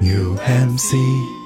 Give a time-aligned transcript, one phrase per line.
[0.00, 1.39] UMC。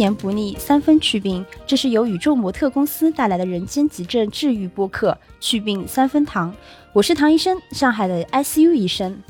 [0.00, 1.44] 甜不腻，三分祛病。
[1.66, 6.54] 这是由宇宙模特公司带来的人间急症治愈播客，祛病三分糖。
[6.94, 9.22] 我是唐医生，上海的 ICU 医生。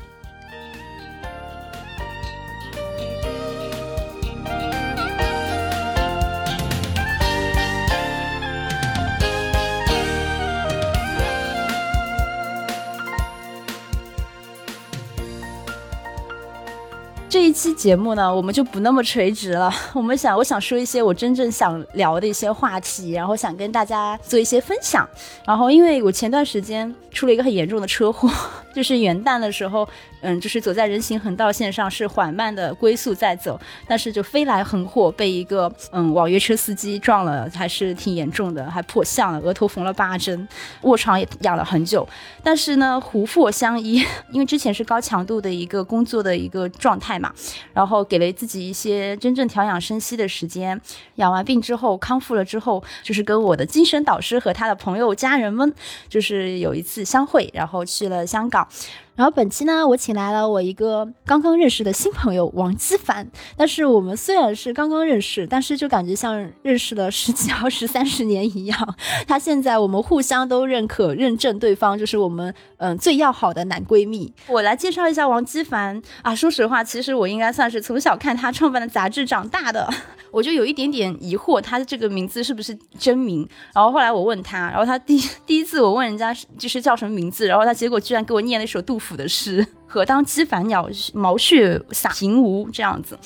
[17.61, 19.71] 期节目呢，我们就不那么垂直了。
[19.93, 25.07] 我们想，我想说一些我真正想聊的一些话题，然后想跟大家做一些分享。
[25.45, 28.27] 然后，因为我前段时间出了一个很严重的车祸，
[28.73, 29.87] 就是元旦的时候，
[30.21, 40.47] 嗯，就是走在人行横道线上，是缓慢的龟速在走，但是就飞来横祸，被一个嗯网约车司机撞了，还是挺严重的，还破相了，额头缝了八针，
[40.81, 42.07] 卧床也养了很久。
[42.43, 47.33] 但是呢，虎珀相依，因为之前是高强度的一个工作的一个状态嘛，
[47.73, 50.79] 然后给了自己一些真正调养生息的时间。
[51.15, 55.73] 养完病之后，康复了之后，就是跟我的精神导师和他的朋友家人们，
[56.07, 58.67] 就是有一次相会，然后去了香港。
[59.15, 63.29] 然后本期呢，我请来了我一个刚刚认识的新朋友王基凡。
[63.55, 68.95] 但是我们虽然是刚刚认识，但是就感觉像认识了十几、二十、三十年一样。
[69.27, 74.33] 他现在我们互相都认可、认证对方，就是我们嗯最要好的男闺蜜。
[74.47, 76.33] 我来介绍一下王基凡啊。
[76.33, 79.87] 说实话，其实我应该算是从小看他创办的杂志长大的，
[80.31, 83.47] 我就有一点点疑惑，他的这个名字是不是真名？
[83.75, 89.11] 然后后来我问他，然后他第第一次我问人家就是叫什么名字，然后他结果居然给我念了一首杜甫。
[89.11, 93.19] 的诗，何当击凡鸟，毛血洒平芜这样子，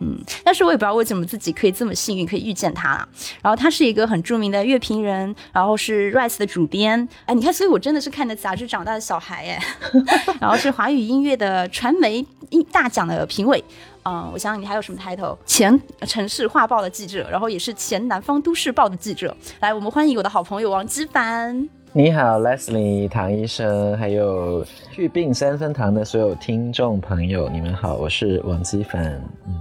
[0.00, 3.08] 嗯，但是我也不知道为什么自己可以这么幸运，可以遇见他啦。
[3.40, 9.62] 然后他是一个很著名的乐评人，然后是 Rise 的主编，哎，你看，所以我真的是看的杂志长大的小孩哎。
[10.40, 12.26] 然后是华语音乐的传媒
[12.72, 13.62] 大奖的评委，
[14.04, 15.36] 嗯，我想想你还有什么 title？
[15.44, 19.36] 前城市画报的记者，然后也是前南方都市报的记者。
[19.60, 21.68] 来，我们欢迎我的好朋友王基凡。
[21.92, 29.04] 你好，Leslie 唐医生，还有去病三分堂的所有听众朋友，你们好，我是王基凡。
[29.46, 29.58] 嗯，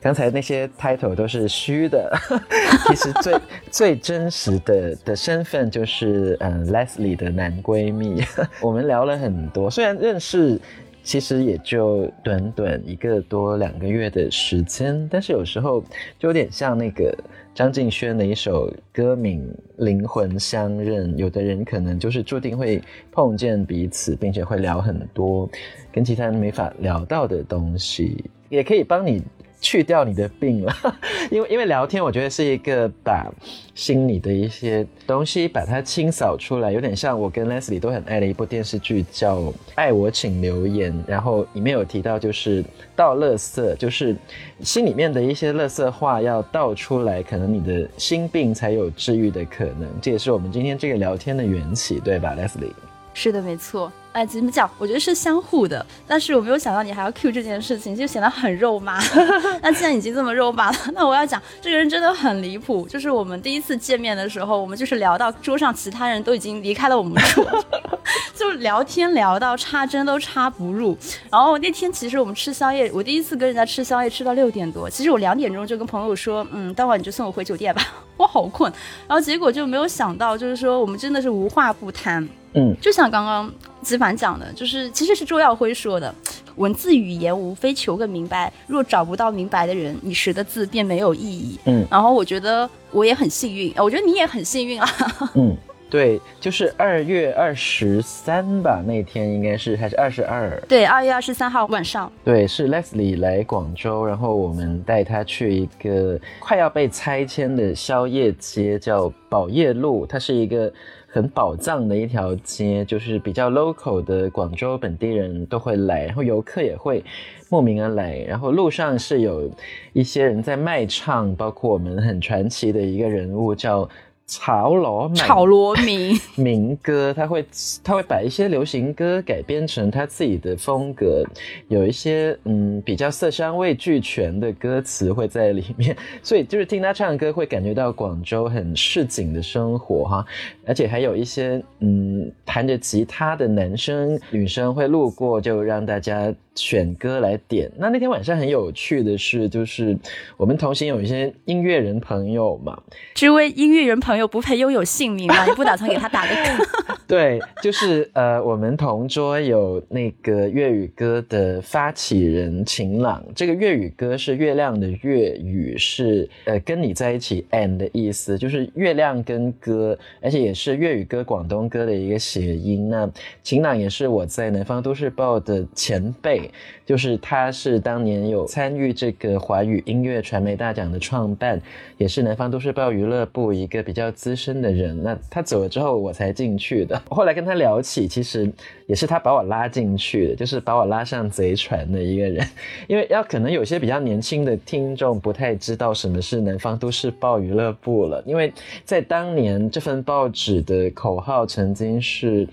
[0.00, 2.16] 刚才那些 title 都是虚的，
[2.86, 3.40] 其实最
[3.70, 8.22] 最真实的的身份就是嗯 Leslie 的男闺蜜。
[8.62, 10.58] 我们聊了很多，虽然认识
[11.02, 15.80] 其实也就短短一个多两个月的时间，但是有时候
[16.18, 17.16] 就有点像那个。
[17.54, 19.46] 张敬轩的一首歌名
[19.84, 22.80] 《灵魂相认》，有的人可能就是注定会
[23.10, 25.46] 碰见彼此，并且会聊很多
[25.92, 29.22] 跟其他人没法聊到的东西，也可以帮你。
[29.62, 30.76] 去掉你的病了，
[31.30, 33.32] 因为因为聊天，我觉得是一个把
[33.76, 39.38] 心里的一些东西把它清扫出来，有点像我跟 Leslie 都很爱的一部电视剧叫
[39.76, 42.62] 《爱我请留言》，然后里面有提到就是
[42.96, 44.16] 倒垃圾，就是
[44.60, 49.88] 心里面的一些垃圾话要倒出来，可能你的心病才有治愈的可能。
[50.02, 52.72] 这也是我们今天这个聊天的缘起，对吧，Leslie？
[53.14, 53.92] 是的，没错。
[54.12, 54.70] 哎，怎么讲？
[54.78, 59.00] 我觉得是相互的，但是我没有想到你还要 Q 这件事情，就显得很肉麻。
[59.62, 62.86] 那既然已经这么肉麻了，那我要讲这个人真的很离谱。
[62.86, 67.44] 就是我们第一次见面的时候，我们就是聊到桌上其他人都已经离开了我们桌，
[68.36, 70.96] 就聊天聊到插针都插不入。
[71.30, 77.82] 然后那天其实我们吃宵夜，我第一次跟人家吃宵夜吃到六点多，其实我两点钟就跟朋友说，嗯，待会儿你就送我回酒店吧，
[78.16, 78.72] 我好困。
[79.08, 82.28] 然后结果就没有想到，就是说我们真的是无话不谈。
[82.54, 83.50] 嗯，就像刚刚
[83.80, 86.14] 子凡讲的，就是其实是周耀辉说的，
[86.56, 91.58] 文字语言无非求个明白，若找不到明白的人，你识的字便没有意义。
[91.64, 94.88] 嗯，然后我觉得我也很幸运，我觉得你也很幸运啊。
[95.34, 95.56] 嗯，
[95.92, 100.58] 对，就是二月二十三吧，那天应该是还是二十二？
[100.66, 102.10] 对，二月二十三号晚上。
[102.24, 110.72] 对，是 Leslie 来广州，然后我们带他去一个快要被拆迁的宵夜街，叫宝业路，它是一个。
[111.14, 117.04] 很宝藏的一条街，就是比较 local 的广州本地人都会来，然后游客也会
[117.50, 118.16] 慕名而来。
[118.26, 119.50] 然后路上是有
[119.92, 123.86] 一些人在卖唱，包括我们很传奇的一个人物叫
[124.34, 127.44] 潮罗民炒罗民，民歌，他会
[127.84, 131.22] 他会把一些流行歌改编成他自己的风格，
[131.68, 140.24] 有一些嗯比较色香味俱全的歌词会在里面， 所以就是听他唱歌会感觉到广州很市井的生活哈，
[140.66, 146.34] 而且还有一些嗯弹着吉他的男生女生会路过，就让大家。
[146.54, 147.70] 选歌来点。
[147.78, 149.96] 那那天晚上很有趣的是，就是
[150.36, 152.80] 我们同行有一些音乐人朋友嘛。
[153.14, 155.44] 这位音乐人朋友不配拥有姓名吗？
[155.48, 156.96] 你不打算给他打个歌？
[157.08, 163.22] 对，就是呃，我们同桌有那个粤语歌的发起人晴朗。
[163.34, 172.88] 这个粤语歌是月亮的粤语，是呃跟你在一起 and 的意思，就是月亮跟歌，而且也是粤语歌广东歌的一个谐音。
[172.88, 173.10] 那
[173.42, 176.41] 晴朗也是我在南方都市报的前辈。
[176.84, 181.60] 就是他，是当年有参与这个华语音乐传媒大奖的创办，
[181.98, 185.02] 也是南方都市报娱乐部一个比较资深的人。
[185.02, 187.00] 那他走了之后，我才进去的。
[187.08, 188.50] 后来跟他聊起，其实
[188.86, 192.46] 也是他把我拉进去的，就是把我拉上贼船的一个人。
[192.88, 198.52] 因为要可能有些比较年轻的听众不太知道什么是南方都市报娱乐部了，因为
[198.84, 202.46] 在当年这份报纸的口号曾经是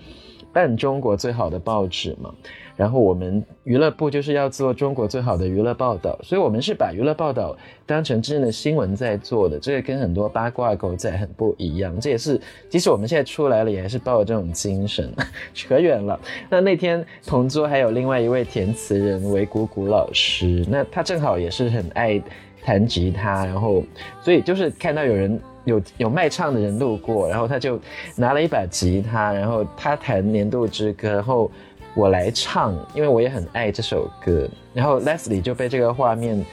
[0.52, 2.32] 办中国最好的报纸嘛。
[2.80, 7.54] 然后我们娱乐部就是要做中国最好的娱乐报道，所以我们是把娱乐报道
[7.84, 12.00] 当成真正的新闻在做的，这个跟很多八卦狗仔很不一样。
[12.00, 12.40] 这也是
[12.70, 15.12] 即使我们现在出来了，也还是抱着这种精神。
[15.52, 16.18] 扯远了。
[16.48, 22.18] 那那天同桌还有另外一位填词人韦谷谷老师，那他正好也是很爱
[22.64, 23.84] 弹吉他，然后
[24.22, 27.78] 所以就是看到有人有有卖唱的人路过，然后他就
[28.16, 31.50] 拿了一把吉他，然后他弹年度之歌，然后。
[31.94, 34.48] 我来唱，因为我也很爱这首歌。
[34.72, 36.44] 然后 Leslie 就被这个画面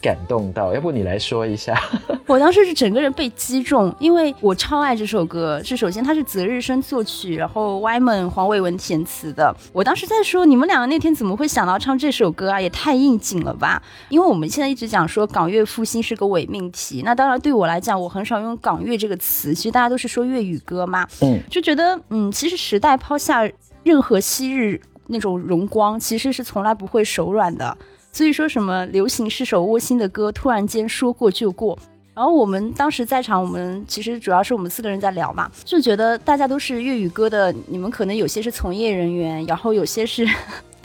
[0.00, 1.76] 感动到，要不你来说一下？
[2.26, 5.60] 我当时是整个人被击中，因为我超爱这首歌。
[5.62, 9.54] 是首先它是择日生作曲，然后 Wyman 黄伟文填词的。
[9.72, 12.60] 我当时在说，你们两个那天怎么会想到唱这首歌啊？
[12.60, 13.82] 也太应景了吧！
[14.08, 17.02] 因为我们现在一直讲说港乐复兴是个伪命题。
[17.04, 21.06] 那当然对我来讲，我很少用港乐这个词，其实大家都是说粤语歌嘛。
[21.20, 23.46] 嗯，就觉得嗯，其实时代抛下。
[23.84, 27.76] 任何昔日那种荣光，其实是从来不会手软的。
[28.10, 31.78] 所以说什么流行是首窝心的歌，突然间说过就过。
[32.14, 40.26] 然后我们当时在场，我们其实主要是我们四个人在聊嘛，就觉得大家都是粤语歌的，你们可能有些是从业人员，然后有些是。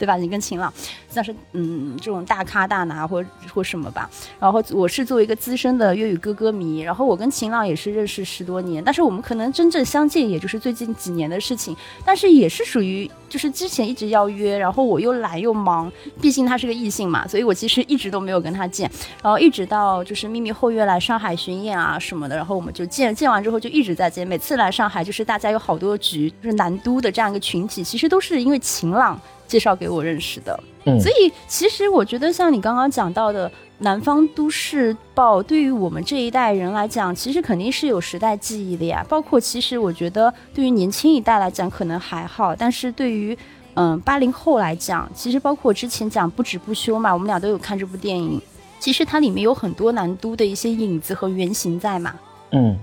[0.00, 0.16] 对吧？
[0.16, 0.72] 你跟晴朗
[1.10, 4.08] 像是嗯这种大咖大拿或或什么吧。
[4.40, 11.76] 然后我是作为一个资深的粤语歌歌迷，然后我跟晴朗也是认识十多年，但是我们可能真正相见也就是最近几年的事情。
[12.02, 18.90] 但是也是属于就是之前一直要约，然后我又懒又忙，毕竟他是个异性嘛，所以我其实一直都没有跟他见。
[19.22, 24.26] 然后一直到就是秘密后约来上海巡演啊什么的，然后我们就见见完之后就一直在见。
[24.26, 29.20] 每次来上海就是大家有好多局，就是南都的这样一个群体，其实都是因为晴朗。
[29.50, 33.48] 介绍给我认识的，嗯所以其实我觉得像你刚刚讲到的
[33.78, 39.04] 《南方都市报》，对于我们这一代人来讲，其实肯定是有时代记忆的呀。
[39.08, 43.36] 包括其实我觉得对于年轻一代来讲可能还好，但是对于
[43.74, 48.40] 嗯八零后来讲，其实包括之前讲不止不休嘛，我们俩都有看这部电影，
[48.78, 52.14] 其实它里面有很多南都的一些影子和原型在嘛。
[52.52, 52.78] 嗯。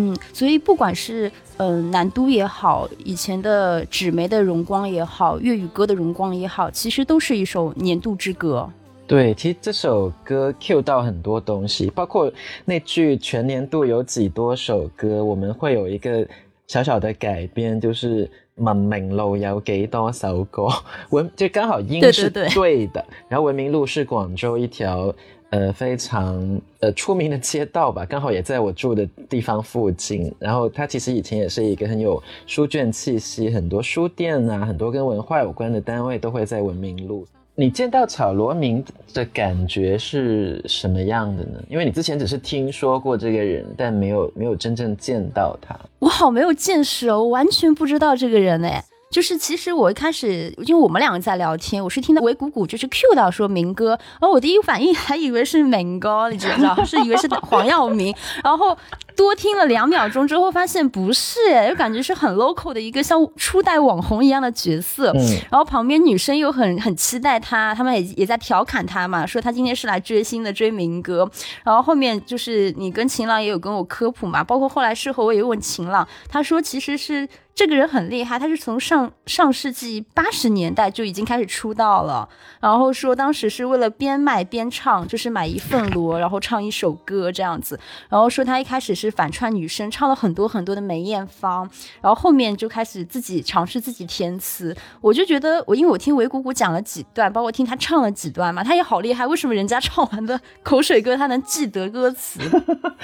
[0.00, 8.70] 嗯，所以不管是嗯南都也好，以前的纸媒的荣光也好，粤语歌的荣光也好，其实都是一首年度之歌。
[9.08, 12.32] 对，其实这首歌 cue 到很多东西，包括
[12.64, 16.24] 那句全年度有几多首歌，我们会有一个
[16.68, 20.68] 小小的改编，就是文明路有几多首歌，
[21.10, 25.12] 文就刚好音是对的，然后文明路是广州一条。
[25.50, 30.30] 呃，非常呃出名的街道吧，刚好也在我住的地方附近。
[30.38, 37.26] 然后它其实以前也是一个很有书卷气息，很多书店啊，很多跟文化有关的单位都会在文明路。
[37.54, 41.60] 你见到草罗明的感觉是什么样的呢？
[41.68, 45.74] 因为你之前只是听说过这个人，但没有没有真正见到他。
[45.98, 48.84] 我好没有见识哦，我完全不知道这个人哎。
[49.10, 56.84] 就是其实我一开始，因为我们两个在聊天，我是听到韦谷谷就是 Q 到说明哥，然后我第一反应还以为是明哥，你知不知道？
[56.84, 58.76] 是以为是黄耀明，然后
[59.18, 65.10] 多听了两秒钟之后，发现不是，哎，就感觉是很 local 的一个像初代网红一样的角色。
[65.16, 65.20] 嗯。
[65.50, 71.28] 然后旁边女生又很很期待他，他们也也在调侃他嘛，说他今天是来追星的，追明哥。
[71.64, 77.28] 然后后面就是你跟秦朗也有跟我科普嘛，包括后来事后我也问秦朗，他说其实是。
[77.58, 82.28] 这个人很厉害，他是从上上世纪八十年代就已经开始出道了。
[82.60, 87.76] 然后说当时是为了边卖边唱，就是买一份锣，然后唱一首歌这样子。
[88.08, 91.68] 然后说他一开始是反串女生，唱了很多很多的梅艳芳，
[92.00, 94.76] 然后后面就开始自己尝试自己填词。
[95.00, 99.26] 我就觉得我因为我听韦谷谷讲了几段，包括听他唱了几段嘛，他也好厉害。
[99.26, 102.40] 为什么人家唱完的口水歌他能记得歌词？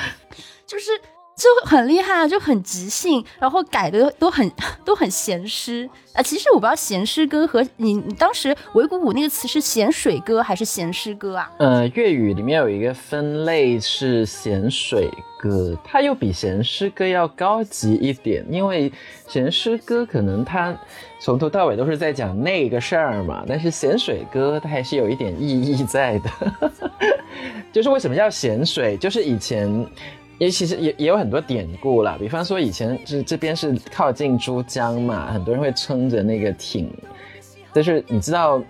[0.66, 0.90] 就是。
[1.36, 4.48] 就很厉害啊，就很即兴，然后改的都很
[4.84, 6.22] 都很咸湿啊。
[6.22, 11.50] 其实我不知道咸湿歌和你你当时维谷谷那个词是咸水歌还是咸湿歌啊？
[11.58, 15.10] 呃，粤语里面有一个分类是咸水
[15.40, 18.92] 歌，它又比咸湿歌要高级一点，因为
[19.26, 20.72] 咸湿歌可能它
[21.20, 26.30] 从头到尾都是在讲那个事儿嘛，但是咸水歌它还是有一点意义在的。
[27.72, 28.96] 就是为什么叫咸水？
[28.96, 29.84] 就是以前。
[30.38, 36.90] 因为其实也也有很多典故啦，比方说以前是这边是靠近珠江嘛，很多人会撑着那个艇，
[37.72, 38.60] 就是你知道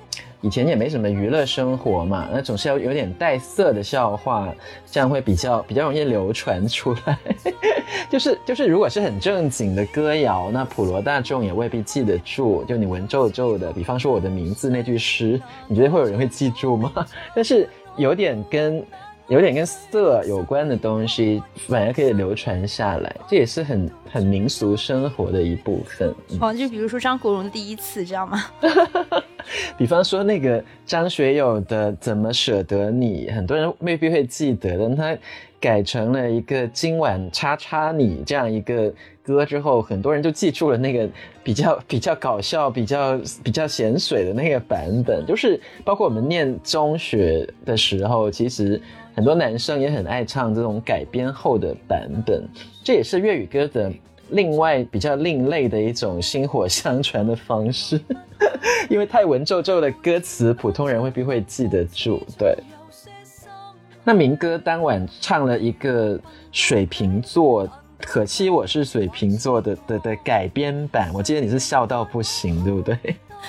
[0.42, 4.54] 以前也没什么娱乐生活嘛，那总是要有点带色的笑话，
[4.90, 7.18] 这样会比较比较容易流传出来。
[8.10, 12.62] 就是就是如果是很正经的歌谣，那普罗大众也未必记得住。
[12.64, 16.92] 就你文绉绉的，比方说我的名字那句诗，你觉得会有人会记住吗？
[17.34, 17.66] 但是
[17.96, 18.84] 有点跟。
[19.28, 26.14] 有点跟色有关的东西，反而可以流传下来，这也是很很民俗生活的一部分。
[26.40, 28.44] 哦，就比如说张国荣的第一次，知道吗？
[29.78, 35.16] 比方说那个张学友的《怎么舍得你》，很多人未必会记得但，他
[35.58, 41.08] 改成了一个今晚叉叉你这样一个歌之后，很多人就记住了那个
[41.42, 45.24] 比较 比较搞笑、比较比较咸水的那个版本。
[45.26, 48.78] 就是包括我们念中学的时候，其实。
[49.14, 52.42] 很多男生也很爱唱这种改编后的版本，
[52.82, 53.92] 这也是粤语歌的
[54.30, 58.00] 另外比较另类的一种薪火相传的方式。
[58.90, 62.20] 因为太文绉绉的歌词，普通人未必会记得住。
[62.36, 62.56] 对，
[64.02, 66.18] 那民歌当晚唱了一个
[66.50, 67.68] 水瓶座，
[68.00, 72.98] 可惜我是水瓶座的的的改编版，我记得你是笑到不行，对不对？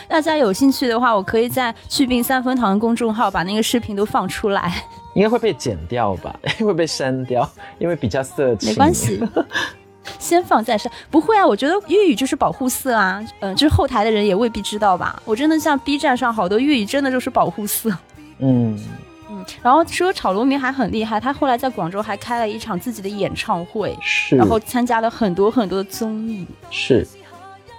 [0.08, 4.72] 大家有兴趣的话，我可以在去病三分堂公众号把那个视频都放出来。
[5.14, 6.38] 应该会被剪掉吧？
[6.60, 7.50] 会被删掉，
[7.80, 8.70] 因为比较色情。
[8.70, 9.22] 没关系，
[10.20, 10.92] 先放再删。
[11.10, 13.24] 不会啊，我觉得粤语就是保护色啊。
[13.40, 15.22] 嗯，就是后台的人也未必知道吧？
[15.24, 17.90] 我真的像 B 站上好多粤语，真的就是保护色。
[18.40, 18.78] 嗯
[19.30, 19.46] 嗯。
[19.64, 24.36] 然后说炒螺明还很厉害，他后来在广州还开了一场自己的演唱会，是。
[24.36, 27.08] 然后参加了很多很多的综艺，是。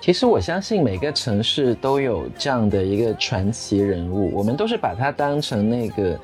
[0.07, 6.17] 其实我相信每个城市都有这样的一个传奇人物，我们都是把他当成那个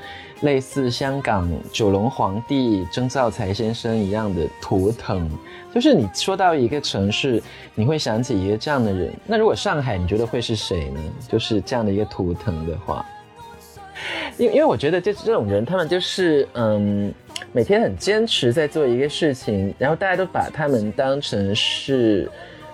[0.42, 5.28] 类似香港九龙皇帝曾兆才先生一样的图腾。
[5.74, 7.42] 就是你说到一个城市，
[7.74, 9.12] 你会想起一个这样的人。
[9.26, 11.00] 那如果上海，你觉得会是谁呢？
[11.28, 13.04] 就是这样的一个图腾的话，
[14.38, 17.12] 因因为我觉得就是这种人，他们就是嗯，
[17.50, 22.30] 每天很坚持在做一个事情，然后大家都把他们当成是。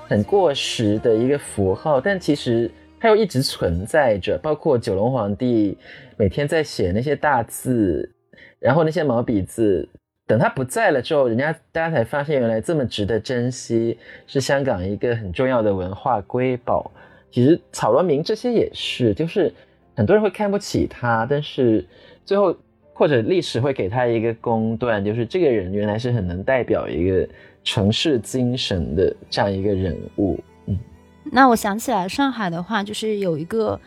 [0.09, 4.39] 很过时的一个符号，但其实它又一直存在着。
[4.39, 5.77] 包括九龙皇帝
[6.17, 8.11] 每天在写那些大字，
[8.59, 9.87] 然后那些毛笔字，
[10.27, 16.91] 等他不在了之后，人家大家才发现原来这么值得珍惜，是香港一个很重要的文化瑰宝。
[17.31, 19.53] 其实草罗明这些也是，就是
[19.95, 21.87] 很多人会看不起他，但是
[22.25, 22.57] 最后
[22.95, 27.29] 或者历史会给他一个公断，就是这个人原来是很能代表一个。
[27.65, 30.79] 城市精神的这样一个人物，嗯，
[31.25, 33.79] 那我想起来上海的话，就是有一个，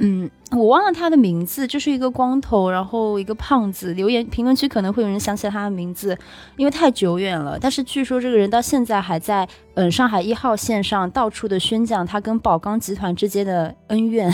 [0.00, 3.94] 嗯，我忘了他的名字，就是一个光头，然后一个胖子。
[3.94, 6.18] 留言评论区可能会有人想起来他的名字，
[6.56, 7.58] 因为太久远了。
[7.58, 14.30] 但是据说这个人到现在还在，嗯，上海一号线上到处的宣讲他跟宝钢集团之间的恩怨，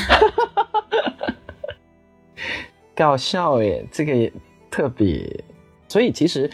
[2.96, 4.32] 搞笑耶，这个也
[4.70, 5.44] 特别，
[5.86, 6.50] 所以其实。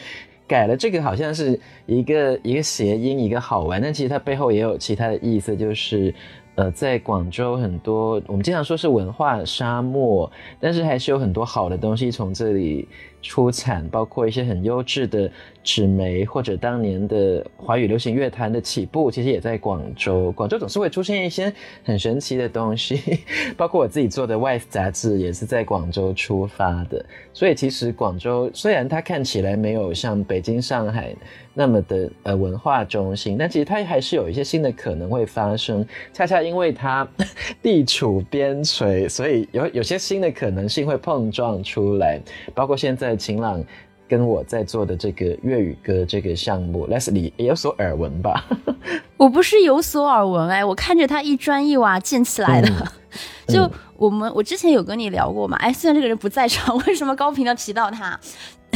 [0.46, 6.14] 改了这个好像是一个一个谐音，一个好玩，但其实它背后也有其他的意思，就是，
[6.54, 12.88] 呃，在广州很多我们经常说是文化沙漠，但是还是有很多好的东西从这里。
[13.24, 15.30] 出产包括一些很优质的
[15.62, 20.30] 纸媒，或者当年的华语流行乐坛的起步，其实也在广州。
[20.32, 21.50] 广州总是会出现一些
[21.82, 23.00] 很神奇的东西，
[23.56, 27.02] 包括我自己做的《Wise》杂志也是在广州出发的。
[27.32, 31.16] 所以其实广州虽然它看起来没有像北京、上海
[31.54, 35.84] 那么的呃文化中心，但其实它还是有一些新的可能会发生。
[36.12, 37.08] 恰恰因为它
[37.62, 42.20] 地处边陲，所以有有些新的可能性会碰撞出来，
[42.54, 43.13] 包括现在。
[43.16, 43.62] 晴朗
[44.08, 48.44] 跟我在做的这个粤语歌这个项目，Leslie 也有所耳闻吧？
[49.16, 52.70] 我不是有所耳闻哎，我看着他一砖一瓦建起来的。
[53.48, 55.56] 就我们，我之前有跟你聊过嘛？
[55.58, 58.18] 哎，虽然这个人不在场， 为什么高频的提到他？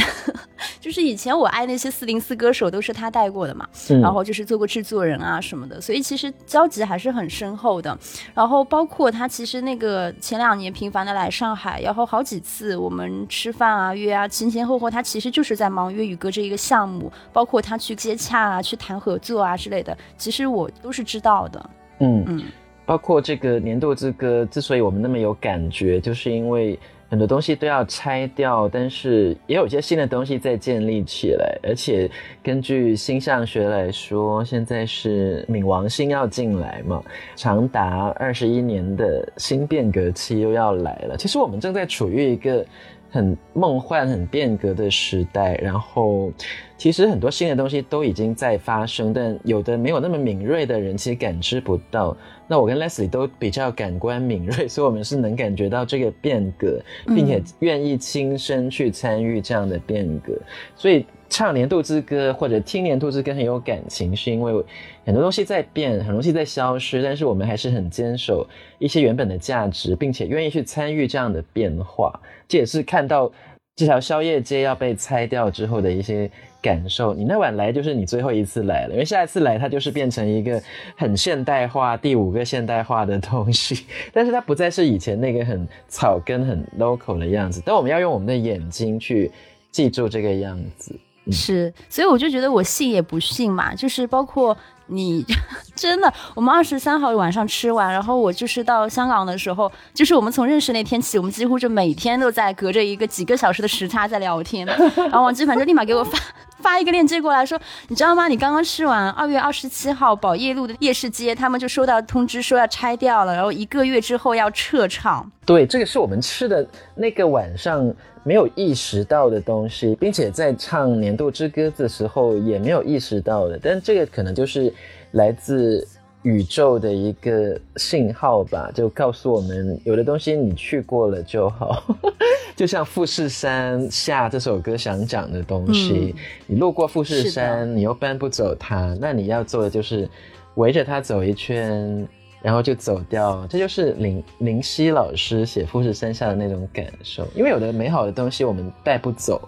[0.79, 3.67] 就是以前我爱那些四零四歌手都是他带过的嘛，
[4.01, 7.97] 然后就是做过制作人啊什么的，所以其实交集还是很深厚的。
[8.33, 21.69] 然后包括他其实那个前两年频繁的来上海，然后好几次我们吃饭啊约啊，前前后后他其实就是在忙粤语歌这一个项目，包括他去接洽啊、去谈合作啊之类的，其实我都是知道的。
[21.99, 22.43] 嗯嗯，
[22.85, 26.79] 包括这个年度之歌之所以我们那么有感觉，就是因为。
[27.09, 31.57] 很多东西都要拆掉，但是也有一些新的东西在建立起来。
[31.63, 32.09] 而且
[32.43, 37.03] 根据星象学来说，现在是冥王星要进来嘛，
[37.35, 41.17] 长达二十一年的新变革期又要来了。
[41.17, 42.63] 其实我们正在处于一个
[43.09, 45.55] 很梦幻、很变革的时代。
[45.55, 46.31] 然后，
[46.77, 52.15] 其实很多新的东西都已经在发生，但有的没有那么敏锐的人其实感知不到。
[52.47, 60.33] 那我跟 Leslie 都比较感官敏锐，所以我们是能感觉到这个变革，并且愿意亲身去参与这样的变革。
[60.75, 64.65] 所以唱年度之歌或者听年度之歌很有感情，是因为
[65.09, 68.47] 很多东西在变，很多东西在消失，但是我们还是很坚守
[68.77, 72.13] 一些原本的价值，并且愿意去参与这样的变化。
[72.47, 73.31] 这也是看到
[73.75, 76.29] 这条宵夜街要被拆掉之后的一些。
[76.61, 80.61] 感受，你那晚来就是你最后一次来了，因为下一次来它就是变成一个
[80.97, 87.63] 很现代化、第五个现代化的东西，但是它不再是以前那个很草根、很 local 的样子。
[87.65, 89.31] 但我们要用我们的眼睛去
[89.71, 90.93] 记住这个样子。
[91.31, 94.57] 是，所以我就觉得我信也不信嘛，就是包括。
[94.89, 95.25] 你
[95.75, 104.65] 真的，我们二十三号晚上吃完，然后我就是到香港的时候，就是我们从认识那天起，我们几乎就每天都在隔着一个几个小时的时差在聊天。
[104.97, 106.17] 然后王基凡就立马给我发
[106.59, 108.27] 发一个链接过来，说你知道吗？
[108.27, 115.31] 你刚刚吃完二月二十七号宝业路的夜市街，他们就收到通知说要拆掉了，然后一个月之后要撤场。
[115.45, 117.93] 对，这个是我们吃的那个晚上。
[118.23, 124.71] 没有意识到的东西，并且在唱年度之歌的时候也没有意识到的，但这个可能就是
[125.11, 125.87] 来自
[126.23, 131.95] 宇宙的一个信号吧，就告诉我们有的东西你去过了就好，
[132.57, 136.13] 就像富士山下这首歌想讲的东西，
[136.45, 140.07] 你路过富士山，你又搬不走它，那你要做的就是
[140.55, 142.07] 围着它走一圈。
[142.41, 147.27] 然后就走掉，这就是林林夕老师写富士山下的那种感受。
[147.35, 149.41] 因为有的美好的东西我们带不走，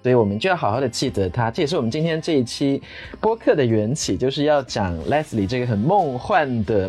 [0.00, 1.50] 所以我们就要好好的记得它。
[1.50, 2.80] 这也是我们今天这一期
[3.20, 6.88] 播客的缘起，就是要讲 Leslie 这个很梦幻的、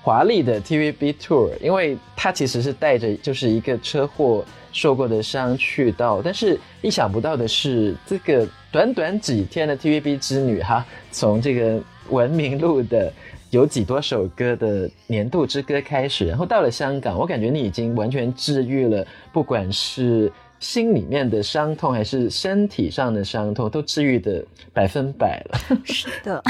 [0.00, 1.50] 华丽的 TVB tour。
[1.60, 13.12] 因为他其实是带着就是一个车祸受过的伤去到，但是意想不到的是，这个短短几天的 TVB 之旅哈，从这个文明路的。
[13.50, 20.30] 有几多首歌的年度之歌开始，然后到了香港，我感觉你已经完全治愈了，不管是
[20.60, 25.58] 心里面的伤痛还是身体上的伤痛，都治愈的百分百了。
[25.84, 26.42] 是的，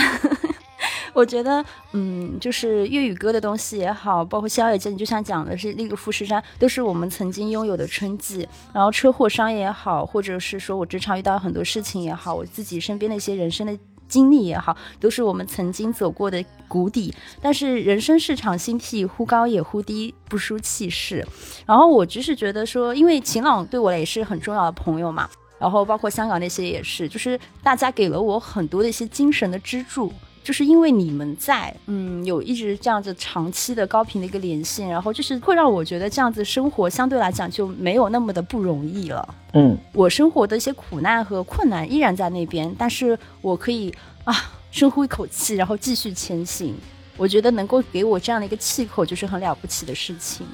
[1.14, 8.48] 我觉得，嗯，就是粤语歌的东西也好，包括宵夜街，你就像讲的是那个富士山，都是我们曾经拥有的春季。
[8.72, 13.78] 然后车祸伤也好，或者是说我职场遇到很多事情也好，我自己身边的一些人生的。
[14.08, 17.14] 经历也好，都是我们曾经走过的谷底。
[17.40, 21.26] 但是人生是场心替，忽高也忽低，不输气势。
[21.66, 30.12] 然后我只是觉得说，因为晴朗对我也是很重要的朋友嘛，然后包括香港那些也是，就是大家给了我很多的一些精神的支柱。
[30.48, 39.34] 就是因为你们在，嗯，有一直这样子长期的高频的一个连线，然后就是会让我觉得这样子生活相对来讲就没有那么的不容易了。
[39.52, 43.92] 嗯，我生活的一些苦难和困难依然在那边，但是我可以
[44.24, 44.34] 啊
[44.70, 46.74] 深呼一口气，然后继续前行。
[47.18, 50.46] 我觉得能够给我这样的一个气口，就是很了不起的事情。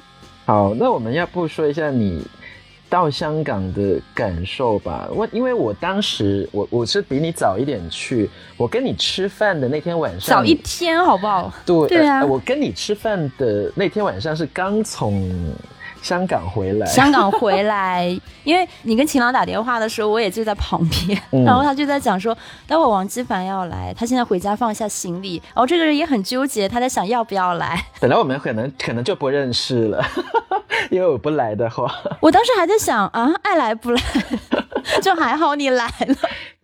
[0.45, 2.21] 好，那我们要不说一下你。
[2.89, 11.53] 到香港的感受吧，我因为我当时我我是比你早一点去，我跟你吃饭的那天晚上早一天好不好？
[11.65, 15.53] 对对啊，我跟你吃饭的那天晚上是刚从。
[16.05, 18.05] 香港回来，香港回来，
[18.43, 22.37] 因为你跟秦朗打电话的时候，我也就在旁边， 然后他就在讲说，
[22.67, 27.83] 待会王基凡要来，他现在回家放下行李，然后这个人也很纠结，他在想要不要来。
[27.99, 30.05] 本来我们可能可能就不认识了，
[30.91, 31.91] 因为我不来的话，
[32.21, 33.99] 我当时还在想啊，爱来不来，
[35.01, 36.15] 就还好你来了。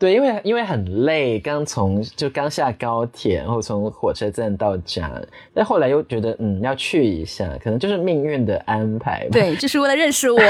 [0.01, 5.21] 对，因为因为很累，刚从就刚下高铁，然后从火车站到家，
[5.53, 9.27] 但后来又觉得嗯要去一下，可能就是命运的安排。
[9.31, 10.41] 对，就是为了认识我。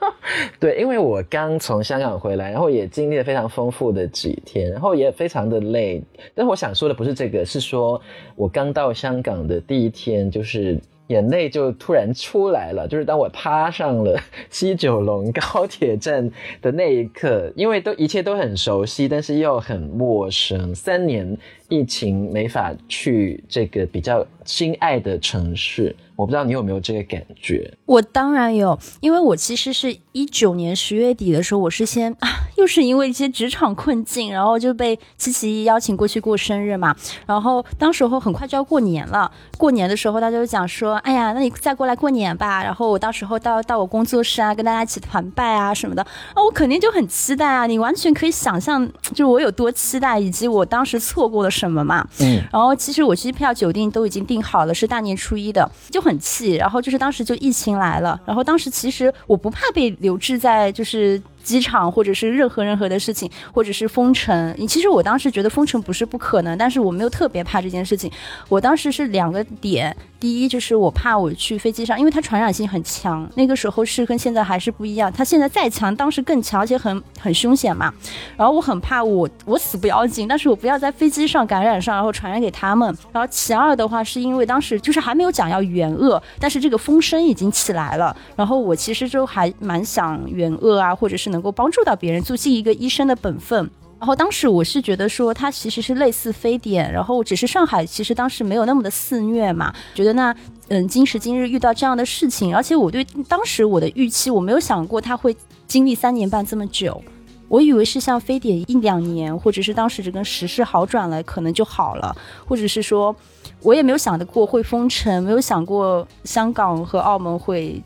[0.60, 6.02] 对，因为我刚从香港回来，然后也经历了非常丰富的几天，然后也非常的累。
[6.34, 7.98] 但我想说的不是这个，是说
[8.36, 12.86] 我刚到香港的第一天，就是眼泪就突然出来了。
[12.88, 14.18] 就是当我踏上了
[14.48, 16.30] 西九龙高铁站
[16.62, 20.74] 的那一刻，因为都一切都很熟悉，但是又很陌生。
[20.74, 21.36] 三年
[21.68, 25.94] 疫情没法去这个比较心爱的城市。
[26.18, 27.72] 我不知道你有没有这个感觉？
[27.86, 36.92] 我当然有，因为我其实是一九年十月底的时候，我是先啊，又是因为一些职场困境，然后就被七七邀请过去过生日嘛。
[37.24, 42.64] 然后当时候很快就要过年了，过年的时候大家就讲说，哎呀，那你再过来过年吧。
[42.64, 46.02] 然后我到时候到到我工作室啊，跟大家一起团拜啊什么的，
[46.34, 47.64] 啊，我肯定就很期待啊。
[47.64, 52.04] 你完全可以想象，就是我有多期待，以及我当时错过了什么嘛。
[52.18, 52.42] 嗯。
[52.52, 56.02] 然后其实我机票、酒店都已经订好了，是大年初一的，就。
[56.07, 61.22] 很很气，然后就是当时就疫情来了，然后当时其实我不怕被留置在就是。
[61.48, 68.12] 机场或者是任何任何的事情，或者是封城，你其实我当时觉得封城不是不可能，但是我没有特别怕这件事情。
[68.50, 77.90] 我当时是两个点，第一就是我怕我去飞机上，因为它传染性很强，那个时候是跟现在还是不一样，它现在再强，当时更强，而且很很凶险嘛。
[78.36, 82.94] 然后我很怕我我死不要紧，但是我不要在飞机上感染上，然后传染给他们。
[83.10, 91.37] 然后其二的话，是因为当时就是还没有讲要援鄂，但是这个风声已经起来了，然后我其实就还蛮想援鄂啊，或者是能。
[91.38, 93.70] 能够帮助到别人，做尽一个医生的本分。
[94.00, 99.72] 然后当时我是觉得说，它其实是类似非典，然后只是上海其实当时没有那么的肆虐嘛。
[99.94, 100.34] 觉得那
[100.68, 107.02] 嗯，今时今日遇到这样的事情，而且我对当时我的预期，我没有想过它会经历三年半这么久。
[107.48, 112.14] 我以为是像非典一两年，或者是当时这个时势好转了，可能就好了，
[112.46, 113.14] 或者是说，
[113.62, 117.82] 我也没有想得过会封城，没有想过香港和澳门会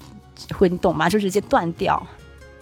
[0.58, 1.08] 会，你懂吗？
[1.08, 2.04] 就直接断掉。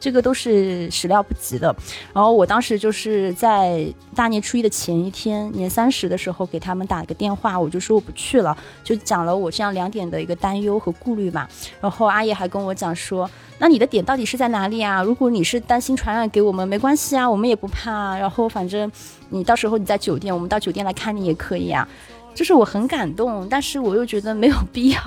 [0.00, 1.74] 这个都是始料不及的，
[2.14, 11.46] 然后我当时就是在大年初一的前一天，年三十的时候给他们打了个电话，我就说我不去了，就讲了我这样两点的一个担忧和顾虑嘛。
[11.82, 15.02] 然后阿姨还跟我讲说，那你的点到底是在哪里啊？
[15.02, 18.16] 如果你是担心传染给我们，没关系啊，我们也不怕。
[18.16, 18.90] 然后反正
[19.28, 21.86] 你到时候你在酒店，我们到酒店来看你也可以啊。
[22.34, 25.00] 就是我很感动，但是我又觉得没有必要。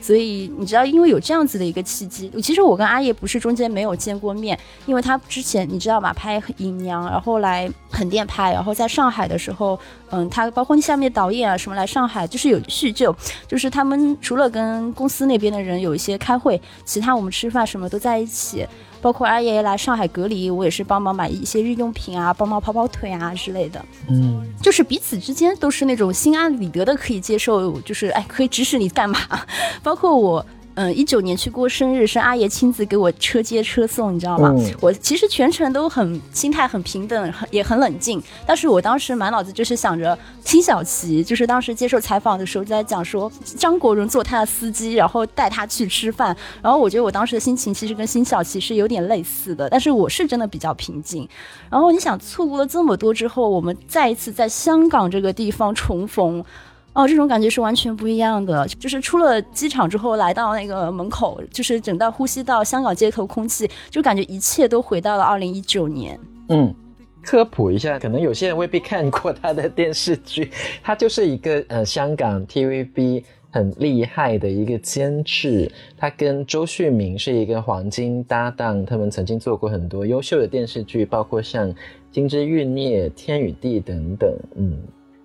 [0.00, 9.78] 所以你知道，因为有这样子的一个契机，其实我跟阿叶不是中间没有见过面，因为他之前你知道吗，拍《隐娘》，然后来横店拍，然后在上海的时候，
[10.10, 13.14] 嗯，他包括下面导演啊什么来上海，就是有叙旧，
[13.46, 18.66] 就是他们除了跟公司那边的人有一些开会，其他我们吃饭什么都在一起。
[19.00, 23.84] 包括阿爷爷来上海隔离，我也是帮忙买一些日用品啊，帮忙跑跑腿啊之类的。
[24.08, 29.18] 嗯，就是彼此之间都是那种心安理得的，可以接受，就是哎，可以指使你干嘛。
[29.82, 30.44] 包括我。
[30.80, 34.54] 嗯，一九年去过生日，是阿爷亲自给我车接车送，你知道吗？
[34.80, 38.22] 我其实全程都很心态很平等，很也很冷静。
[38.46, 46.34] 但是我当时满脑子就是想着辛晓琪，就是当时接受采访的时候在讲说张国荣做他的司机，然后带他去吃饭。
[46.62, 51.28] 然后我觉得我当时的心情其实跟辛晓琪是有点类似的，但是我是真的比较平静。
[51.68, 56.42] 然后你想错过了这么多之后，我们再一次在香港这个地方重逢。
[56.92, 58.66] 哦，这种感觉是完全不一样的。
[58.66, 66.18] 就是出了机场之后，来到那个门口，就是整到呼吸到香港街头空气，就感觉一切都回到了二零一九年。
[66.48, 66.74] 嗯，
[67.22, 70.50] 科普一下，可能有些人未必看过他的电视剧，
[70.82, 73.22] 他就是一个呃香港 TVB
[73.52, 81.72] 很厉害的一个监制，他跟周旭明是一个黄金搭档，他们曾经做过很多优秀的电视剧，包括像
[82.10, 84.28] 《金枝欲孽》《天与地》等等。
[84.56, 84.76] 嗯。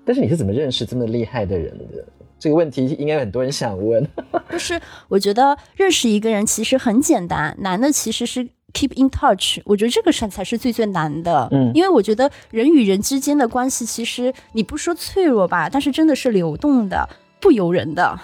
[0.06, 2.06] 但是你是怎么认识这么厉害的人的？
[2.38, 4.06] 这个问题应该很多人想问。
[4.52, 9.60] 就是我觉得认识一个人其实很简单，难的其实是 keep in touch。
[9.66, 11.48] 我觉得这个事才是最最难的。
[11.52, 17.08] 嗯，因为我觉得人与人之间的关系，其实你不说脆弱吧，但是真的是流动的，
[17.40, 18.20] 不由人的。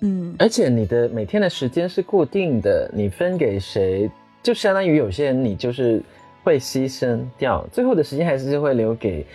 [0.00, 4.08] 嗯，而且你的每天的时间是固定的，你分给谁，
[4.42, 6.00] 就相当于有些人你就是
[6.44, 9.26] 会牺牲掉，最后的时间还是会留给。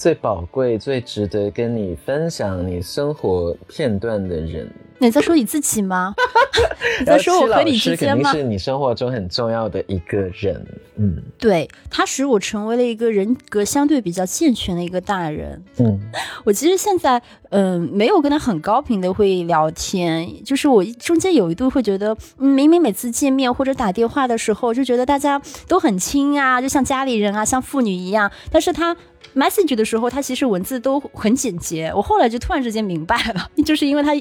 [0.00, 6.14] 最宝贵、最值得跟你分享你生活片段的人，你在说你自己吗？
[7.00, 8.30] 你在说我和你之间吗？
[8.30, 10.64] 肯定是你生活中很重要的一个人。
[10.98, 15.60] 嗯，对他使我成为了一个人格相对比较健全的一个大人。
[15.78, 15.98] 嗯，
[16.46, 28.96] 我其实现在嗯没有跟他很高频的会聊天，就是我中间有一度会觉得，明明每次见面或者打电话的时候，就觉得大家都很亲啊，就像家里人啊，像父女一样，但是他。
[29.34, 31.92] Message 的时候，他其实文字都很简洁。
[31.94, 34.12] 我后来就突然之间明白了， 就是因为他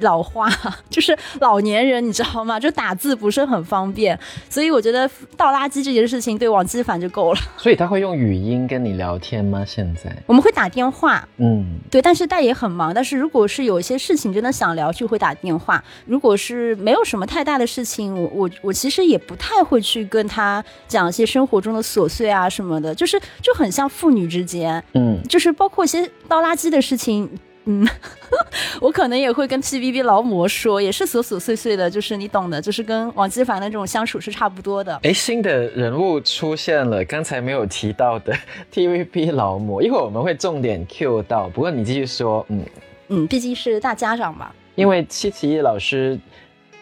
[0.00, 0.50] 老花，
[0.90, 2.58] 就是老年人，你知道吗？
[2.58, 7.40] 就打字不是很方便，所以我觉得倒垃圾这件事情对王基凡就够了。
[7.56, 9.64] 所以他会用语音跟你聊天吗？
[9.66, 12.92] 现在我们会打电话，嗯，对，但是大爷很忙。
[12.94, 15.82] 但是如果是有一些事情真的想聊，就会打电话。
[16.06, 24.53] 如果是没有什么太大的事情，我我我其实也不太会去跟他讲一些生活中的琐碎啊什么的，就是就很像父女之间，
[24.92, 27.28] 嗯，就是包括一些倒垃圾的事情，
[27.64, 27.86] 嗯，
[28.80, 34.98] 我可能也会跟 TVB 劳模说，也是琐琐碎碎的，就是你懂的，就是跟王基凡的这种相处是差不多的。
[35.02, 38.36] 哎，新的人物出现了，刚才没有提到的
[38.72, 41.48] TVB 劳模，一会儿我们会重点 Q 到。
[41.48, 42.64] 不过你继续说，嗯
[43.08, 44.50] 嗯，毕竟是大家长嘛。
[44.74, 46.18] 因为七七一老师，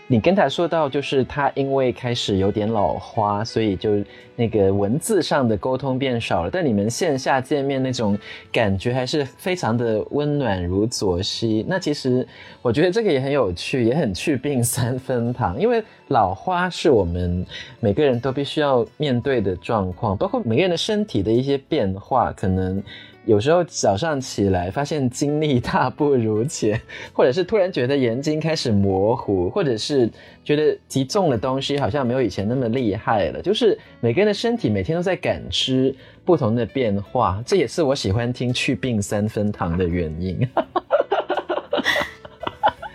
[0.08, 3.92] 你跟他说到，就是他因为开始有点老花，所以就
[4.36, 6.50] 那个文字上的沟通变少了。
[6.50, 8.18] 但你们线下见面那种
[8.52, 11.64] 感觉还是非常的温暖如左西。
[11.66, 12.26] 那其实
[12.60, 15.58] 我觉得这个也很有趣，也很去病三分糖。
[15.58, 17.46] 因为老花是我们
[17.80, 22.82] 每个人都必须要面对的状况，包括每个人的身体的一些变化，可能。
[23.24, 26.80] 有时候早上起来发现精力大不如前，
[27.12, 30.10] 或者是突然觉得眼睛开始模糊，或者是
[30.44, 33.40] 觉得极重的东西好像没有以前那么厉害了。
[33.40, 40.46] 就是每个人的身体每天都在感知不同的变化，这也是我喜欢听去病三分糖的原因。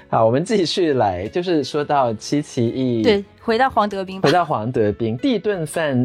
[0.10, 5.98] 好，我们继续来，就是说到七七一，对，回到黄德斌，回到黄德斌，第一顿饭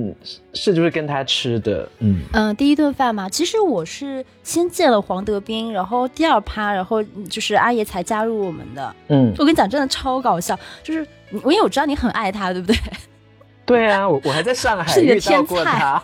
[0.55, 2.21] 是就是跟他吃的，嗯。
[2.33, 12.77] 嗯，第一顿饭嘛，其实我是先见了黄德斌，然后第二趴，然后就是阿爷才加入我们的，嗯，我跟你讲，真的超搞笑，就是因为我知道你很爱他，对不对？
[13.65, 16.03] 对啊，我我还在上海遇到过他，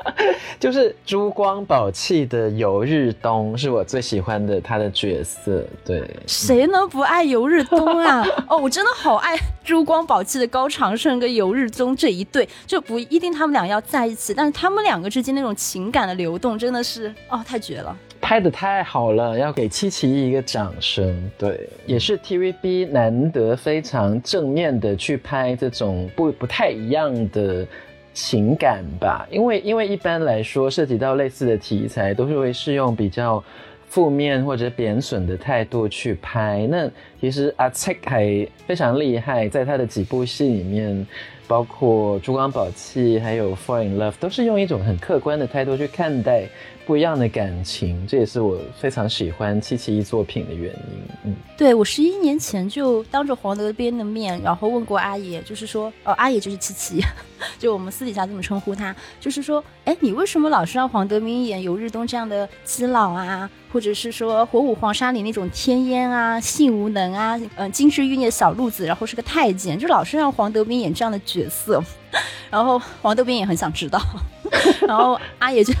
[0.60, 5.64] 就是珠光宝气的尤日东是我最喜欢的他的角色。
[5.84, 8.24] 对，谁能不爱尤日东啊？
[8.48, 9.34] 哦，我真的好爱
[9.64, 17.96] 珠光宝气的高长胜跟尤日东这一对，就不一定他们俩要在一起，但是他们两个之间那种情感的流动真的是哦，太绝了。
[18.20, 21.30] 拍的太好了，要给七七一个掌声。
[21.38, 27.66] 对，也是 TVB 难得非常正面的去拍这种不不太一样的
[28.12, 29.26] 情感吧。
[29.30, 33.42] 因为因为一般来说涉及到类似的题材，都是会是用比较
[33.88, 36.68] 负面或者贬损的态度去拍。
[36.70, 36.88] 那
[37.20, 41.04] 其实阿蔡还非常厉害，在他的几部戏里面，
[41.48, 46.44] 包括《珠光宝气》还有《Fall in Love》，都是用一种很客观的态度去看待。
[46.90, 51.08] 不一样的感情，这也是我非常喜欢七七一作品的原因。
[51.22, 57.00] 嗯，对我十一年前就当着黄德斌的面，然后问过阿爷，就是说，哦，阿爷就是七七，
[57.60, 71.80] 就我们私底下这么称呼他，就是说，哎，你为什么老是让黄德斌演尤日东这样的基佬啊，或者是说火舞黄沙里那种天烟啊、性无能啊、嗯，金枝玉孽小路子，然后是个太监，就老是让黄德斌演这样的角色，
[72.50, 74.00] 然后黄德斌也很想知道，
[74.88, 75.72] 然后阿爷就。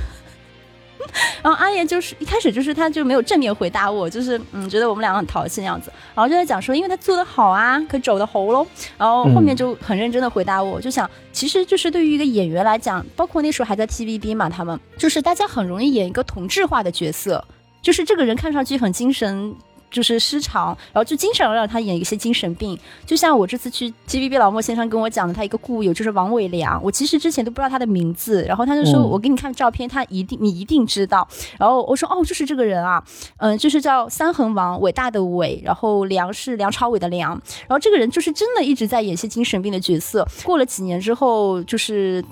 [1.42, 8.66] 然后阿爷就是一开始就是他就没有正面回答我，就是嗯觉得我们两个很淘气那样子，然后就在讲说因为他做的好啊，可走的喉咙，
[8.98, 17.44] 然后后面就很认真的回答我，就想其实就是对于一个演员来讲，包括那时候还在 TVB 嘛，他们就是大家很容易演一个同质化的角色，
[17.82, 19.54] 就是这个人看上去很精神。
[19.90, 22.78] 就是失常，然后就经常让他演一些精神病。
[23.04, 31.26] 就像我这次去 TVB 老莫先生跟我讲的，他一个故友就是王伟良，我其实之前都不知道他的名字，然后他就说我给你看照片，他一定你一定知道。
[31.58, 33.02] 然后我说哦，就是这个人啊，
[33.38, 37.30] 嗯，就是叫三横王，伟大的伟，然后梁是梁朝伟的梁，
[37.66, 40.26] 然后这个人就是真的一直在演些精神病的角色。
[40.44, 42.24] 过了几年之后，就是。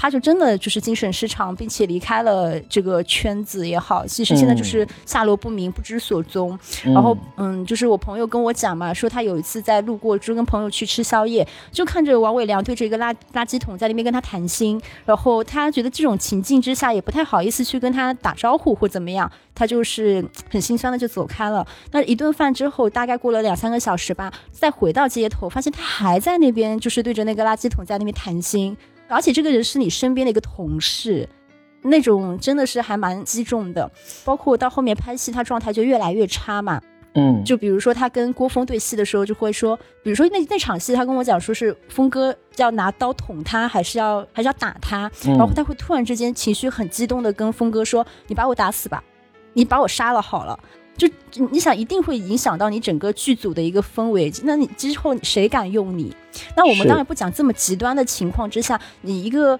[0.00, 6.56] 他就真的就是精神失常，并且离开了这个圈子也好，其实现在就是下落不明，不知所踪。
[6.84, 21.66] 然后，嗯，就是我朋友跟我讲嘛，说他有一次在路过，就跟朋友去吃宵夜，就看着王伟良对着一个垃垃圾桶在那边跟他谈心，然后他觉得这种情境之下也不太好意思去跟他打招呼或怎么样，他就是很心酸的就走开了。
[21.90, 28.76] 那一顿饭之后，大概过了两三个小时吧，再回到街头，发现他还在那边，就是对着那个垃圾桶在那边谈心。
[29.08, 31.28] 而且这个人是你身边的一个同事，
[31.82, 33.90] 那种真的是还蛮击中的。
[34.24, 36.80] 包括到后面拍戏，他状态就越来越差嘛。
[37.14, 49.02] 嗯，就比如说他跟郭峰对戏的时候，就会说，比如说那那场戏，他跟我讲说是峰哥要拿刀捅他，还是要还是要打他，然后他会突然之间情绪很激动的跟峰哥说：“你把我打死吧，
[49.54, 50.58] 你把我杀了好了。”
[50.98, 51.08] 就
[51.50, 56.12] 你想一定会影响到你整个剧组的一个氛围，那你之后谁敢用你？
[56.56, 59.58] 那我们当然不讲这么极端的情况之下，你一个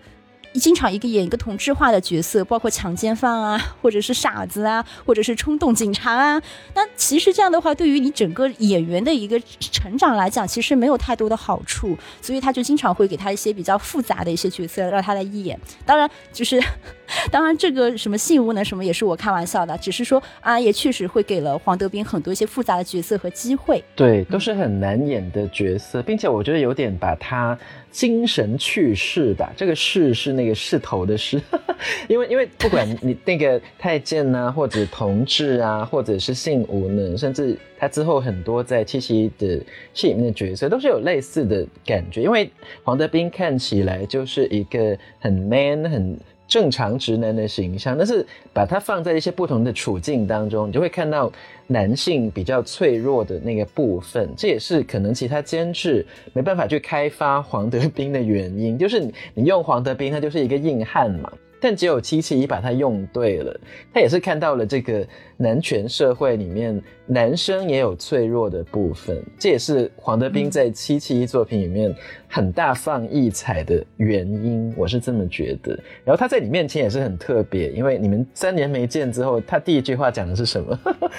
[0.58, 6.42] 经常一个演一个同质化的角色，包括强奸犯啊，或者是傻子啊，或者是冲动警察啊。
[6.74, 11.96] 那其实这样的话，对于你整个演员的一个成长来讲，其实没有太多的好处。
[12.20, 15.58] 所以他就经常会给他一些比较复杂的一些角色让他来演。
[15.86, 16.62] 当然，就是
[17.30, 23.82] 当然这个什么性无能什么也是我开玩笑的，只是说啊，也确实会给了黄德斌很多一些复杂的角色和机会。
[23.94, 27.58] 对，都是很难演的角色，并且我觉得有点把他。
[27.98, 31.42] 精神去世吧，这个世是那个势头的势，
[32.06, 39.60] 因为因为不管你那个太监呐，或者同志啊，或者是性无能，甚至他之后很多在七七的
[39.94, 42.22] 戏里面的角色，都是有类似的感觉。
[42.22, 42.48] 因为
[42.84, 46.16] 黄德斌看起来就是一个很 man 很。
[46.48, 51.30] 正常直男的形象，但是把它放在一些不同的处境当中，你就会看到
[51.66, 54.28] 男性比较脆弱的那个部分。
[54.36, 58.98] 这也是可能其他监制没办法去开发黄德斌的原因，就是
[59.34, 61.30] 你用黄德斌，他就是一个硬汉嘛。
[61.60, 63.60] 但只有七七一把他用对了，
[63.92, 71.94] 他也是看到了这个男权社会里面男生也有脆弱的部分，这也是黄德斌在七七一作品里面
[72.28, 75.78] 很大放异彩的原因，我是这么觉得。
[76.04, 80.78] 然后他在你面前也是很特别，因为你们三年没见之后，他第一句话讲的是什么？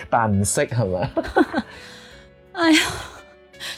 [0.09, 1.09] 板色好吗？
[2.53, 2.79] 哎呀。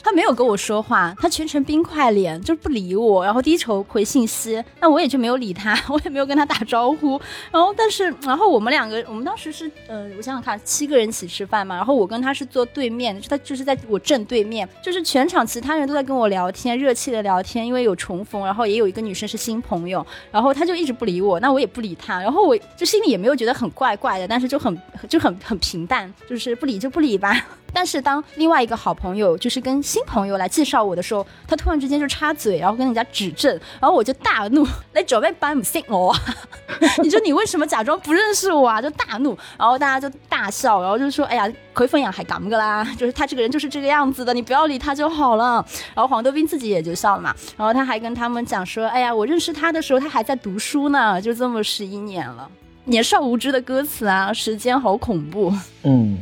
[0.04, 4.64] 他没有跟我说话，他全程冰块脸，就是不理我，然后低头回信息。
[4.80, 7.20] 那我也就没有理他， 我也没有跟他打招呼。
[7.52, 11.76] 然后，但是，然后我们两个，我们当时是，呃，我想想看，七个人一起吃饭嘛。
[11.76, 20.06] 然后我跟他是坐对面，他就是在我正对面，就是全场其他人都在跟我聊天，热气的聊天，因为有重逢，然后也有一个女生是新朋友。
[20.32, 22.20] 然后他就一直不理我，那我也不理他。
[22.20, 24.78] 然后我就心里也没有觉得很怪怪的，但是就很
[25.10, 27.36] 就很很平淡，就是不理就不理吧。
[27.74, 36.16] 但是当另外一个好朋友就是跟新朋友来介绍我的时候，他突然之间就插嘴，然后跟人家指正，然后我就大怒，来准备班不信我，
[37.02, 38.82] 你说你为什么假装不认识我啊？
[38.82, 45.66] 就大怒，然后大家就大笑，然后就说，哎呀，可以分享还敢个啦， 就是他这个人就是这个样子的，你不要理他就好了。
[45.96, 52.50] 然后黄德斌自己也就笑了嘛，然后他还跟他们讲说，哎呀，我认识他的时候他还在读书呢，就这么十一年了，
[52.86, 55.54] 年少无知的歌词啊，时间好恐怖，
[55.84, 56.18] 嗯。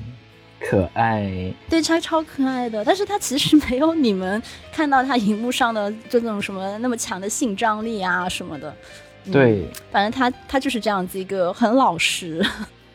[0.60, 4.42] 可爱，对，他超可爱的，但是他其实没有你们
[4.74, 8.76] 看到他荧幕上的这种什么那么强的性张力啊什么的。
[9.32, 12.46] 对，反正他他就是这样子一个很老实，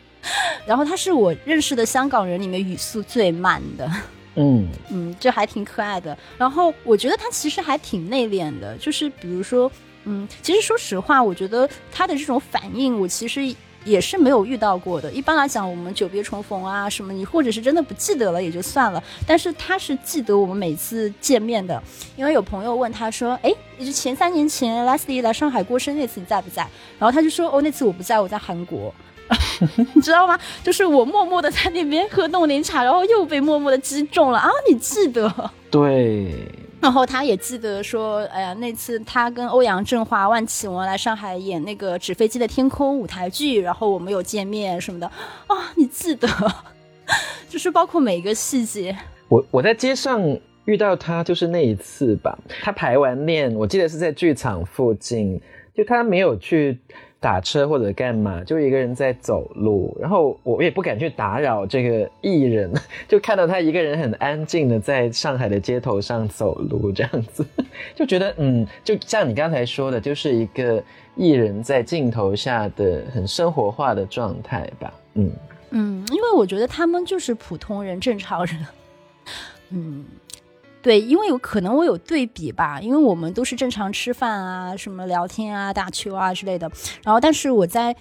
[0.65, 3.89] 然后他是我认识的香港人里面语速最慢的。
[4.35, 6.17] 嗯嗯，这还挺可爱的。
[6.37, 9.71] 然后我觉得他其实还挺内敛的，就是比如说，
[10.03, 13.55] 嗯，其实说实话，我觉得他的这种反应，我其实。
[13.85, 15.09] 也是没有遇到过的。
[15.11, 19.01] 一般来讲，我们久别重逢啊，什么你或者是真的不记得了也就算了。
[19.25, 21.81] 但是他是记得我们每次见面的，
[22.17, 26.67] 因为有朋友问他说：“哎，就前三年前 Leslie 来上海过生那次你在不在？”
[26.99, 28.93] 然后他就说：“哦，那次我不在，我在韩国。”
[29.95, 30.37] 你知道吗？
[30.63, 34.49] 就是我默默的在那边喝冻柠茶，然后又被默默的击中了啊！
[34.69, 35.51] 你记得？
[35.71, 36.47] 对。
[36.85, 45.07] 然后他也记得说，哎呀，那次他跟欧阳震华、万绮雯来上海演那个《纸飞机的天空》舞台剧，然后我们有见面什么的
[45.47, 46.27] 啊，你记得？
[47.49, 48.95] 就是包括每一个细节。
[49.29, 50.21] 我我在街上
[50.65, 52.37] 遇到他，就是那一次吧。
[52.61, 55.41] 他排完练，我记得是在剧场附近，
[55.75, 56.79] 就他没有去。
[57.19, 62.71] 打车或者干嘛，就一个人在走路，然后我也不敢去打扰这个艺人，
[63.07, 67.43] 就看到他一个人很安静的在上海的街头上走路，这样子
[67.95, 70.83] 就觉得，嗯，就像你刚才说的，就是一个
[71.15, 75.31] 艺人在镜头下的很生活化的状态吧，嗯。
[75.71, 78.65] 嗯，因为我觉得他们就是普通人、正常人，
[79.71, 80.05] 嗯。
[80.85, 86.71] 对，因为有可能我有对比吧，因为我们都是正常吃饭啊、什么聊天啊、打球啊之类的。
[87.03, 87.95] 然后，但是我在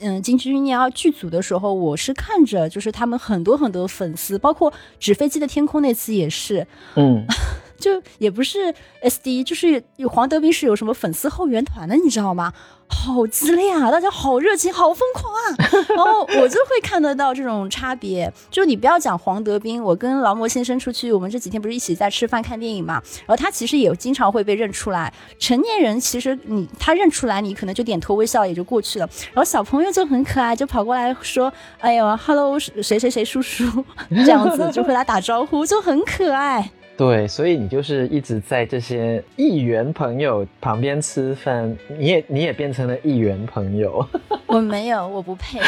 [0.00, 7.26] 嗯《金枝玉孽二》剧组的时候，我是看着就是他们很多很多粉丝，包括纸飞机的天空那次也是，嗯，
[7.80, 12.52] 就也不是 SD，就是有黄德斌是有什么粉丝后援团的，你知道吗？
[12.92, 13.88] 好激烈啊！
[13.88, 15.40] 大家好热情，好疯狂啊！
[15.94, 18.30] 然后我就会看得到这种差别。
[18.50, 22.94] 就你不要讲黄德斌，我跟劳模先生出去，我们这几天不是一起在吃饭看电影嘛？
[23.20, 25.12] 然后他其实也经常会被认出来。
[25.38, 29.08] 成年人其实你他认出来，你可能就点头微笑也就过去了。
[29.26, 33.64] 然后小朋友就很可爱，就跑过来说：“哎呦，hello，谁谁谁叔叔。”
[34.10, 36.68] 这样子就和他打招呼，就很可爱。
[37.00, 44.06] 对，所以你就是一直在这些议员朋友旁边吃饭，你也你也变成了议员朋友。
[44.46, 45.58] 我没有，我不配。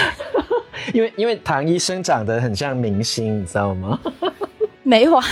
[0.92, 3.98] 因为因为唐医生长得很像明星，你知道吗？
[4.84, 5.24] 没有啊，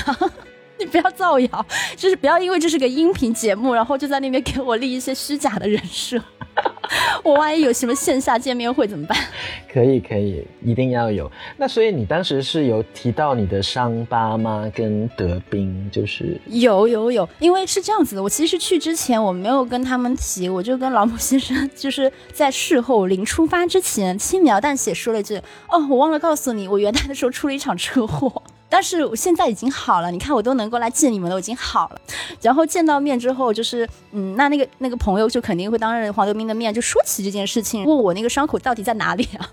[0.81, 1.67] 你不要造谣，
[1.97, 6.21] 就是不要因为这是个音频节目，然后就在那边给我立一些虚假的人设。
[7.23, 9.17] 我万一有什么线下见面会怎么办？
[9.73, 11.31] 可以可以，一定要有。
[11.57, 14.71] 那所以你当时是有提到你的伤疤吗？
[14.75, 25.37] 跟德斌就是有有有，因为是这样子的，我其实去之前我没有跟他们提，我就跟老母先生就是在事后临出发之前轻描淡写说了一句
[25.71, 32.01] ：“哦，我忘了告诉你，我元旦的时候出了一场车祸。”但是我现在已经好了，你看我都能够来见你们了，我已经好了。
[32.41, 39.51] 然后见到面之后，就是嗯，那那个那个朋友就肯定会当着黄德斌的面就说起这件事情，问我那个伤口到底在哪里啊？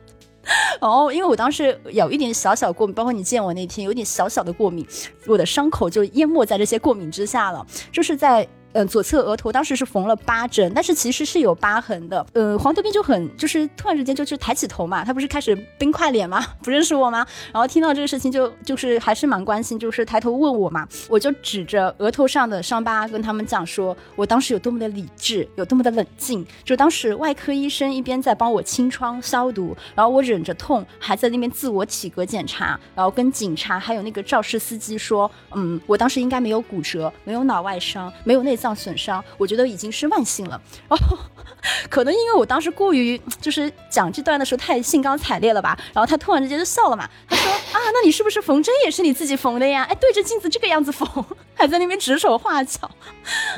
[0.79, 4.87] 哦，因为我当时有一点小小过敏，包括你见我那天有点小小的过敏，
[5.25, 8.47] 我的伤口就淹没在这些过敏之下了，就是在。
[8.73, 12.25] 嗯，左侧额头当时是缝了八针，但是其实是有疤痕的。
[12.33, 16.45] 呃，黄德斌就很就是突然之间就是抬起头嘛，他不是开始冰块脸吗？
[16.61, 17.25] 不认识我吗？
[17.51, 20.87] 然后听到这个事情就就是还是蛮关心，就是抬头问我嘛。
[21.09, 26.45] 我就指着额头上的伤疤跟他们讲说，我当时有多么的理智，有多么的冷静。
[26.63, 38.75] 就当时外科医生一边在帮我清创消毒，然后我忍着痛还在那边自我体格检查，然后跟警察还有那个肇事司机说，嗯，我当时应该没有骨折，没有脑外伤，没有内脏。
[38.77, 40.61] 损伤，我觉得已经是万幸了。
[40.87, 41.17] 然 后，
[41.89, 45.75] 可能因为我当时过于就是讲这段的时候太兴高采烈了吧。
[45.93, 49.81] 然后他突然之间就笑了嘛，他说啊，那你是不是缝针也是你自己缝的呀？
[49.89, 51.07] 哎，对着镜子这个样子缝，
[51.55, 52.89] 还在那边指手画脚，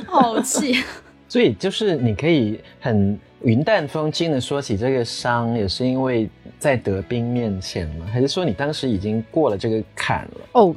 [0.07, 0.83] 好气。
[1.27, 8.05] 所以就是你可以很云淡风轻的说起这个伤，也是因为在德兵面前吗？
[8.11, 10.41] 还是说你当时已经过了这个坎了？
[10.53, 10.73] 哦。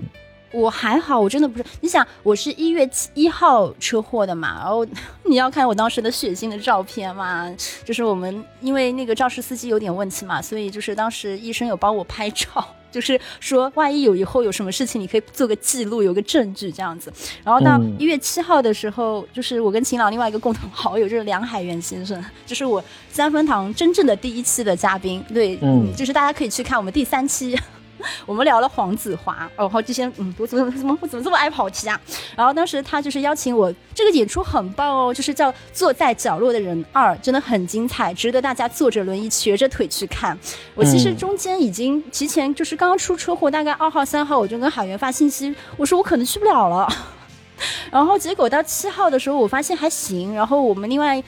[0.52, 1.64] 我还好，我真的不是。
[1.80, 4.86] 你想，我是一月七一号车祸的嘛，然后
[5.24, 7.50] 你要看我当时的血腥的照片嘛，
[7.84, 12.46] 就是我们因为那个肇事司机有点问题嘛，所以就是当时医生有帮我拍照，
[12.92, 17.10] 就是说万一有以后有什么事情，你可以做个记录，有个证据这样子。
[17.42, 27.58] 然后到一月七号的时候，就是我跟秦朗另外一个共同好友就是梁海源先生，就是我三分堂真正的第一期的嘉宾，对，嗯，就是大家可以去看我们第三期。
[28.26, 32.00] 我们聊了黄子华，然后这些，嗯，我怎么怎么我怎么这么爱跑题啊？
[32.36, 40.38] 然后当时他就是邀请我，这个演出很棒哦，就是叫《坐在角落的人二》，真的很精彩，值得大家坐着轮椅瘸着腿去看。
[40.74, 46.88] 我其实中间已经提前，就是刚刚出车祸，大概二号三号，我就跟海源发信息，我说我可能去不了了。
[47.90, 51.22] 然后结果到七号的时候，我发现还行，然后我们另外。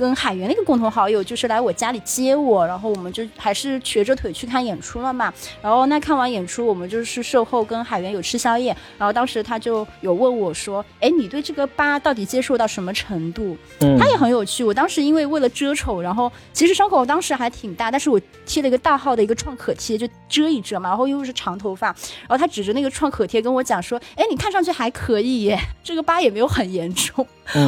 [0.00, 5.30] 跟海源那个共同好友就是来我家里接我，然后我们就还是瘸着腿去看演出了嘛。
[5.60, 8.74] 然后那看完演出，我们就是售后跟海源有吃宵夜。
[8.96, 14.64] 然后当时他就有问我说：“哎，你对这个疤到底接受到什么程度？”嗯，他也很有趣。
[14.64, 20.88] 我当时因为为了遮丑，然后其实伤口当时还挺大，但是我贴了一个大号的一个创可贴，就遮一遮嘛。
[20.88, 21.88] 然后又是长头发，
[22.26, 27.26] 然后他指着那个创可贴跟我讲说：“哎，你看上去还可以耶，这个疤也没有很严重。”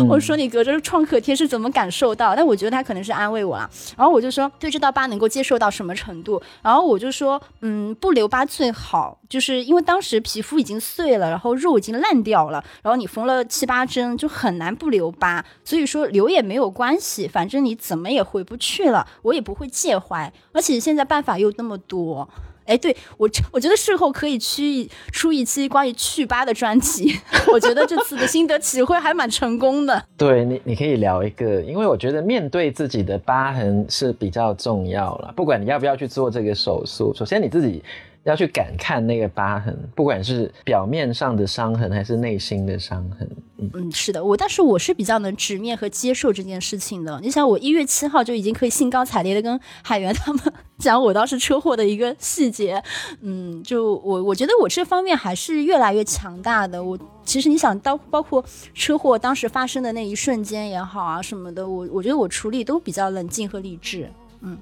[0.08, 2.21] 我说你隔着创可贴是怎么感受到？
[2.36, 3.68] 但我觉得他可能是安慰我了。
[3.96, 6.40] 然后我就说对这道疤能够接受到什么程度？
[6.62, 15.44] 然后我就说嗯，不留疤最好，就是因为当时皮肤已经碎了，然后肉已经烂掉了，然后你缝了七八针就很难不留疤。
[15.64, 20.32] 所以说留也没有关系，反正你怎么也回不去了，我也不会介怀。
[20.52, 22.28] 而且现在办法又那么多。
[22.64, 27.18] 哎，对我，我觉得事后可以去出一期关于祛疤的专辑。
[27.52, 30.04] 我觉得这次的心得体会还蛮成功的。
[30.16, 35.32] 对你，你可以聊一个，因为我觉得面对自己的疤痕是比较重要了。
[35.36, 37.82] 不管你要不要去做这个手术，首先你自己。
[38.24, 43.28] 要去感看那个疤痕，不管是表面上的伤痕还是内心的伤痕。
[43.58, 47.20] 嗯，是的，我但是我是比较能直面和接受这件事情的。
[47.22, 50.40] 你想，我一月七号就已经可以兴高采烈的跟海源他们
[50.78, 52.82] 讲我当时车祸的一个细节。
[53.20, 56.82] 嗯，就我我觉得我这方面还是越来越强大的。
[56.82, 58.44] 我其实你想到包括
[58.74, 64.08] 车祸当时发生的那一瞬间也好啊什么的，我我觉得我处理都比较冷静和理智。
[64.40, 64.58] 嗯。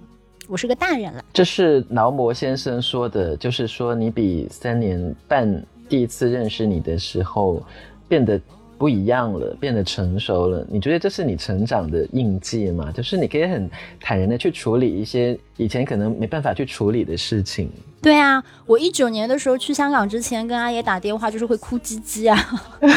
[0.51, 7.63] 我是个大人了，这是劳模先生说的，就是说你比三年半第一次认识你的时候
[8.09, 8.41] 变得
[8.77, 10.67] 不一样了，变得成熟了。
[10.69, 12.91] 你觉得这是你成长的印记吗？
[12.91, 13.71] 就是你可以很
[14.01, 17.71] 坦然的去处理一些以前可能没办法去处理的事情。
[18.01, 22.35] 对啊，我一九年的时候去香港之前跟阿爷打电话就是会哭唧唧啊。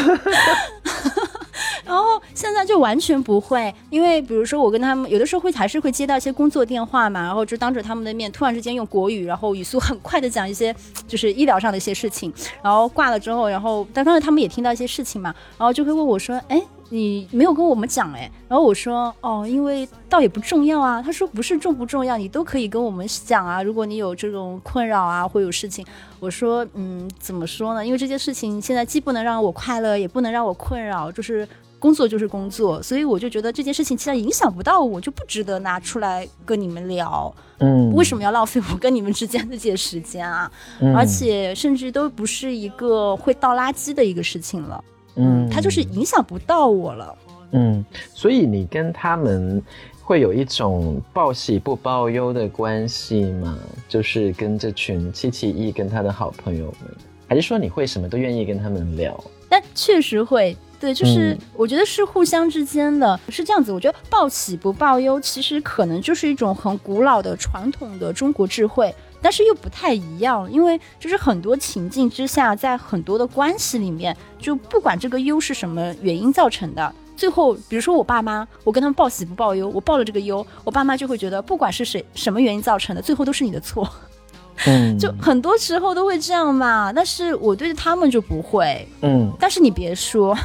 [1.86, 10.74] 然后现在就完全不会，因为比如说我跟他们有的时候会还是会接到一些工作电话嘛，然后就当着他们的面突然之间用国语，然后语速很快的讲一些
[11.06, 12.34] 就是医疗上的一些事情，
[12.64, 16.62] 然后挂了之后，然后但当时他们也听到一些事情嘛，然后就会问我说，哎，
[16.94, 25.84] 你没有跟我们讲哎，然后我说，哦，因为倒也不重要啊，他说不是重不重要，你都可以跟我们讲啊，如果你有这种困扰啊，会有事情，
[26.20, 27.84] 我说，嗯，怎么说呢？
[27.84, 31.48] 因为这件事情现在既不能让我快乐，也不能让我困扰，就是。
[31.80, 37.36] 工作就是工作，所以我就觉得这件事情既然影响不到我，就不值得拿出来跟你们聊。
[37.58, 40.50] 嗯，为什么要浪费我跟你们之间的这些时间啊？
[40.80, 44.82] 嗯而且甚至都不是一个会倒垃圾的一个事情了。
[45.16, 47.16] 嗯，它就是影响不到我了。
[47.52, 49.62] 嗯，所以你跟他们
[50.02, 53.58] 会有一种报喜不报忧的关系吗？
[53.88, 56.92] 就是跟这群七七一跟他的好朋友们，
[57.28, 59.24] 还是说你会什么都愿意跟他们聊？
[59.48, 63.72] 但确实会，对，就是嗯我觉得是互相之间的，是这样子。
[63.72, 68.92] 我觉得报喜不报忧，其实可能就是一种很古老的传统的中国智慧，
[69.24, 76.94] 但是又不太一样，因为就是很多情境之下，在很多的关系里面，就不管这个忧是什么原因造成的。
[77.16, 83.88] 最后，比如说我爸妈，我跟他们报喜不报忧，我报了这个忧，我爸妈就会觉得，不管是谁什么原因造成的，最后都是你的错。
[84.68, 86.92] 嗯，就很多时候都会这样嘛。
[86.94, 90.36] 但是我对他们就不会，嗯但是你别说，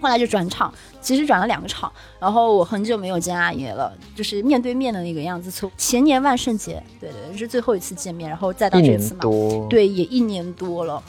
[0.00, 0.72] 后来就转场，
[1.02, 5.50] 其实转了两个场，然后我很久没有见阿爷了，就是面对面的那个样子。
[5.50, 9.20] 从前年万圣节，对对，是最后一次见面，然后再到这次嘛，
[9.68, 11.02] 对，也一年多了。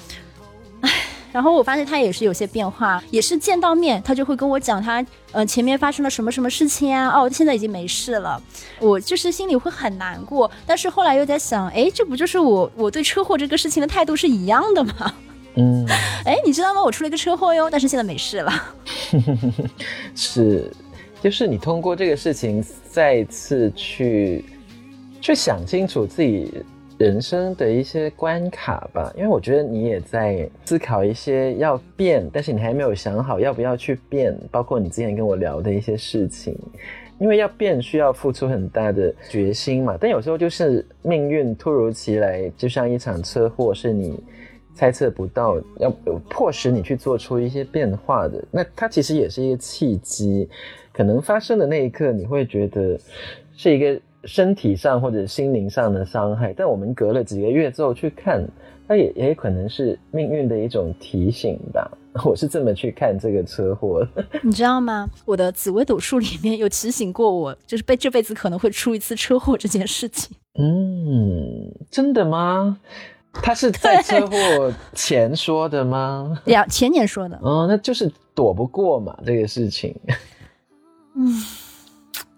[0.82, 0.90] 唉，
[1.32, 8.42] 然后我发现他也是有些变化，也是见到面，他就会跟我讲他呃前面发生了什么什么事情啊，哦，现在已经没事了。
[8.80, 15.14] 我就是心里会很难过，但是后来又在想，哎，这不就是我我对车祸这个事情的态度是一样的吗？
[15.56, 15.86] 嗯，
[16.26, 16.84] 哎，你知道吗？
[16.84, 18.52] 我出了一个车祸哟，但是现在没事了。
[20.16, 20.72] 是，
[21.22, 24.46] 就是你通过这个事情再次去
[25.22, 26.64] 去想清楚自己
[26.98, 36.58] 人生的一些关卡吧，因为我觉得你也在思考一些要变，但是你还没有想好要不要去变，包括你之前跟我聊的一些事情。
[37.20, 44.20] 因为要变需要付出很大的决心嘛，但有时候就是命运突如其来，就像一场车祸，是你
[44.74, 45.90] 猜测不到，要
[46.30, 48.44] 迫使你去做出一些变化的。
[48.52, 50.50] 那它其实也是一个契机，
[50.92, 53.00] 可能发生的那一刻，你会觉得
[53.56, 58.48] 是一个身体上或者心灵上的伤害，但我们隔了几个月之后去看，
[58.88, 61.90] 它也也可能是命运的一种提醒吧。
[62.26, 64.24] 我是这么去看这个车祸的。
[64.44, 65.10] 你知道吗？
[65.26, 70.38] 我的紫微斗数里面有提醒过我，就是被这辈子可能会出一次车祸这件事情。
[70.60, 72.78] 嗯，真的吗？
[73.42, 76.40] 他是在车祸前说的吗？
[76.46, 79.96] 两前年说的，哦，那就是躲不过嘛，这个事情。
[81.16, 81.44] 嗯，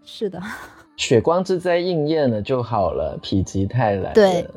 [0.06, 0.42] 是的。
[0.98, 4.14] 血光之灾应验了就好了，否极泰来。
[4.14, 4.48] 对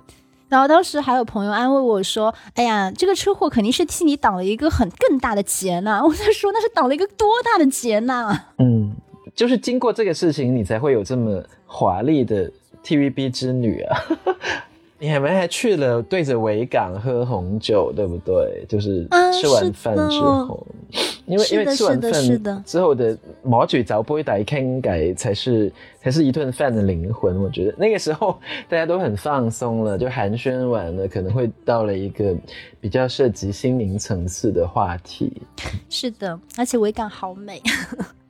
[0.49, 6.01] 然后当时还有朋友安慰我说：“哎呀，这个车祸肯定是替你挡了一个很更大的劫呢。
[6.07, 8.35] ”我在说那是挡了一个多大的劫呢？
[8.57, 8.97] 嗯，
[9.35, 12.51] 就是经过这个事情，你才会有这么华丽的
[12.83, 14.01] TVB 之女啊！
[15.01, 18.65] 你还没还去了对着维港喝红酒，对不对？
[18.69, 20.67] 就是啊吃完饭之后，
[21.25, 22.13] 因为因为吃完饭
[22.65, 25.73] 之后的摸住酒杯底傾偈才是
[26.03, 27.41] 才是一顿饭的灵魂。
[27.41, 28.37] 我觉得那个时候
[28.69, 32.35] 大家都很放松了，就寒暄完了，可能会到了一个
[32.81, 35.41] 比较涉及心灵层次的话题。
[35.89, 37.63] 是的，而且维港好美。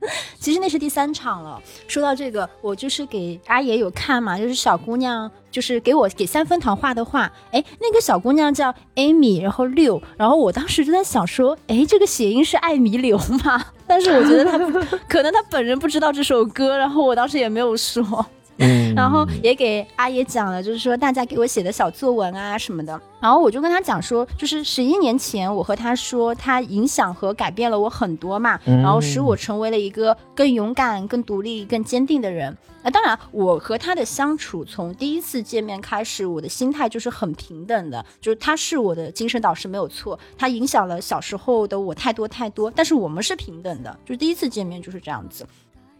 [0.39, 1.61] 其实那是第三场了。
[1.87, 7.31] 说到这个，我就是给阿爷有看嘛，就是小姑娘，就是给我给三分堂画的画。
[7.51, 13.65] 哎，那个小姑娘叫 Amy，然后六，然后我当时就在想说，哎，这个谐音是艾米流吗？
[13.85, 14.57] 但是我觉得她
[15.09, 18.25] 可能她本人不知道这首歌，然后我当时也没有说。
[18.59, 22.99] 嗯，然后也给阿爷讲了，就是说大家给我写的小作文啊什么的。
[23.19, 32.55] 然后我就跟他讲说，就是十一年前我和他说，他影响和改变了我很多嘛，嗯然后使我成为了一个更勇敢、更独立、更坚定的人。
[32.81, 45.45] 那当然，我和他的相处从第一次见面开始，我的心态就是很平等的，就是他是我的精神导师没有错，他影响了小时候的我太多太多，但是我们是平等的，就是第一次见面就是这样子。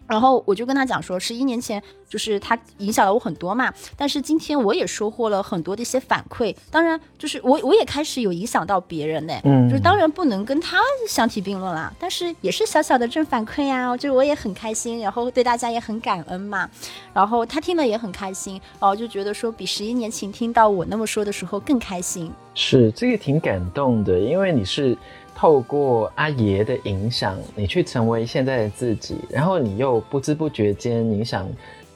[0.10, 6.54] 然后我就跟他讲说，十一年前就是他影响了我很多嘛，但是今天我也收获了很多的一些反馈。
[6.72, 16.68] 当然，就是我我也开始有影响到别人呢，嗯就是当然不能跟他相提并论啦，但是也是小小的正反馈呀、就是我也很开心，然后对大家也很感恩嘛。
[17.14, 22.32] 然后他听了也很开心，然后就觉得说比十一年前听到我那么说的时候更开心。
[22.56, 24.98] 是这个挺感动的，因为你是
[25.40, 31.48] 透过阿爷的影响，你去成为现在的自己，然后你又不知不觉间影响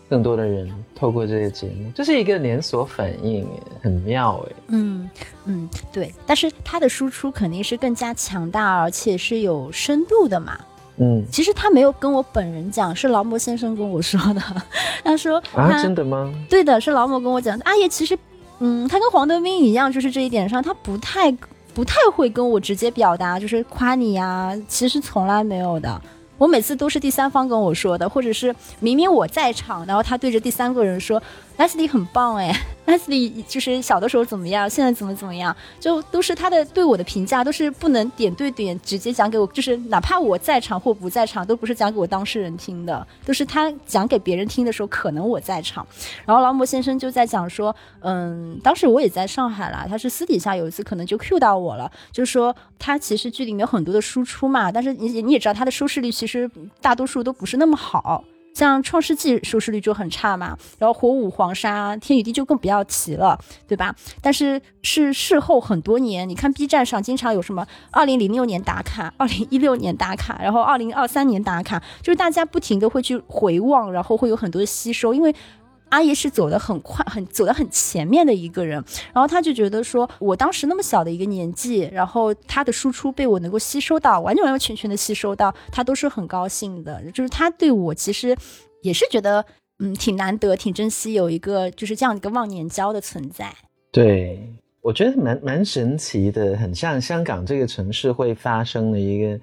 [0.10, 3.46] 更多的人，透过这个节目，这是一个连锁反应，
[3.82, 4.56] 很妙哎。
[4.70, 5.10] 嗯
[5.44, 10.58] 嗯，对，但是他的输出肯定是更加强大，而且是有深度的嘛。
[10.96, 14.42] 嗯其实他没有跟我本人讲，是劳模先生跟我说的。
[15.04, 16.34] 他说啊，真的吗？
[16.50, 18.18] 对的，是劳模跟我讲，阿爷其实，
[18.60, 21.30] 嗯，他跟黄德斌一样，就是这一点上，他不太
[21.74, 26.02] 不太会跟我直接表达，就是夸你呀、其实从来没有的。
[26.38, 31.22] 我每次都是第三方跟我说的，或者是明明我在场，然后他对着第三个人说。
[31.58, 32.52] Leslie 很棒哎
[32.88, 45.86] ，Leslie 就是小的时候怎么样，现在怎么怎么样，就都是他的对我的评价，都是不能点对点直接讲给我，就是哪怕我在场或不在场，都不是讲给我当事人听的，都是他讲给别人听的时候，可能我在场。
[46.26, 56.50] 然后劳模先生就在讲说，嗯，当时我也在上海啦，他是私底下有一次可能就 Q 到我了，就说他其实剧里面有很多的输出嘛，但是你你也知道他的收视率其实
[56.82, 58.24] 大多数都不是那么好。
[58.54, 63.96] 像《创世纪》收视率就很差嘛，然后《火舞黄沙》《天与地》就更不要提了，对吧？
[64.22, 75.34] 但是是事后很多年，你看 B 站上经常有什么二零零六年打卡、二零一六年打卡，然后二零二三年打卡，就是大家不停的会去回望，然后会有很多的吸收，因为。
[75.94, 78.84] 阿姨是走的很快，很走的很前面的一个人，
[79.14, 87.00] 然后他就觉得说，我当时那么小的一个年纪，然后他的输出被我能够吸收到，完完完全全的吸收到，他都是很高兴的。
[87.12, 88.36] 就是他对我其实
[88.82, 89.46] 也是觉得，
[89.78, 93.54] 嗯，挺难得，挺珍惜有一个就是这样一个忘年交的存在。
[93.92, 99.40] 对，我觉得蛮蛮神奇的，很像香港这个城市会发生的一个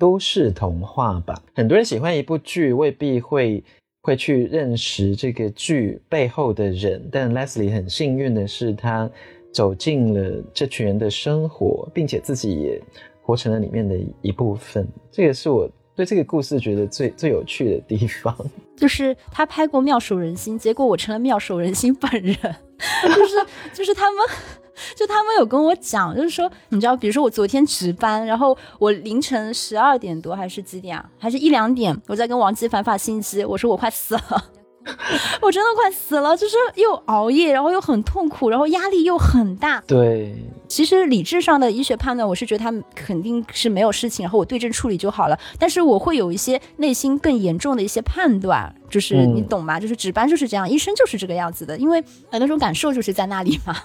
[0.00, 1.40] 都市童话吧。
[1.54, 3.62] 很多人喜欢一部剧，未必会。
[4.02, 9.08] 会去认识这个剧背后的人，但 Leslie 很幸运的是，他
[9.52, 12.82] 走进了这群人的生活，并且自己也
[13.22, 14.86] 活成了里面的一部分。
[15.10, 18.36] 这个是我对这个故事觉得最最有趣的地方。
[18.76, 22.34] 就是他拍过妙手仁心，结果我成了妙手仁心本人。
[23.06, 23.36] 就是
[23.72, 24.26] 就是他们。
[24.96, 31.04] 就他们有跟我讲，就是说，你知道，比如说我昨天值班，然后我凌晨十二点多还是几点啊？
[31.18, 34.44] 还是一两点，我在跟王姬反发信息，我说我快死了，
[35.40, 39.80] 我真的快死了，就是又熬夜，然后又很痛苦，然后压力又很大。
[39.86, 40.34] 对，
[40.66, 45.38] 其实理智上的医学判断，我是觉得他肯定是没有事情，然后我对症处理就好了。
[45.58, 49.78] 但是我会有一些内心更严重的一些判断，就是你懂吗？
[49.78, 53.76] 就是值班就是这样，医生就是这个样子的，因为那种感受就是在那里嘛。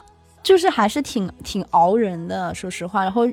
[0.47, 3.27] 就是还是挺挺熬人的，说实话，然后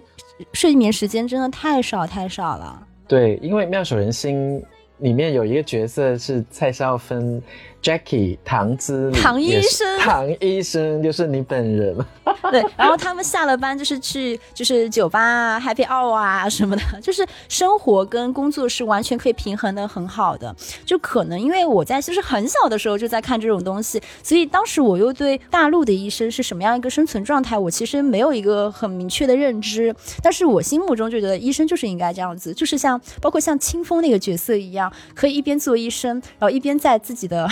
[0.52, 2.84] 睡眠时间真的太少太少了。
[3.06, 4.60] 对，因为妙手仁心
[4.98, 7.40] 里面有一个角色是蔡少芬。
[7.85, 11.95] Jackie 唐姿唐医生，唐医生就是你本人。
[12.51, 20.55] 对，然后他们下了班就是去就是酒吧啊，Happy Hour 啊什么的， 就是生活跟工作是完全可以平衡的很好的。
[20.87, 29.95] 就可能因为我在就是很小的时候就在看这种东西，所以当时我又对大陆的医生是什么样一个生存状态，我其实没有一个很明确的认知。
[30.22, 37.47] 但是我心目中就觉得医生就是应该这样子，就是像包括像清风那个角色一样，可以一边做医生，然后一边在自己的。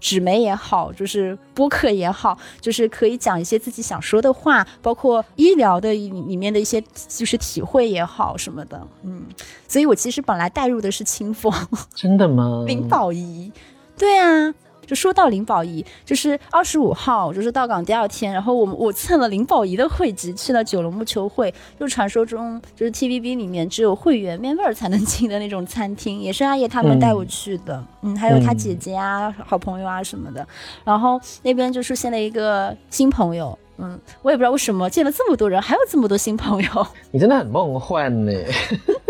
[0.00, 9.24] 纸媒也好，就是播客也好，就是可以讲一些自己想说的话，包括医疗的里面的一些就是体会也好什么的，嗯，
[9.66, 11.52] 所以我其实本来带入的是清风，
[11.94, 12.64] 真的吗？
[12.66, 13.52] 林保怡，
[13.96, 14.54] 对啊。
[14.92, 30.46] 就说到林保怡，就是二十五号，就是到港第二天，然后我我蹭了林保怡的会籍，去了九龙木球会，就传说中就是 TVB 里面只有会员面味儿才能 进的那种餐厅，也是阿爷他们带我去的，嗯，还有他姐姐啊、好朋友啊什么的，
[30.84, 38.32] 然后那边就出现了一个新朋友，嗯，我也不知道为什么见了这么多人，还有这么多新朋友， 你真的很梦幻呢。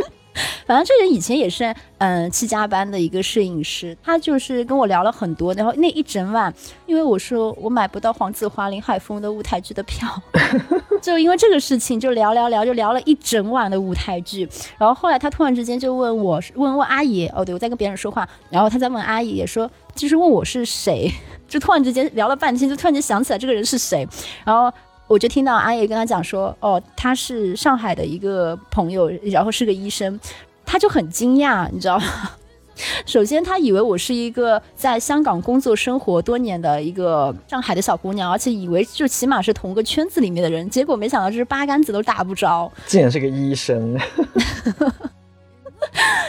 [0.73, 5.53] 反正这人以前也是，嗯，七家班的一个摄影师，他就是跟我聊了很多。
[5.53, 6.51] 然后那一整晚，
[6.87, 10.09] 因为我说我买不到黄子华、林海峰的舞台剧的票，
[11.03, 14.49] 就因为这个事情就聊聊聊，就聊了一整晚的舞台剧。
[14.79, 21.12] 然后后来他突然之间就问我，问问阿姨，哦，对我在跟别人说话，然后他在问阿姨，也说就是问我是谁，
[21.47, 24.09] 就突然之间聊了半天，就突然间想起来这个人是谁，
[24.43, 24.75] 然后。
[25.09, 30.18] 我就听到阿姨跟他讲说，哦，他是上海的一个朋友，然后是个医生，
[30.65, 32.05] 他就很惊讶，你知道吗？
[33.05, 43.97] 首先他以为我是一个在香港工作生活多年的一个上海的小姑娘，而且以为就起码是同个圈子里面的人，结果没想到就是八竿子都打不着，竟然是个医生。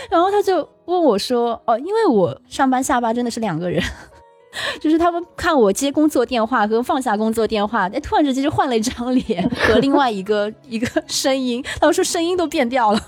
[0.09, 3.81] 然后他就问我说，哦，因为我上班下班真的是两个人。
[4.79, 13.01] 就是他们看我接工作电话和放下工作电话，哎，突然之间就换了一张脸和另外一个一个声音，他们说声音都变掉了。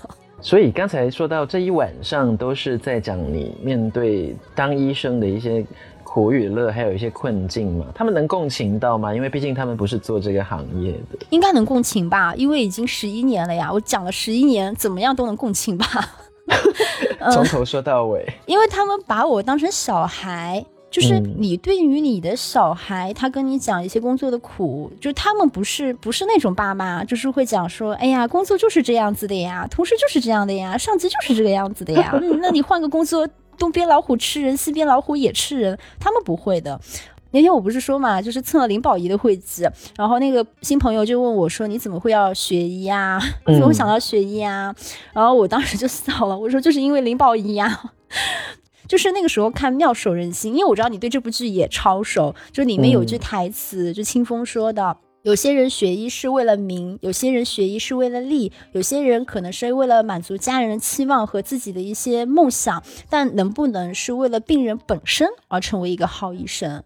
[0.46, 5.66] 所以刚才说到这一晚上都是在讲你面对当医生的一些
[6.04, 7.86] 苦与乐，还有一些困境嘛？
[7.92, 9.12] 他们能共情到吗？
[9.12, 12.32] 因为毕竟他们不是做这个行业的，应该能共情吧？
[12.36, 15.84] 因为已经十一年了呀，我讲了十一年，怎么样都能共情吧？
[17.32, 20.64] 从头说到尾，因为他们把我当成小孩。
[20.96, 33.28] 就是你对于你的小孩，他跟你讲一些工作的苦，就他们不是不是那种爸妈，就是会讲说，哎呀，工作就是这样子的呀，同事就是这样的呀，上级就是这个样子的呀， 嗯，那你换个工作，
[33.58, 36.80] 东边老虎吃人，西边老虎也吃人，他们不会的。
[37.32, 39.68] 那天我不是说嘛，就是蹭了林宝仪的会籍，
[39.98, 43.20] 然后那个新朋友就问我说：“你怎么会要学医啊？
[43.44, 44.74] 怎么会想到学医啊？”
[45.12, 47.92] 然后我当时就 笑了，我说：“就是因为林宝仪呀。”
[48.88, 66.82] 就是那个时候看《妙手仁心》，因为我知道你对这部剧也超熟，就里面有句台词，就清风说的：“有些人学医是为了名，有些人学医是为了利，有些人可能是为了满足家人的期望和自己的一些梦想，但能不能是为了病人本身而成为一个好医生？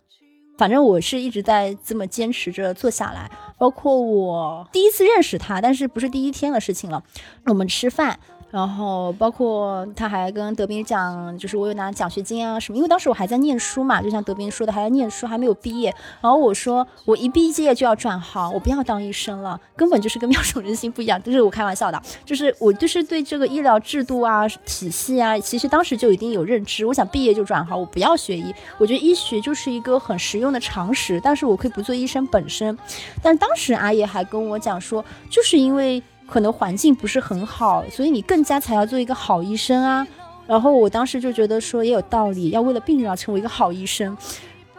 [0.56, 3.30] 反正我是一直在这么坚持着做下来。
[3.58, 7.02] 包括我第一次认识他，但是不是第一天的事情了，
[7.46, 8.18] 我们吃饭。”
[8.50, 15.94] 然后包括他还跟德斌讲，就是我有拿奖学金啊什么，因为当时我还在念书嘛，就像德斌说的还在念书，还没有毕业。
[16.20, 21.22] 然后我说我一毕业就要转行，我不要当医生了，根本就是跟妙手仁心不一样。
[21.22, 26.84] 这是我开玩笑的，就是我就是对这个医疗制度啊、体系啊，其实当时就已经有认知。
[26.84, 28.52] 我想毕业就转行，我不要学医。
[28.78, 32.76] 我觉得医学就是一个很实用的常识，但是我可以不做医生本身。
[33.22, 36.02] 但当时阿爷还跟我讲说，就是因为。
[36.30, 40.06] 可能环境不是很好，所以你更加才要做一个好医生啊。
[40.46, 44.16] 然后我当时就觉得说也有道理，要为了病人而成为一个好医生。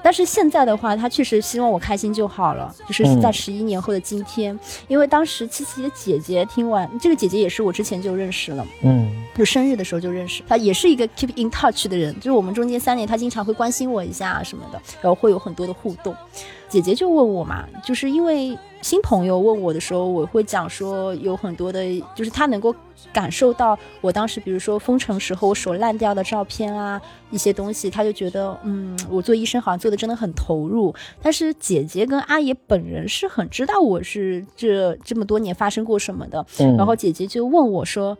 [0.03, 2.73] 但是现在的话，他确实希望我开心就好了。
[2.87, 16.15] 就是在十一年后的今天，因为当时七七的姐姐听完，这个姐姐也是我之前就认识了，嗯，就生日的时候就认识，她也是一个 keep in touch 的人，就是我们中间三年，她经常会关心我一下什么的，然后会有很多的互动。
[16.67, 18.57] 姐姐就问我嘛，就是因为。
[18.81, 21.83] 新朋友问我的时候，我会讲说有很多的，
[22.15, 22.73] 就是他能够
[23.13, 30.93] 感受到我当时，比如说封城时候我手烂掉的照片啊，一些东西，他就觉得，嗯，我做医生好像做的真的很投入。
[31.21, 36.43] 但是姐姐跟阿爷本人是很知道我是这这么多年发生过什么的。
[36.77, 38.17] 然后姐姐就问我说：“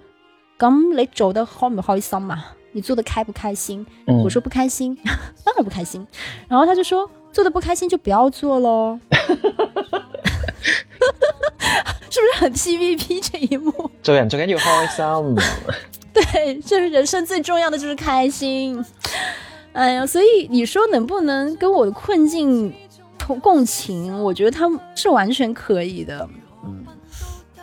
[0.58, 2.46] 刚你走的好不好意思嘛？
[2.74, 3.86] 你做的开不开心？”
[4.24, 4.96] 我说不开心，
[5.44, 6.06] 当然不开心。
[6.48, 9.00] 然后他就说：“做的不开心就不要做喽。”
[12.10, 13.90] 是不是很 PVP 这一幕？
[14.04, 15.36] 做人最紧要开心。
[16.14, 18.84] 对，就是人生最重要的就是开心。
[19.74, 22.74] 哎呀，所以你说能不能跟我的困境
[23.18, 24.22] 同共情？
[24.22, 26.28] 我觉得他是完全可以的。
[26.66, 26.86] 嗯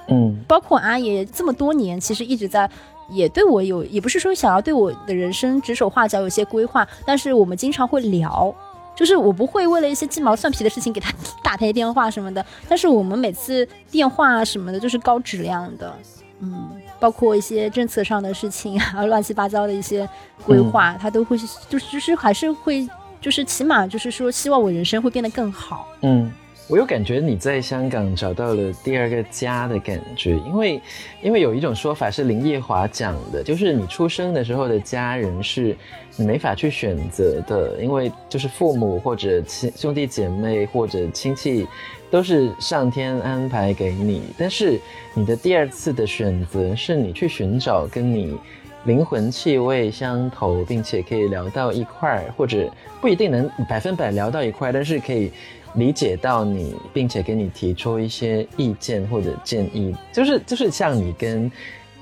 [0.09, 2.69] 嗯，包括阿爷这么多年，其实一直在
[3.11, 8.55] 也对我有，也不是说想要对我的人生指手画脚，有些规划，但是我们经常会聊。
[8.99, 15.95] 就是我不会为了一些鸡毛蒜皮的事情给他 打他电话什么的，但是我们每次电话什么的就是高质量的，
[16.41, 16.69] 嗯，
[16.99, 20.09] 包括一些政策上的事情啊， 乱七八糟的一些
[20.45, 22.89] 规划，他都会就是就是还是会
[23.21, 26.29] 就是起码就是说希望我人生会变得更好，嗯。
[26.71, 30.79] 我有感觉你在香港找到了第二个家的感觉，因为，
[31.23, 35.75] 因为有一种说法是林奕华讲的，就是你出生的时候的家人是
[36.19, 41.67] 没法去选择的，因为就是父母或者亲兄弟姐妹或者亲戚
[42.11, 44.79] 都是上天安排给你，但是
[45.15, 48.37] 你的第二次的选择是你去寻找跟你
[48.85, 55.31] 灵魂气味相投，并且可以聊到一块儿，或者不一定能百分百聊到一块，但是可以。
[55.75, 61.49] 理解到你，并且给你提出一些意见或者建议，就是就是像你跟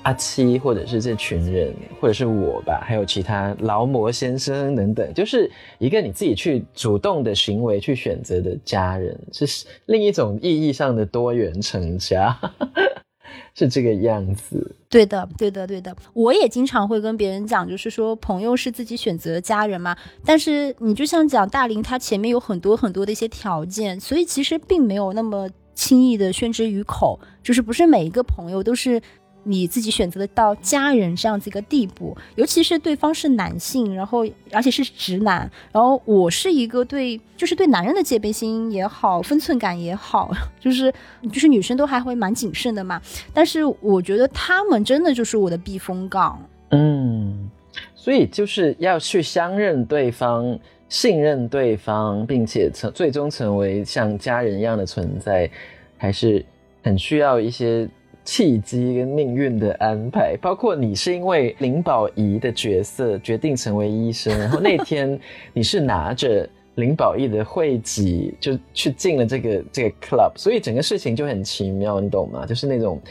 [0.07, 12.39] 阿七，或者是这群人，或者是我吧，还有其他劳模先生等等，就是一个你自己去主动的行为去选择的家人，是另一种意义上的多元成家。
[13.53, 15.93] 是这个样子，对的，对的，对的。
[16.13, 19.97] 我也经常会跟别人讲，就是说朋友是自己选择的家人嘛。
[20.23, 29.01] 但是你就像讲大林，他前面有很多很多的一些条件，所以其实并没有那么轻易的宣之于口，就是不是每一个朋友都是。
[29.47, 40.29] 你自己选择的到家人这样子一个地步，尤其是对方是男性，然后而且是直男，然后我是一个对就是对男人的戒备心也好，分寸感也好，
[40.59, 40.93] 就是
[41.31, 43.01] 就是女生都还会蛮谨慎的嘛。
[43.33, 46.37] 但是我觉得他们真的就是我的避风港。
[46.71, 47.49] 嗯，
[47.95, 55.49] 所以就是要去相认对方，信任对方，并且成最终成为像家人一样的存在，
[55.97, 56.45] 还是
[56.83, 57.87] 很需要一些。
[58.27, 65.17] 契机跟命运的安排，包括你是因为林保怡的角色决定成为医生，然后那天
[65.53, 72.45] 你是拿着林保怡的会籍就去进了这个 这个 club，所以整个事情就很奇妙，你懂吗？
[72.45, 73.01] 就是那种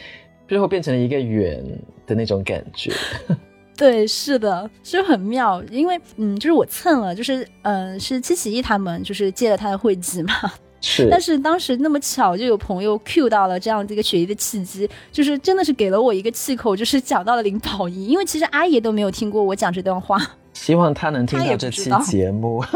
[0.46, 1.64] 最后变成了一个圆
[2.06, 2.92] 的那种感觉。
[3.74, 10.34] 对，是的，就很妙，因为嗯，就是我蹭了，就是嗯，是七喜一他们就是借了他的会籍嘛。
[10.80, 20.20] 是，但是当时那么巧，就有朋友 Q 到了这样的一个学习的契机，就是真的是给了我一个气口，就是讲到了林宝仪，因为其实阿爷都没有听过我讲这段话。
[20.52, 22.64] 希望他能听到这期节目。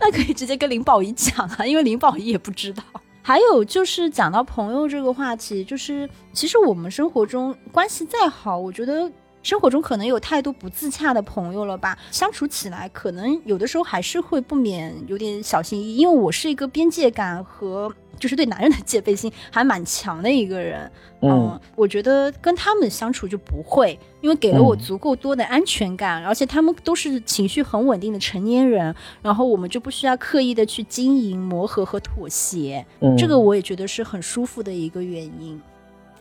[0.00, 2.82] 那可以直接跟林宝仪讲啊，因为林宝仪也不知道。
[3.22, 9.10] 还有就是讲到朋友这个话题，就是其实我们生活中关系再好，我觉得。
[9.42, 15.96] 生活中可能有太多不自洽的朋友了吧，相处起来可能有的时候还是会不免有点小心翼翼。
[15.96, 20.90] 因为我是一个边界感和就是对男人的戒备心还蛮强的一个人，
[21.22, 35.60] 嗯，我觉得跟他们相处就不会，因为给了我足够多的安全感，而且他们都是情绪很稳定的成年人，然后我们就不需要刻意的去经营、磨合和妥协，嗯这个我也觉得是很舒服的一个原因。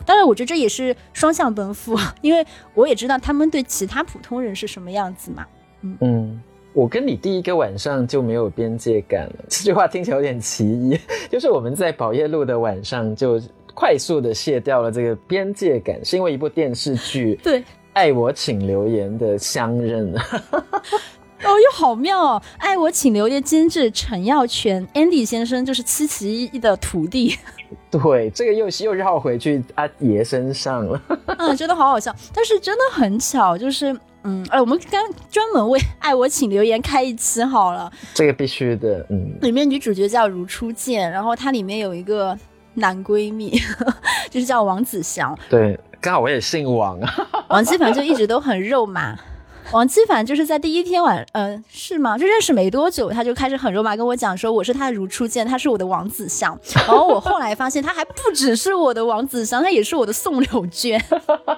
[0.08, 2.44] 当然，我觉得这也是双向奔赴，因为
[2.74, 5.46] 我也知道他们对其他普通人是什么样子嘛。
[5.82, 6.42] 嗯嗯，
[6.72, 10.98] 我跟你第一个晚上就没有边界感了，这句话听起来有点奇异。
[11.30, 13.42] 就是我们在宝业路的晚上就
[13.74, 17.60] 快速的卸掉了这个边界感，是因为一部电视剧对
[17.92, 20.16] 《爱我请留言》的相认。
[21.44, 22.42] 哦，又好妙哦！
[22.58, 27.38] 《爱我请留言》监制陈耀全，Andy 先生就是七七一的徒弟。
[27.92, 31.00] 对，这个又又绕回去阿爷身上了。
[31.38, 37.92] 嗯，真的好好笑，但是真的很巧，就是嗯，哎，我们刚专门为《爱我请留言》开一期好了。
[38.14, 39.38] 这个必须的，嗯。
[39.42, 42.38] 里面女主角叫如初见，然后它里面有一个
[42.74, 43.52] 男闺蜜，
[44.32, 45.38] 就是叫王子祥。
[45.50, 47.14] 对，刚好我也姓王啊。
[47.50, 49.16] 王基凡就一直都很肉麻。
[49.72, 52.18] 王基凡就是在第一天晚，嗯，是吗？
[52.18, 56.58] 就认识没多久，他就开始很肉麻跟我讲说，我是他的如初见，他是我的王子相。
[56.74, 61.04] 然后我后来发现，他还不只是我的王子相，他也是我的宋柳娟。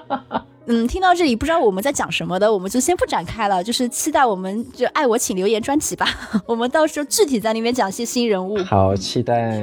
[0.66, 6.06] 嗯，听到这里不知道我们在讲什么的，我们就先不展开了，就是期待我们就爱我请留言专辑吧。
[6.46, 8.58] 我们到时候具体在里面讲一些新人物。
[8.64, 9.56] 好，期待。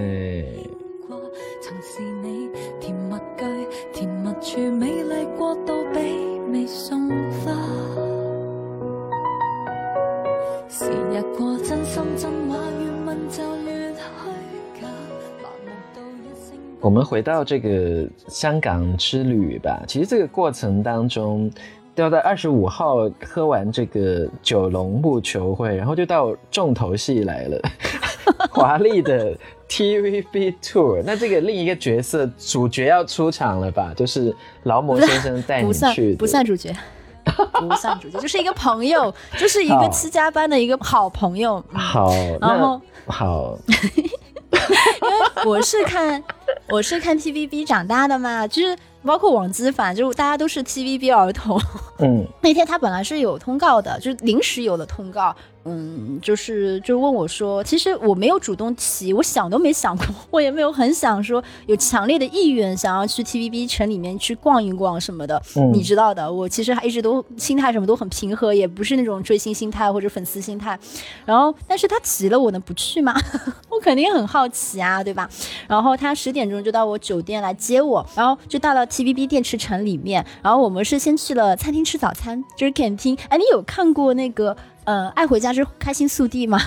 [16.79, 19.83] 我们回到这个香港之旅吧。
[19.87, 21.51] 其实这个过程当中，
[21.95, 27.59] 要在二十五号喝完这个九龙木球会，然后就到重头戏来了，
[28.51, 29.35] 华丽的
[29.67, 31.01] TVB tour。
[31.03, 33.91] 那这个另一个角色主角要出场了吧？
[33.93, 34.33] 就是
[34.63, 36.73] 劳模先生带你去，不算主角。
[37.53, 41.63] 不算主角，就是一个朋友， 就是一个七家班的一个好朋友。
[41.73, 42.11] 好，
[42.41, 46.23] 然后好， 因为我是看
[46.69, 51.59] 我是看 TVB 长大的嘛，就是包括王基凡，就是大家都是 TVB 儿童。
[51.99, 55.35] 嗯，那天他本来是有通告的，就是临时有了通告。
[55.67, 65.41] 嗯，就是就问我说，其实我没有主动提，我想都没想过，我也没有很想说有强烈的意愿想要去 TVB 城里面去逛一逛什么的。
[65.73, 70.77] 你知道的，我其实还一直都心态什么都很平和，也不是那种追星心态或者粉丝心态。
[71.25, 73.13] 然后，但是他提了，我能不去吗？
[73.69, 75.29] 我肯定很好奇啊，对吧？
[75.67, 80.25] 然后他十点钟就到我酒店来接我，然后就到了 TVB 电池城里面。
[80.41, 83.17] 然后我们是先去了餐厅吃早餐，就是 canteen。
[83.29, 84.55] 哎，你有看过那个？
[84.87, 86.57] 呃，爱回家是开心速递吗？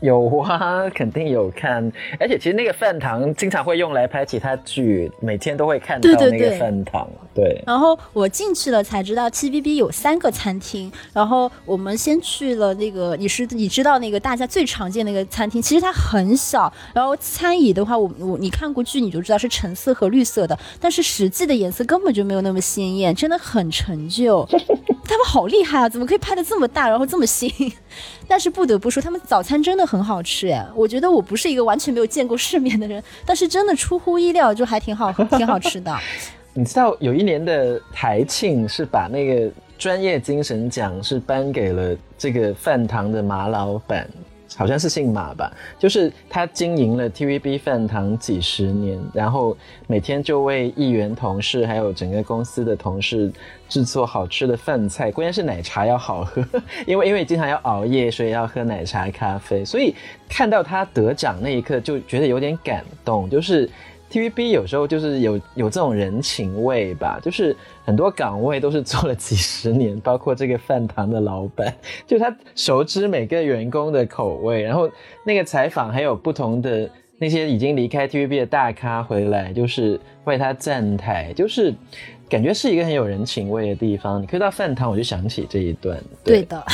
[0.00, 1.90] 有啊， 肯定有看。
[2.20, 7.08] 而且其实那个饭堂经常会用来拍其他剧，每天都会看到那个饭堂。
[7.34, 7.62] 对。
[7.66, 10.90] 然后我进去了才知道，TVB 有三个餐厅。
[11.12, 16.72] 然后我们先去了那个，你是你知道那个大家最常见那个餐厅，其实它很小。
[16.92, 24.46] 然后餐椅的话，我我你看过剧你就知道是橙色和绿色的，但是实际的颜色根本就没有那么鲜艳，真的很陈旧。
[25.08, 25.88] 他们好厉害啊！
[25.88, 27.48] 怎么可以拍的这么大，然后这么新？
[28.28, 30.66] 但是不得不说，他们早餐真的很好吃哎！
[30.74, 35.96] 我觉得我不是一个完全没有见过世面的人，但是真的出乎意料，就还挺好，挺好吃的。
[36.54, 44.08] 你知道有一年的台庆是把那个专业精神奖是颁给了这个饭堂的马老板。
[44.54, 53.32] 好像是姓马吧，就是他经营了 TVB 饭堂几十年，然后每天就为议员同事还有整个公司的同事
[53.68, 56.44] 制作好吃的饭菜，关键是奶茶要好喝，
[56.86, 59.94] 因为因为经常要熬夜，所以要喝奶茶咖啡，所以
[60.28, 63.68] 看到他得奖那一刻就觉得有点感动，就是。
[64.10, 67.54] TVB 有时候就是有有这种人情味吧，就是
[67.84, 71.74] 很多岗位都是做了几十年，包括这个饭堂的老板，
[72.06, 74.88] 就他熟知每个员工的口味，然后
[75.24, 76.88] 那个采访还有不同的
[77.18, 81.74] 那些已经离开 TVB 的大咖回来，就是为他站台，就是
[82.28, 84.22] 感觉是一个很有人情味的地方。
[84.22, 85.98] 你可以到饭堂，我就想起这一段。
[86.22, 86.64] 对的。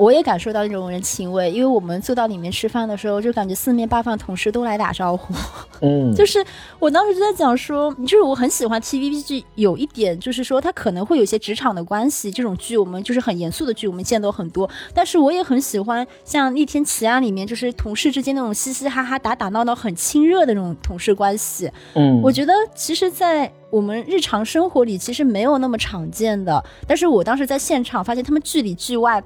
[0.00, 5.34] 我也感受到那种人情味，因为我们坐到里面吃饭的时候，就感觉四面八方同事都来打招呼。
[5.82, 6.42] 嗯， 就是
[6.78, 14.70] 我当时就在讲说，就是我很喜欢 TVB 剧，有一点就是说，它可能会有些职场的关系，这种剧我们就是很严肃的剧，我们见到很多。
[14.94, 21.70] 但是我也很喜欢像《逆天奇案》里面，就是同事之间那种嘻嘻哈哈、打打闹闹、很亲热的那种同事关系。
[21.92, 26.64] 嗯，我觉得其实，在我们日常生活里，其实没有那么常见的。
[26.86, 29.22] 但是我当时在现场发现，他们剧里剧外。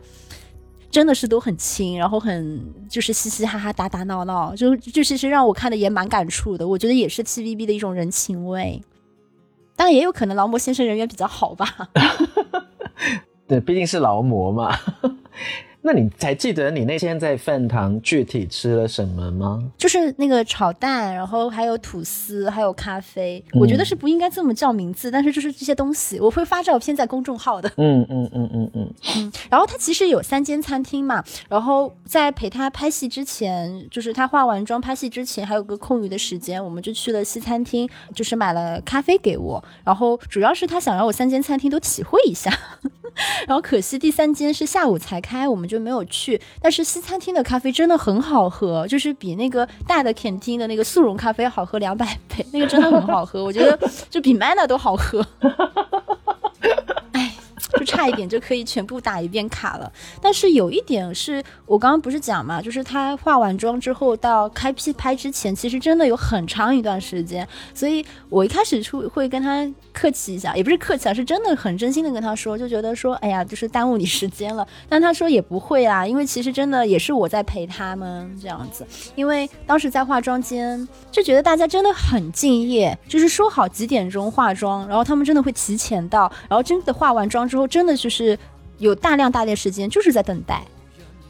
[0.95, 6.67] 真的是都很亲，然后很就是嘻嘻哈哈、打打闹闹，就就其实让我看的也蛮感触的。
[6.69, 8.81] 我觉得也是 TVB 的一种人情味，
[9.75, 11.67] 当然也有可能劳模先生人缘比较好吧。
[13.49, 14.79] 对，毕竟是劳模嘛。
[15.87, 19.63] 那你还记得你那天在饭堂具体吃了什么吗？
[19.77, 23.45] 就是那个炒蛋，然后还有吐司，还有咖啡。
[23.53, 27.71] 我觉得是不应该这么叫名字，但是就是这些东西，我会发照片在公众号的。
[27.77, 29.33] 嗯嗯嗯嗯嗯嗯。
[29.51, 39.63] 然后他其实有三间餐厅嘛，然后在陪他拍戏之前，就是他化完妆拍戏之前，还有个空余的时间，我们就去了西餐厅，就是买了咖啡给我。
[39.85, 42.51] 然后主要是他想让我三间餐厅都体会一下。
[43.47, 46.41] 然后可惜第三间是下午才开，我们就就没有去。
[46.63, 55.27] 但是西餐厅的咖啡真的很好喝，就是比那个大的 canteen 的那个速溶咖啡好喝两百倍，那个真的很好喝，我觉得就比 Manner 都好喝。
[57.77, 74.67] 就差一点就可以全部打一遍卡了，但是有一点是我刚刚不是讲嘛，就是他化完妆之后到开批拍之前，其实真的有很长一段时间，所以我一开始出会跟他客气一下，也不是客气啊，是真的很真心的跟他说，就觉得说，哎呀，就是耽误你时间了。
[74.89, 87.64] 但他说也不会啊，因为其实真的也是我在陪他们这样子，因为当时在化妆间就觉得大家真的很敬业，就是说好几点钟化妆，然后他们真的会提前到，然后真的化完妆之后。
[87.67, 88.39] 真的就是
[88.79, 90.63] 有大量大量时间就是在等待，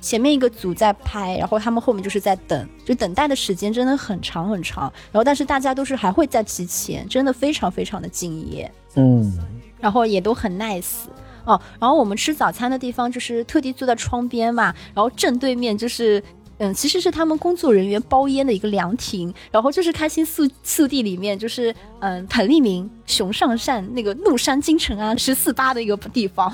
[0.01, 4.93] 前面一个组在拍，然后他们后面就是在等，就等待的时间真的很长很长。
[5.13, 9.33] 然后但是大家都是还会在提前，真的非常非常的敬业，嗯，
[9.81, 11.05] 然后也都很 nice
[11.45, 11.61] 哦。
[11.81, 16.23] 然后我们吃早餐的地方就是特地坐在窗边嘛，然后正对面就是。
[16.65, 26.51] 嗯，其实是他们工作人员包烟的一个凉亭，然后就是开心速速递里面，就是嗯，彭立明、熊尚善那个怒山金城啊，十四八的一个地方，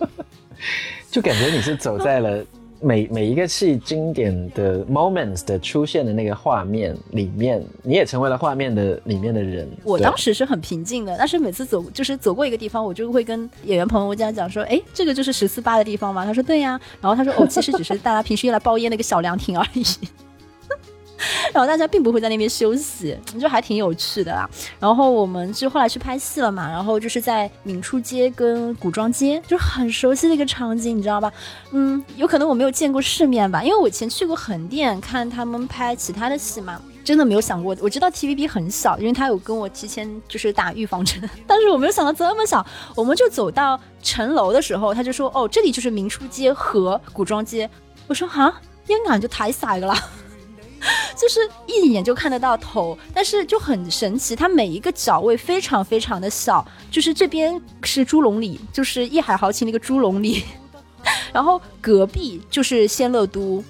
[1.10, 2.42] 就感觉你是走在了。
[2.80, 9.68] 每每一个戏经典的 moments 的出现的那个画面里面，你也成为了画面的里面的人。
[9.84, 19.82] 我当时是很平静的，但是每次走就是走过一个地方，我就会跟演员朋友这样讲说：“哎，这个就是十四八的地方吗？”他说：“对呀。”然后他说：“哦，其实只是大家平时用来包烟的一个小凉亭而已。”
[21.52, 24.48] 然后大家并不会在那边休息，就还挺有趣的啦。
[24.80, 31.32] 然后我们就后来去拍戏了嘛，然后就是在明初街跟古装街，就很熟悉的一个场景，你知道吧？
[31.72, 37.76] 嗯，有可能我没有见过世面吧，因为我以前去过横店看他们拍其他的戏嘛，真的没有想过。
[37.80, 42.64] 我知道 TVB 很小，因为他有跟我提前就是打预防针，但是我没有想到这么小。
[42.94, 47.68] 我们就走到城楼的时候，他就说：“哦，这里就是明初街和古装街。”
[48.06, 49.94] 我说：“哈，烟杆就太晒了。”
[51.16, 56.66] 就是一眼就看得到头，但是就很神奇，它每一个角位非常非常的小。
[56.90, 60.44] 就是这边是猪笼里，就是一海豪情那个猪笼里，
[61.32, 63.62] 然后隔壁就是仙乐都。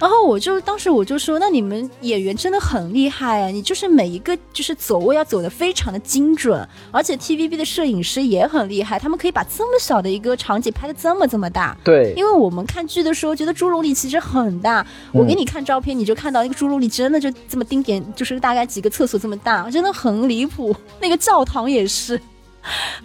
[0.00, 3.48] 然后我就当时我就说，那你们演员真的很厉害啊！
[3.48, 11.76] 你就是每一个就是走位要走的非常的精准，而且 TVB 的摄影师也很厉害，他们可以把这么小的一个场景拍的这么这么大。
[11.84, 20.74] 对，因为我们看剧的时候觉得猪笼里其实很大，我给你看照片，你就看到那个猪笼里真的就这么丁点，就是大概几个厕所这么大，真的很离谱。
[20.98, 22.18] 那个教堂也是，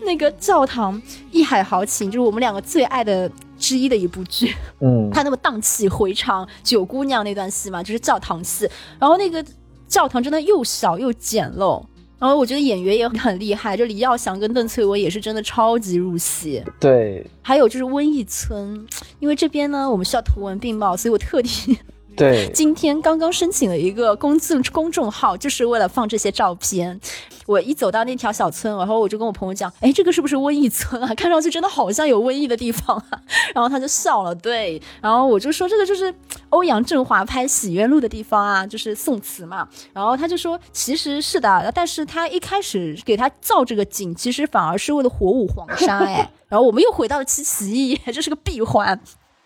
[0.05, 3.29] 那个教堂一海豪情，就是我们两个最爱的。
[3.65, 9.43] 之一的一部剧，嗯，他那么荡气回肠，九姑娘那段戏嘛，就是教堂戏，然后那个
[9.87, 11.83] 教堂真的又小又简陋，
[12.19, 18.85] 然后我觉得演员也很厉害，就李耀祥跟邓萃雯也是真的超级入戏，对，还有就是瘟疫村，
[19.19, 21.75] 因为这边呢我们需要图文并茂，所以我特地。
[22.15, 26.99] 对，今天刚刚申请了一个公众公众号，就是为了放这些照片。
[27.45, 31.13] 我一走到那条小村，然后我就跟我朋友讲：“哎，这个是不是瘟疫村啊？
[31.13, 33.21] 看上去真的好像有瘟疫的地方啊。
[33.53, 34.81] ”然后他就笑了，对。
[34.99, 36.11] 然后我就说：“这个就是
[36.49, 48.99] 欧阳震华拍《洗冤录》的地方啊，就是宋词嘛。”然后他就说：“其实是的，但是他一开始给他造这个景，其实反而是为了火舞黄沙。”哎， 然后我们又回到了七奇异， 这是个闭环。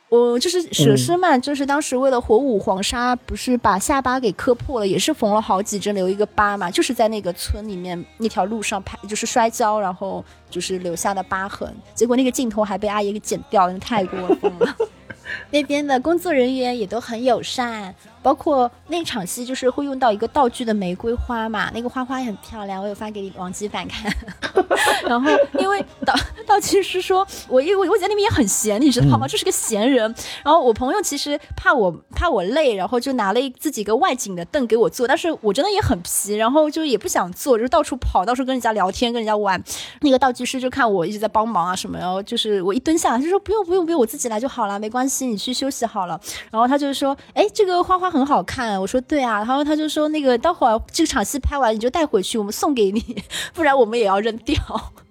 [0.09, 11.71] 我就是佘诗曼，就是当时为了火舞黄沙，不是把下巴给磕破了，也是缝了好几针，留一个疤嘛，就是在那个村里面那条路上拍，就是摔跤，然后就是留下的疤痕。
[11.93, 14.75] 结果那个镜头还被阿姨给剪掉了，太过分了。
[15.51, 17.93] 那边的工作人员也都很友善。
[18.21, 24.11] 包括那场戏，就是会用到一个道具的玫瑰花嘛，那个花花也很漂亮，我有发给王基凡看。
[25.07, 26.13] 然后因为道
[26.45, 29.27] 道具师说，我因为我在那边也很闲，你知道吗？
[29.27, 30.13] 就是个闲人。
[30.43, 39.61] 然后我朋友其实怕我怕我累，然后就拿了自己一个外景的凳给我坐，但是我真的也很皮，然后就也不想坐，就到处跑，到处跟人家聊天，跟人家玩。
[40.01, 46.19] 那个道具师就看我一直在帮忙啊什么，然后就是我一蹲下，他就说不用不用不用，我自己来就好了，没关系，你去休息好了。
[46.51, 48.08] 然后他就说，哎，这个花花。
[48.09, 53.01] 很好看，我说对啊，然后他就说那个待会儿这场戏拍完你就带回去，我们送给你，
[53.53, 54.57] 不然我们也要扔掉。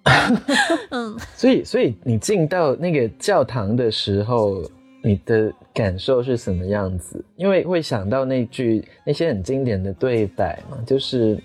[0.90, 4.62] 嗯，所以所以你进到那个教堂的时候，
[5.02, 7.22] 你的感受是什么样子？
[7.36, 11.38] 因为会想到那句那些很经典的对白嘛，就是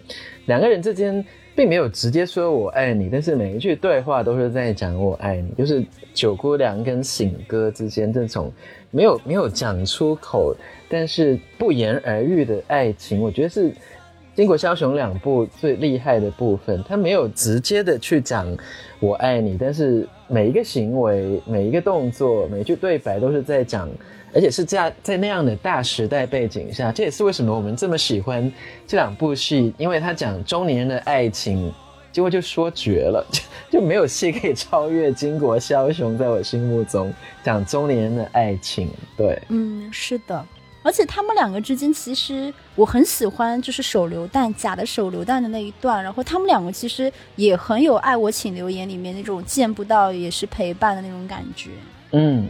[0.46, 1.24] 两个人之间
[1.56, 8.52] 并没有直接说我爱你，但是每一句对话都是在讲我爱你，就是九姑娘跟醒哥之间这种。
[8.96, 10.56] 没有没有讲出口，
[10.94, 13.72] 但是不言而喻的爱情，我觉得是
[14.36, 16.84] 《金国枭雄》两部最厉害的部分。
[16.84, 18.56] 他没有直接的去讲
[19.02, 23.90] “我爱你”，但是每一个行为、每一个动作、每一句对白都是在讲，
[24.36, 26.92] 而且是在在那样的大时代背景下。
[26.92, 28.52] 这也是为什么我们这么喜欢
[28.86, 31.74] 这两部戏，因为他讲中年人的爱情。
[32.12, 33.42] 结果就说绝了，就
[33.72, 37.12] 就没有戏可以超越《巾帼枭雄》在我心目中
[37.44, 38.88] 讲中年人的爱情。
[39.18, 40.46] 对，嗯，是的，
[40.84, 51.72] 而且他们两个之间其实我很喜欢，就是手榴弹假的手榴弹的那一段，然后他们两个其实也很有《爱我请留言》里面那种见不到也是陪伴的那种感觉。
[52.12, 52.48] 嗯，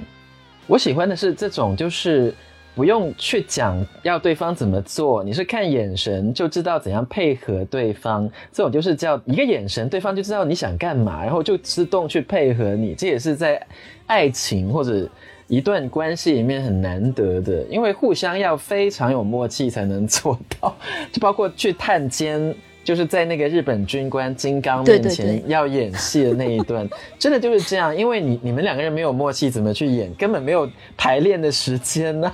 [0.68, 2.34] 我喜欢的是这种就是。
[2.76, 8.28] 不用去讲要对方怎么做，你是看眼神就知道怎样配合对方。
[8.52, 12.96] 这种就是叫一个眼神，对方就知道你想干嘛，然后就自动去配合你。
[12.96, 13.64] 这也是在
[14.08, 15.08] 爱情或者
[15.56, 20.76] 一段关系里面很难得的，因为互相要非常有默契才能做到。
[21.12, 22.54] 就包括去探监。
[22.84, 26.86] 就是在那个日本军官金刚面前要演戏的那一段，
[27.18, 30.14] 真的就是这样，因为你你们两个人没有默契，怎么去演？
[30.16, 32.30] 根本没有排练的时间呐！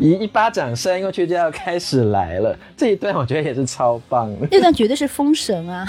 [0.00, 4.48] 一一巴掌扇过去就要开始来了，这一段我觉得也是超棒的。
[4.50, 5.86] 那段绝对是封神啊！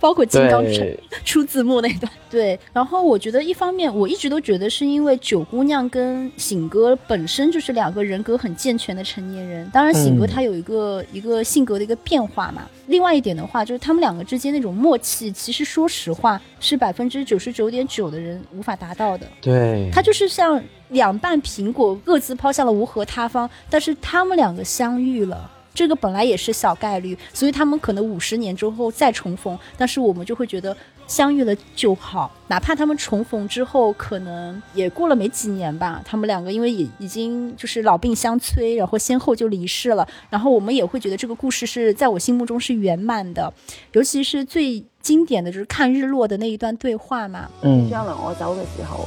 [0.00, 0.82] 包括金刚出
[1.24, 2.58] 出字幕那段， 对。
[2.72, 9.68] 然后我觉得一方面，我一直都觉得是因为九姑娘跟醒哥本身就是两个人格很健全的成年人。
[9.72, 12.68] 当然，醒哥他有一个一个性格的一个变化嘛。
[12.86, 19.26] 另外一点的话，就是他们两个之间那种默契，其实说实话是百分之九十九点九的人无法达到的。
[19.40, 25.50] 对，他就是像两半苹果各自抛向了无核他方，但是他们两个相遇了。
[25.76, 30.74] 这个本来也是小概率，所以他们可能五十年之后再重逢，但是我们就会觉得
[31.06, 43.52] 相遇了就好，哪怕他们重逢之后可能也过了没几年吧，他们两个因为也已经就是老病相催，然后先后就离世了，然后我们也会觉得这个故事是在我心目中是圆满的，
[43.92, 47.48] 尤其是最经典的就是看日落的那一段对话嘛。
[47.60, 49.06] 嗯，将来我走的时候，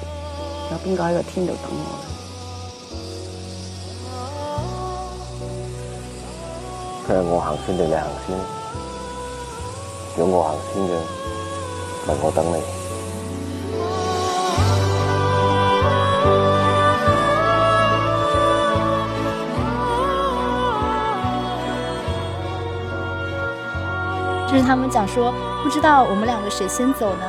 [0.71, 2.18] 有边个喺个天度等我？
[7.15, 8.37] 我行先定你行先？
[10.17, 10.87] 如果我行先嘅，
[12.07, 12.61] 咪我等你。
[24.47, 25.31] 就是他们讲说，
[25.63, 27.25] 不知道我们两个谁先走呢？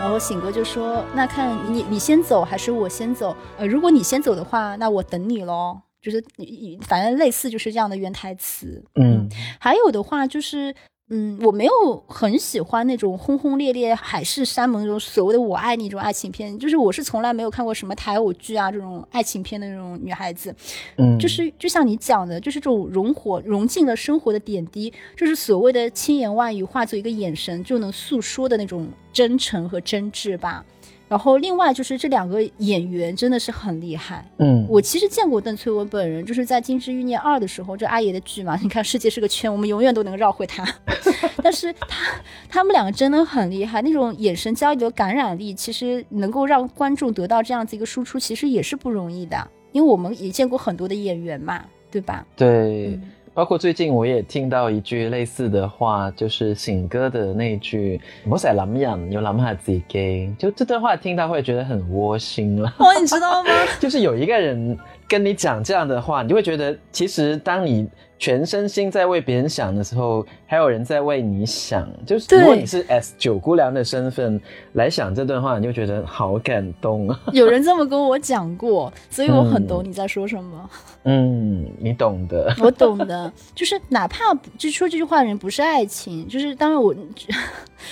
[0.00, 3.36] 然后醒哥就说：“那看你你先走还是我先走？
[3.58, 8.82] 呃，如果你先走的话，那我等你喽。”就是你，反正类似就是这样的原台词。
[8.94, 9.28] 嗯，
[9.58, 10.74] 还有的话就是，
[11.10, 11.72] 嗯，我没有
[12.06, 16.58] 很喜欢那种轰轰烈烈海誓山盟那种所谓的“我爱你”这种爱情片。
[16.58, 20.54] 就是我是从来没有看过什么台偶剧啊这种爱情片的那种女孩子。
[20.96, 30.64] 嗯，就是就像你讲的，就是这种融火融进了生活的点滴，就是所谓的千言万语化作一个眼神就能诉说的那种真诚和真挚吧。
[31.10, 40.64] 然后另外就是这两个演员真的是很厉害，嗯，我其实见过邓萃雯本人，就是在《金枝欲孽二》的时候，这阿爷的剧嘛，你看世界是个圈，我们永远都能绕回他，
[41.42, 42.14] 但是他
[42.48, 52.24] 他们两个真的很厉害，那种眼神交流的感染力，其实能够让观众得到这样子一个输出，其实也是不容易的，因为我们也见过很多的演员嘛，对吧？
[52.36, 52.96] 对，
[53.32, 62.68] 包括最近我也听到一句类似的话，就是醒哥的那句“我在諗人，要諗下自己”，就这段话听到会觉得很窝心了。
[62.78, 63.48] 哦，你知道吗？
[63.78, 64.76] 就是有一个人
[65.10, 67.84] 跟你讲这样的话，你就会觉得，其实当你
[68.16, 71.88] 全身心在为别人想的时候，还有人在为你想。
[72.06, 74.40] 就是如果你是 S 九姑娘的身份
[74.74, 77.20] 来想这段话，你就觉得好感动啊。
[77.32, 80.70] 有人这么跟我讲过，所以我很懂你在说什么。
[81.02, 83.32] 嗯，你懂的，我懂的。
[83.52, 86.94] 就是哪怕就说这句话的人不是爱情，就是当然我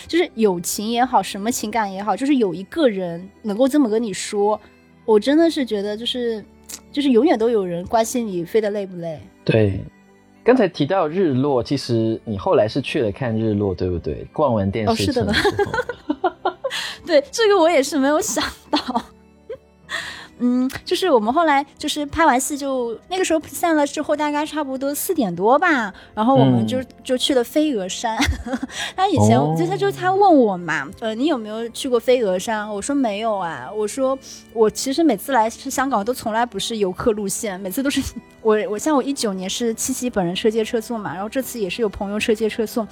[0.06, 4.60] 就是友情也好，什么情感也好，就是有一个人能够这么跟你说，
[5.04, 6.44] 我真的是觉得就是
[6.90, 9.20] 就是永远都有人关心你飞得累不累。
[9.44, 9.80] 对。
[10.44, 14.26] 刚才提到日落，其实你后来是去了看日落，对不对？
[14.32, 15.72] 逛完电视城之后，
[17.04, 18.78] 对这个我也是没有想到。
[20.38, 28.16] 嗯，就是我们后来就是拍完戏就那个时候散了之后，大概差不多四点多吧，然后我们就就去了飞鹅山。
[28.96, 32.68] 他以前就他就他问我嘛，呃，你有没有去过飞鹅山？
[32.68, 34.18] 我说没有啊，我说
[34.52, 38.00] 我其实每次来香港都从来不是游客路线，每次都是
[38.40, 42.86] 我我像我一九年是七夕本人车接车送嘛，然后这次也是有朋友车接车送。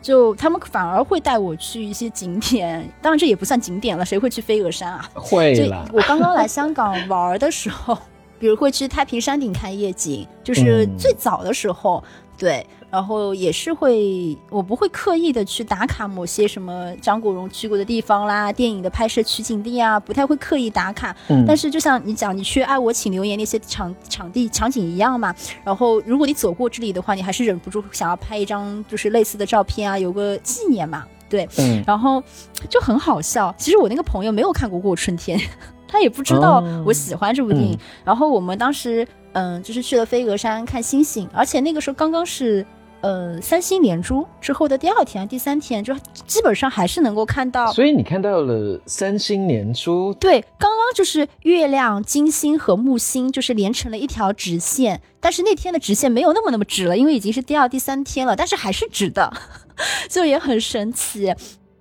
[0.00, 5.10] 就他们反而会带我去一些景点，当然这也不算景点了，谁会去飞鹅山啊？
[5.14, 5.88] 会了。
[5.92, 7.96] 我刚刚来香港玩的时候，
[8.38, 12.02] 比如会去太平山顶看夜景，就是最早的时候，
[12.36, 12.64] 对。
[12.90, 21.14] 然后也是会，我不会刻意的去打卡某些什么张国荣去过的地方啦，电影的拍摄取景地啊，不太会刻意打卡。
[21.28, 21.44] 嗯。
[21.46, 25.34] 但是就像你讲，你去爱我请留言那些场场地场景一样嘛。
[25.62, 31.04] 然后如果你走过这里的话，你还是忍不住想要拍一张就是类似的照片啊，有个纪念嘛。
[31.28, 31.46] 对。
[31.58, 31.84] 嗯。
[31.86, 32.22] 然后
[32.70, 33.54] 就很好笑。
[33.58, 35.38] 其实我那个朋友没有看过过春天，
[35.86, 37.78] 他也不知道我喜欢这部电影。
[38.02, 42.64] 然后我们当时嗯，就是去了飞鹅山看星星，而且那个时候刚刚是。
[43.00, 45.94] 呃，三星连珠之后的第二天、第三天，就
[46.26, 47.72] 基本上还是能够看到。
[47.72, 50.12] 所以你看到了三星连珠？
[50.14, 55.00] 对，刚刚就是月亮、金星和木星，就是连成了一条直线。
[55.20, 59.32] 但是那天的直线没有那么那么直了，因为已经是第二、第三天了，但是还是直的，
[60.10, 61.32] 就也很神奇。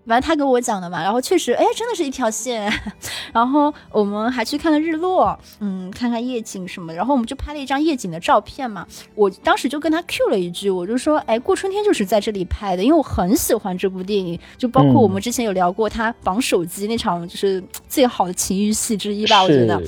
[0.08, 2.72] 反正他给我讲的嘛，然后确实，哎，真的是一条线。
[3.34, 6.94] 然后我们还去看了日落，嗯，看看夜景什么。
[6.94, 8.88] 然后我们就拍了一张夜景的照片嘛。
[9.16, 19.82] 我当时就跟他 Q 了一句，我就说，哎，过春天就是在这里拍的，因为我很喜欢这部电影，就包括我们之前有聊过他绑手机那场，就是最好的情欲戏之一吧，我觉得。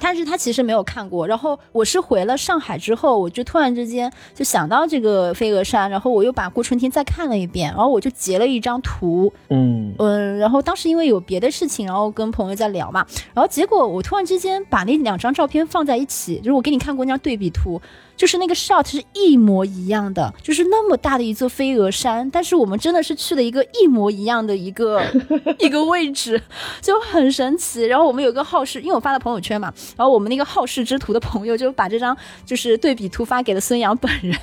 [0.00, 17.80] 但是他其实没有看过，然后我是回了上海之后，我就突然之间就想到这个飞鹅山，然后我又把过春天再看了一遍，然后我就截了一张图，嗯嗯，然后当时因为有别的事情，然后跟朋友在聊嘛，然后结果我突然之间把那两张照片放在一起，就是我给你看过那张对比图。
[18.16, 25.02] 就是那个 shot 是一模一样的，就是那么大的一座飞鹅山，但是我们真的是去了一个一模一样的一个
[25.58, 26.40] 一个位置，
[26.80, 27.84] 就很神奇。
[27.84, 34.36] 然后我们有个好事，因为我发了朋友圈嘛，然后我们那个好事之徒的朋友就把这张就是对比图发给了孙杨本人。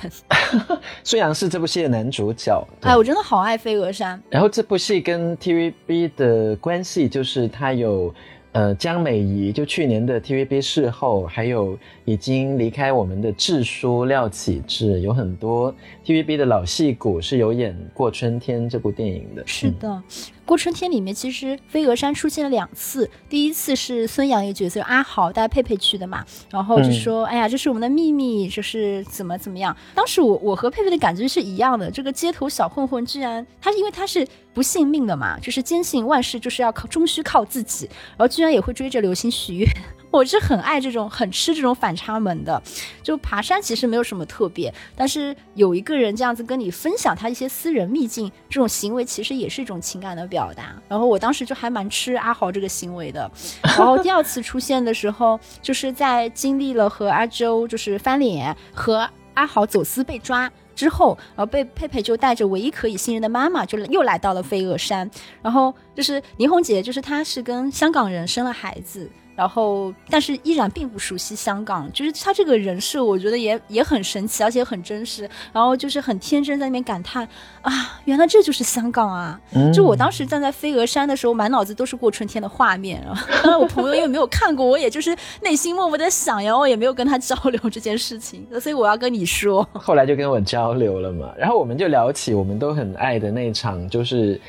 [1.02, 2.66] 孙杨是这部戏的男主角。
[2.82, 4.22] 哎，我真的好爱飞鹅山。
[4.30, 8.14] 然后这部戏跟 TVB 的关系就是他有。
[8.54, 15.74] 呃，江美仪就去年的 TVB 事后，还有已经离开我们的智叔廖启智，有很多
[16.06, 19.42] TVB 的老戏骨是有演过《春天》这部电影的。
[19.44, 20.02] 是的。
[20.44, 29.76] 过春天里面其实飞鹅山出现了两次，第一次是孙杨一个角色阿豪带佩佩去的嘛，然后就说哎呀这是我们的秘密，就是怎么怎么样。
[29.94, 39.68] 当时我我和佩佩的感觉是一样的，这个街头小混混居然他因为他是不信命的嘛，就是坚信万事就是要靠终须靠自己，然后居然也会追着流星许愿。
[40.14, 42.62] 我是很爱这种很吃这种反差萌的，
[43.02, 50.80] 就爬山其实没有什么特别，但是有一个人这样子跟你分享他一些私人秘境，这种行为其实也是一种情感的表达。
[50.88, 53.28] 然后我当时就还蛮吃阿豪这个行为的。
[53.76, 65.10] 然后第二次出现的时候，就是在经历了和阿周就是翻脸和阿豪走私被抓之后，然后被佩佩就带着唯一可以信任的妈妈，就又来到了飞鹅山。
[65.42, 69.10] 然后就是霓虹姐，就是她是跟香港人生了孩子。
[69.36, 75.28] 然后，但是依然并不熟悉香港，就是他这个人设，我觉得也也很神奇，而且很真实。
[75.52, 77.28] 然后就是很天真，在那边感叹
[77.62, 79.40] 啊，原来这就是香港啊！
[79.72, 83.04] 就我当时站在飞鹅山的时候，满脑子都是过春天的画面。
[83.42, 88.46] 当然，我朋友因为没有看过，我也就是内心默默的想，然后也没有跟他交流这件事情。
[88.60, 91.32] 所以我要跟你说，后来就跟我交流了嘛。
[91.36, 94.40] 然后我们就聊起我们都很爱的那场，就是。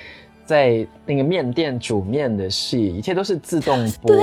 [0.46, 4.16] 在那个面店煮面的戏，一切都是自动播。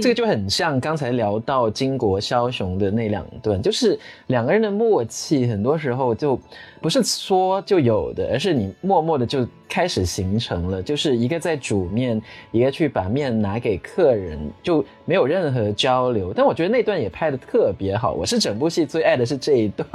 [0.00, 6.38] 这个就很像刚才聊到巾帼枭雄的那两段，就是两个人的默契，很多时候就
[6.82, 10.82] 不是说就有的，而是你默默的就开始形成了。
[10.82, 16.32] 就是一个在煮面，一个去把面拿给客人，就没有任何交流。
[16.34, 19.86] 但我觉得那段也拍的特别好，我是整部戏最爱的是这一段，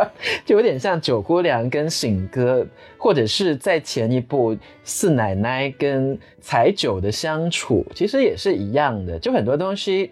[0.46, 2.66] 就有点像九姑娘跟醒哥，
[2.98, 4.56] 或者是在前一部
[4.86, 9.20] 四奶奶跟彩九的相处，其实也是一样的。
[9.20, 10.10] 就很多东西，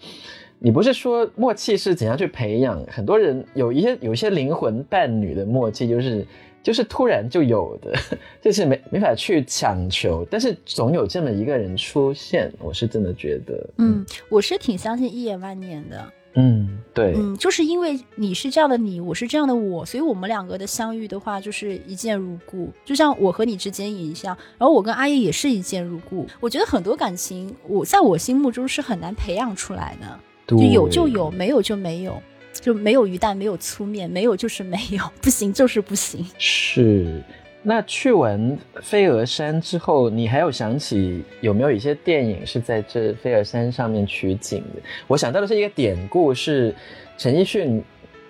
[0.59, 6.25] 你不是说默契是怎样去培养，很多人有一些有一些灵魂伴侣的默契，就是
[6.65, 7.93] 就是突然就有的，
[8.41, 16.11] 就是没没法去强求，但是总有这么一个人出现，我是真的觉得，嗯，我是挺相信一眼万年的。
[16.37, 26.25] 嗯，对，嗯，就是因为你是这样的你，我是这样的我，所以我们两个的相遇的话，就是一见如故，就像我和你之间也一样，然后我跟阿叶也是一见如故。
[26.39, 32.21] 我觉得很多感情，我在我心目中是很难培养出来的，就有就有，没有就没有，
[32.61, 36.25] 就没有鱼蛋，没有粗面，没有就是没有， 不行就是不行。
[36.37, 37.21] 是。
[37.67, 44.81] 那去完飞鹅山之后，你还有想起有没有一些电影是在这飞鹅山上面取景的？
[45.07, 46.75] 我想到的是一个典故，是
[47.17, 47.83] 陈奕迅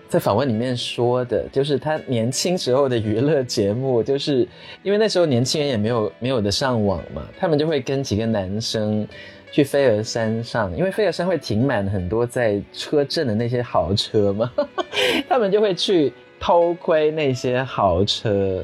[0.08, 4.48] 在访问里面说的，就是他年轻时候的娱乐节目，就是
[4.84, 9.06] 因为那时候年轻人也没有没有的上网嘛，他们就会跟几个男生
[9.56, 14.52] 去飞鹅山上，因为飞鹅山会停满很多在车震的那些豪车嘛，
[15.30, 18.62] 他们就会去偷窥那些豪车。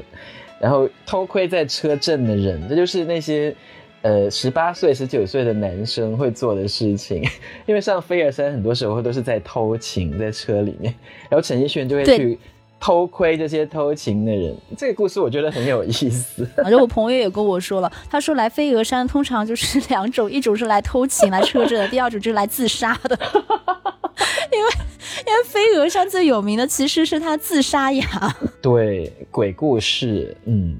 [0.60, 3.56] 然后偷窥在车震的人，这就是那些
[4.02, 7.24] 呃十八岁、十九岁的男生会做的事情。
[7.64, 10.94] 因为上飞儿山很多时候都是在偷情，在车里面，
[11.30, 12.38] 然后陈奕迅就会去
[12.82, 14.52] 偷窥这些偷情的人。
[14.76, 16.44] 这个故事我觉得很有意思。
[16.60, 23.16] 反正我朋友也跟我说了，他说来飞鹅山通常就是两种，一种是来偷情来车震的，第二种就是来自杀的。
[24.52, 24.70] 因为
[25.26, 28.04] 因为飞鹅山最有名的其实是他自杀崖，
[28.60, 30.76] 对，鬼故事，嗯，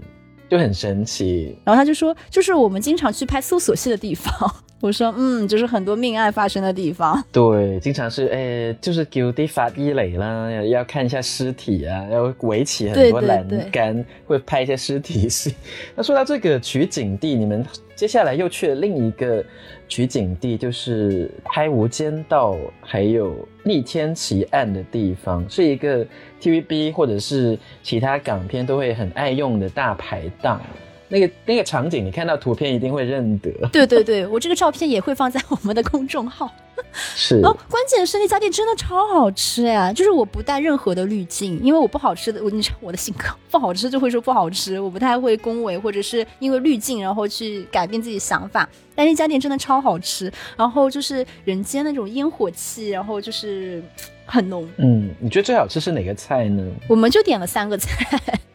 [0.53, 1.57] 就很神奇。
[1.65, 4.31] 然后他就说，就是我们经常去拍搜索戏的地方。
[4.83, 7.25] 我说，嗯，就是很多命案发生的地方。
[7.33, 15.55] 对，经常是哎，就是丢地发地雷啦，要要看一下尸体啊，要围起很多栏杆，会拍一些尸体戏。
[15.97, 17.65] 那说到这个取景地，你们
[17.97, 19.43] 接下来又去了另一个
[19.89, 23.31] 取景地，就是拍《无间道》还有
[23.63, 26.05] 《逆天奇案》的地方，是一个
[26.43, 30.61] TVB 或者是其他港片都会很爱用的大排档。
[31.09, 33.51] 那个那个场景，你看到图片一定会认得。
[33.71, 36.51] 对对对，我这个照片也会放在我们的公众号。
[37.15, 39.93] 是哦，关键是那家店真的超好吃呀！
[39.93, 48.67] 就是我不带任何的滤镜，因为我不好吃的，我你知道我的性格，不好吃就会说不好吃，我不太会恭维或者是因为滤镜然后去改变自己想法。
[48.95, 53.83] 但那家店真的超好吃，然后就是人间那种烟火气，然后就是
[54.33, 54.67] 很浓。
[54.79, 56.67] 嗯，你觉得最好吃是哪个菜呢？
[56.89, 58.07] 我们就点了三个菜。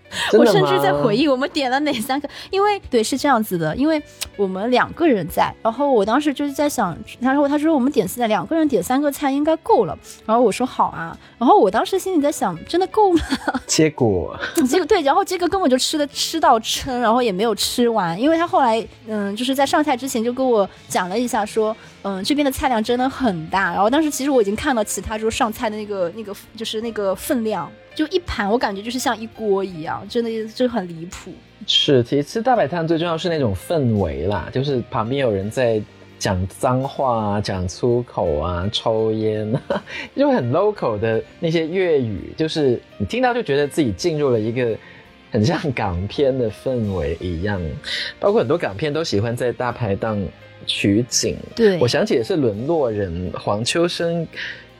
[0.34, 4.01] 我甚至在回忆我们点了哪三个，因为对是这样子的，因为
[4.35, 13.19] 我们两个人在，然后我当时就是在想，他说他说我们点四菜，两个人点三个菜应该够了，然后我说好啊，然后我当时心里在想，真的够吗？
[13.67, 27.69] 结果结果对，然后这个根本就吃的吃到撑，然后也没有吃完，因为他后来嗯就是在上菜之前就跟我讲了一下说，嗯这边的菜量真的很大，然后当时其实我已经看到其他桌上菜的那个那个就是那个分量。
[27.98, 31.32] 就一盘，我感觉就是像一锅一样，真的就很离谱。
[31.65, 35.82] 是，其实吃大排档最重要是那种氛围啦，就是旁边有人在
[36.19, 39.84] 讲脏话啊、讲粗口啊、抽烟啊，
[40.15, 44.78] 就很 local 的那些粤语，就是你听到就觉得自己进入了一个
[45.32, 47.60] 很像港片的氛围一样。
[48.19, 50.24] 包括很多港片都喜欢在大排档
[50.68, 51.36] 取景。
[51.56, 54.28] 对，我想起也是《沦落人》，黄秋生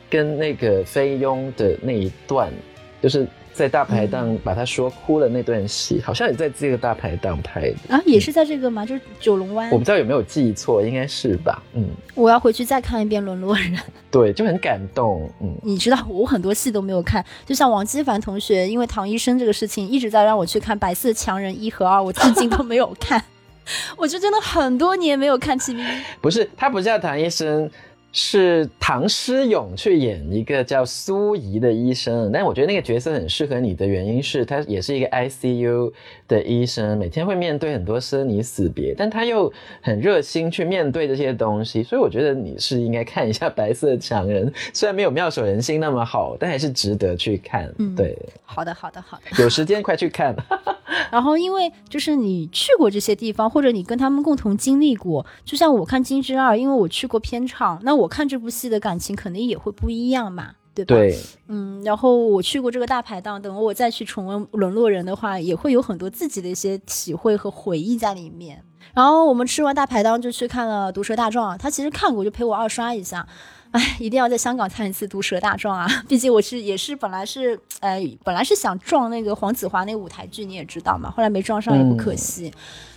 [0.08, 2.52] 跟那个菲佣的那一段。
[3.00, 8.84] 就是在大排档把他说哭了那段戏，好像也在这个大排档拍的啊，也是在这个吗？
[8.84, 11.62] 就是九龙湾，我不知道有没有记错，应该是吧？
[11.74, 11.84] 嗯，
[12.14, 13.74] 我要回去再看一遍《沦落人》，
[14.10, 15.30] 对，就很感动。
[15.40, 23.22] 嗯，你知道我很多戏都没有看，就像王基凡同学，因为唐医生这个事情一直在让我去看《白色强人》一和二，我至今都没有看，
[23.96, 25.84] 我就真的很多年没有看 TV。
[26.20, 27.70] 不是，他不叫唐医生。
[28.12, 35.92] 是唐诗咏去演一个叫苏怡的医生，但我觉得那个角色很适合你的原因是，他也是一个 ICU
[36.28, 47.72] 的医生，每天会面对很多生离死别，但他又很热心去面对这些东西，所以我觉得你是应该看一下《白色强人》，虽然没有妙手仁心那么好，但还是值得去看。
[47.78, 50.36] 嗯，对，好的，好的，好的，有时间快去看。
[51.10, 60.52] 然后因为就是你去过这些地方，或者你跟他们共同经历过，就像我看《金枝二》，因为我去过片场，那我看这部戏的感情肯定也会不一样嘛。
[60.84, 61.16] 对吧？
[61.16, 68.62] 对，嗯，然后我去过这个大排档，等我再去重温《沦落人》的话，也会有很多自己的一些体会和回忆在里面。
[68.94, 73.26] 然后我们吃完大排档就去看了《毒蛇大壮》，他其实看过，就陪我二刷一下。
[73.70, 75.86] 哎，一定要在香港看一次《毒蛇大壮》啊！
[76.08, 82.50] 毕竟我是也是本来是，呃，本来是想撞那个黄子华那个舞台剧，你也知道嘛，后来没撞上也不可惜。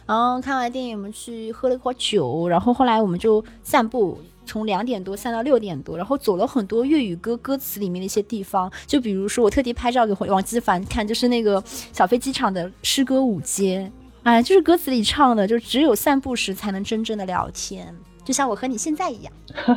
[0.05, 4.17] 然后看完电影，我们去喝了一会酒，然后后来我们就散步。
[4.45, 11.63] 从两点多散到六点多，然后走了很多粤语歌歌词里面的一些地方，就比如说我特地拍照给王基凡看，就是那个
[11.93, 13.91] 小飞机场的诗歌舞街，
[14.23, 17.95] 哎，就是歌词里唱的，就只有散步时才能真正的聊天。
[18.23, 19.33] 就像我和你现在一样，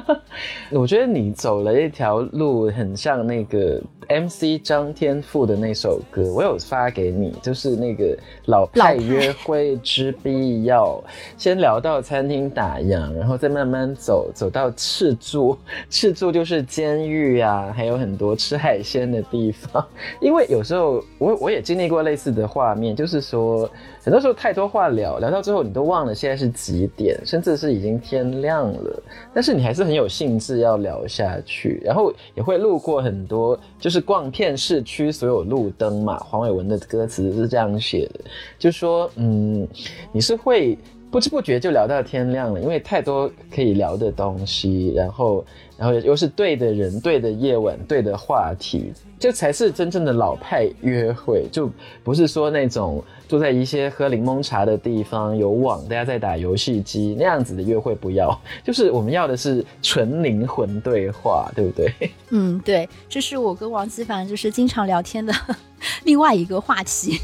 [0.70, 8.16] 我觉得你走了一条路，很像那个 MC 张天赋的那首歌，我有发给你，就是那个
[8.47, 11.02] 老派约会之必要，
[11.39, 15.56] 先聊到餐厅打烊，然后再慢慢走，走到赤柱，
[15.89, 19.86] 赤柱就是监狱啊，还有很多吃海鲜的地方。
[20.20, 23.70] 因为有时候我我也经历过类似的画面，就是说
[24.02, 28.24] 很多时候太多话聊，聊到最后你都忘了现在是几点，甚至是已经天。
[28.35, 29.02] 亮了，
[29.32, 36.16] 但是你还是很有兴致要聊下去，然后也会路过很多，就是逛遍市区所有路灯嘛。
[36.20, 38.20] 黄伟文的歌词是这样写的，
[38.59, 39.69] 就说嗯，
[40.11, 40.78] 你是会
[41.15, 45.47] 不知不觉就聊到天亮了，因为太多可以聊的东西，然后
[45.78, 51.70] 然后又是对的人、对的夜晚、对的话题，这才是真正的老派约会，就
[52.03, 53.01] 不是说那种。
[53.27, 61.91] 坐在一些喝柠檬茶的地方，有网，大家在打游戏机那样子的约会不要，就是我们要的是纯灵魂对话，对不对？
[62.31, 65.32] 嗯，对，这是我跟王基凡就是经常聊天的
[66.05, 67.19] 另外一个话题。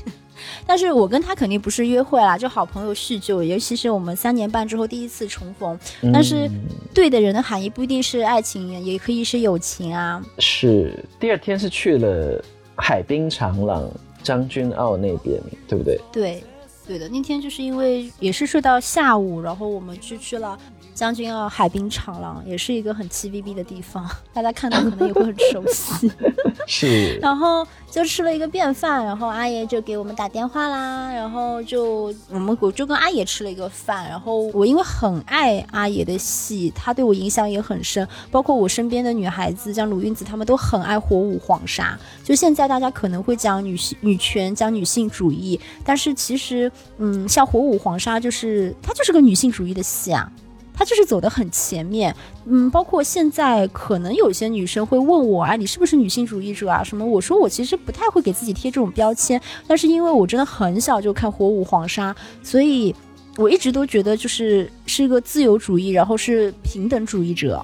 [0.67, 5.79] 但是我跟他肯定不是约会啦，就好朋友叙旧，尤其是我们三年半之后第一次重逢。
[6.13, 6.51] 但是
[6.95, 10.23] 对的人的含义不一定是爱情，也可以是友情啊。
[10.39, 12.45] 是，第二天是去了
[12.77, 13.91] 海滨长廊。
[14.23, 15.99] 将军澳那边，对不对？
[16.13, 16.45] 对，
[16.87, 17.09] 对的。
[17.09, 20.59] 那天就是因为也是睡到下午，然后我们去去了
[21.01, 26.13] 将军澳海滨长廊，也是一个很 TVB 的地方， 大家看到可能也会很熟悉。
[26.69, 27.15] 是。
[27.23, 27.67] 然后。
[27.91, 41.99] 就吃了一个便饭，然后阿爷就给我们打电话啦，然后就我们我就跟阿爷吃了一个饭，然后我因为很爱阿爷的戏，他对我影响也很深，包括我身边的女孩子，像鲁韵子，她们都很爱火舞黄沙。
[42.23, 50.31] 就现在大家可能会讲女性女权，讲女性主义，但是其实，嗯，像火舞黄沙就是它就是个女性主义的戏啊。
[50.81, 52.17] 他就是走得很前面，
[52.47, 56.83] 嗯，包括现在可能有些女生会问我，啊，你是不是女性主义者啊？
[56.83, 57.05] 什么？
[57.05, 62.95] 我说我其实不太会给自己贴这种标签，但是因为我真的很小就看《火舞黄沙》，所以
[63.37, 67.63] 我一直都觉得就是是一个自由主义，然后是平等主义者，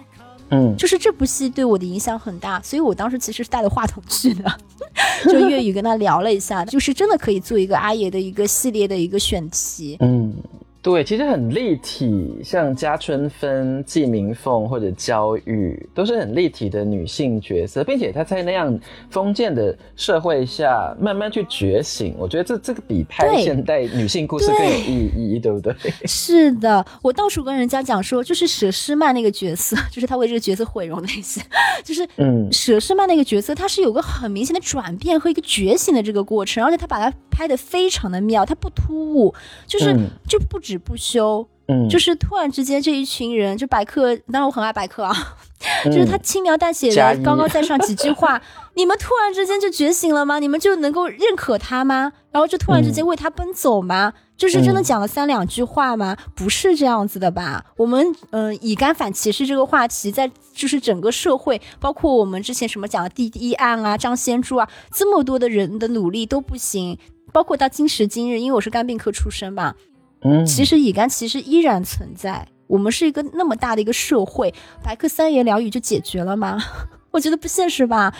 [0.50, 4.44] 嗯，就是这部戏对我的影响很大，所以我当时其实是带着话筒去的，
[5.24, 10.34] 就粤语跟他聊了一下，就是真的可以做一个阿爷的一个系列的一个选题，嗯。
[10.86, 18.78] 对，其实很立体，像加春芬、季明凤或者焦玉，都是很立体的女性角色，并且她在那样
[19.10, 22.14] 封建的社会下慢慢去觉醒。
[22.16, 25.74] 我觉得这这个比拍现代女性故事更有意义，对不对？
[26.06, 31.42] 是的，我到处跟人家讲说，就是佘诗曼那个角色， 就是她为这个角色毁容那些，
[31.82, 39.34] 就是嗯，佘诗曼那个角色，她是有个很明显的转变和一个觉醒的这个过程，而且她把它拍的非常的妙，她不突兀，
[39.66, 39.92] 就是
[40.28, 40.75] 就不止。
[40.78, 45.14] 不休，嗯，就是突然之间这一群人，就白客，当然我很爱白客啊，
[45.84, 48.40] 就是他轻描淡写的高高在上几句话，
[48.74, 50.38] 你们突然之间就觉醒了吗？
[50.38, 52.12] 你们就能够认可他吗？
[52.30, 54.12] 然后就突然之间为他奔走吗？
[54.36, 56.14] 就是真的讲了三两句话吗？
[56.34, 57.64] 不是这样子的吧？
[57.78, 66.98] 我们嗯，以肝反歧视这个话题，在就是整个社会，包括我们之前什么讲的第一案啊、张先柱啊，这么多的人的努力都不行，
[67.32, 69.74] 包括到今时今日，因为我是肝病科出身嘛。
[70.46, 72.46] 其实乙肝其实依然存在。
[72.66, 76.58] 我们是一个那么大的一个社会，白客三言两语就解决了吗？
[77.12, 78.12] 我觉得不现实吧。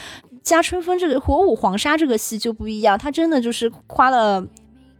[0.42, 4.46] 加春风这个火舞黄沙这个戏就不一样，它真的就是花了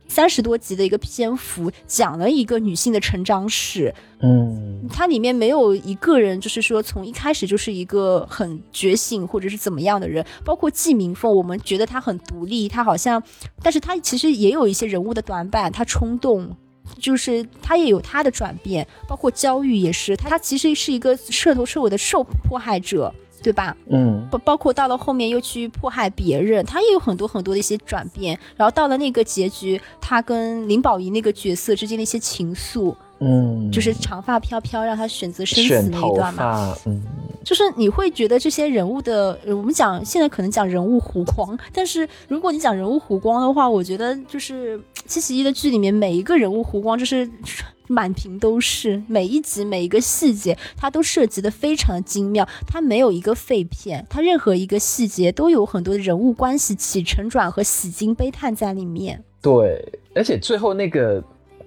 [0.08, 3.94] 三十多集的一个篇幅，讲了一个女性的成长史。
[4.20, 13.22] 嗯，它里面没有一个人就是说从一开始就是一个很觉醒或者是怎么样的人，包括季明凤，我们觉得她很独立，她好像，
[13.62, 16.56] 但是她其实也有一些人物的短板，她冲动。
[16.98, 23.76] 就是他也有他的转变，包括焦裕也是，他其实是一个彻头彻尾的受迫害者，对吧？
[23.90, 28.38] 嗯，包包括到了后面又去迫害别人，他也有很多很多的一些转变。
[28.56, 36.76] 然后到了那个结局，他跟林保怡那个角色之间的一些情愫，嗯，就是长发飘飘让他选择生死那一段嘛。
[36.84, 37.02] 嗯，
[37.44, 47.28] 就是你会觉得这些人物的，呃我们讲现在可能讲人物弧光，但是如果你讲人物弧光的话，我觉得就是七十一的剧里面每一个人物弧光就是
[47.88, 59.22] 满屏都是，每一集每一个细节它都设计的非常的精妙，它没有一个废片，它任何一个细节都有很多的人物关系起承转合、喜惊悲叹在里面。
[59.40, 59.80] 对，
[60.16, 61.22] 而且最后那个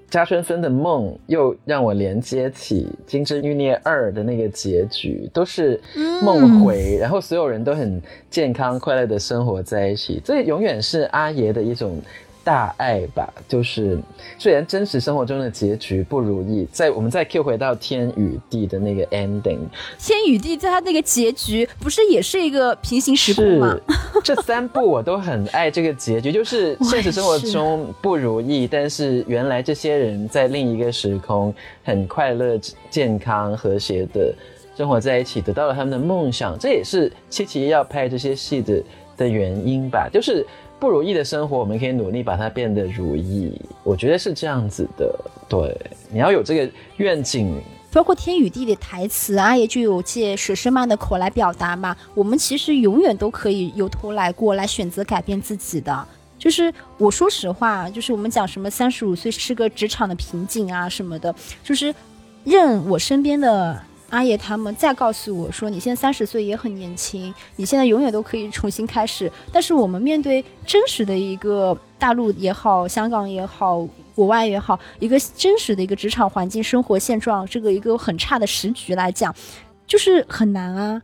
[0.10, 5.80] 加春分的梦又让我连接起《金枝欲孽二》的那个结局，都是
[6.24, 12.02] 梦回，然后所有人都很健康快乐的生活在一起，这永远是阿爷的一种。
[12.50, 14.00] 大爱吧，就是
[14.40, 19.60] 虽然真实生活中的结局不如意，在我们再 Q 回到天与地的那个 ending，
[20.00, 23.78] 天与地在他那个结局不是也是一个平行时空吗？
[24.24, 31.54] 这三部我都很爱这个结局，就是现实生活中不如意，但是原来这些人在另一个时空
[31.84, 32.60] 很快乐、
[32.90, 34.34] 健康、和谐的
[34.76, 36.58] 生活在一起，得到了他们的梦想。
[36.58, 38.84] 这也是七七要拍这些戏的
[39.16, 40.44] 的原因吧，就是。
[40.80, 43.52] 不如意的生活，我们可以努力把它变得如意。
[43.84, 45.14] 我觉得是这样子的。
[45.50, 45.76] 对，
[46.12, 47.62] 你要有这个愿景。
[47.92, 51.98] 包括天与地的台词啊，也就有借佘诗曼的口来表达嘛。
[52.14, 56.08] 我们其实永远都可以由头来过来选择改变自己的。
[56.38, 61.34] 就是我说实话，就是我们讲什么三十五岁是个职场的瓶颈啊什么的，
[61.64, 61.94] 就是
[62.44, 63.82] 任我身边的。
[64.10, 79.34] 阿爷他们再告诉我说：“你现在三十岁也很年轻，你现在永远都可以重新开始。”但是我们面对真实的一个大陆也好，香港也好，国外也好，一个真实的一个职场环境、生活现状，这个一个很差的时局来讲，
[79.86, 81.02] 就是很难啊。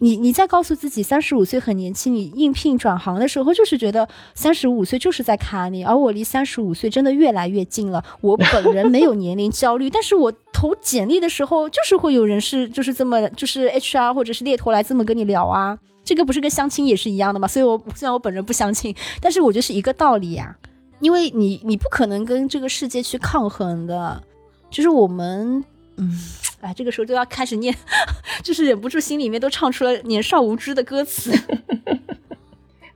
[0.00, 8.04] 你你再告诉自己三十五岁很年轻，你应聘转行的时候就是觉得三十五岁就是在卡你，而我离三十五岁真的越来越近了。
[8.20, 17.48] 我本人没有年龄焦虑， 但是我投简历的时候就是会有人是就是这么就是 HR 或者是猎头来这么跟你聊啊，这个不是跟相亲也是一样的吗？
[17.48, 20.56] 所以我虽然我本人不相亲，但是我觉得是一个道理呀，
[21.00, 24.22] 因为你你不可能跟这个世界去抗衡的，
[24.70, 25.64] 就是我们
[25.96, 26.16] 嗯。
[26.60, 27.74] 哎，这个时候就要开始念，
[28.42, 31.32] 就是忍不住心里面都唱出了年少无知的歌词。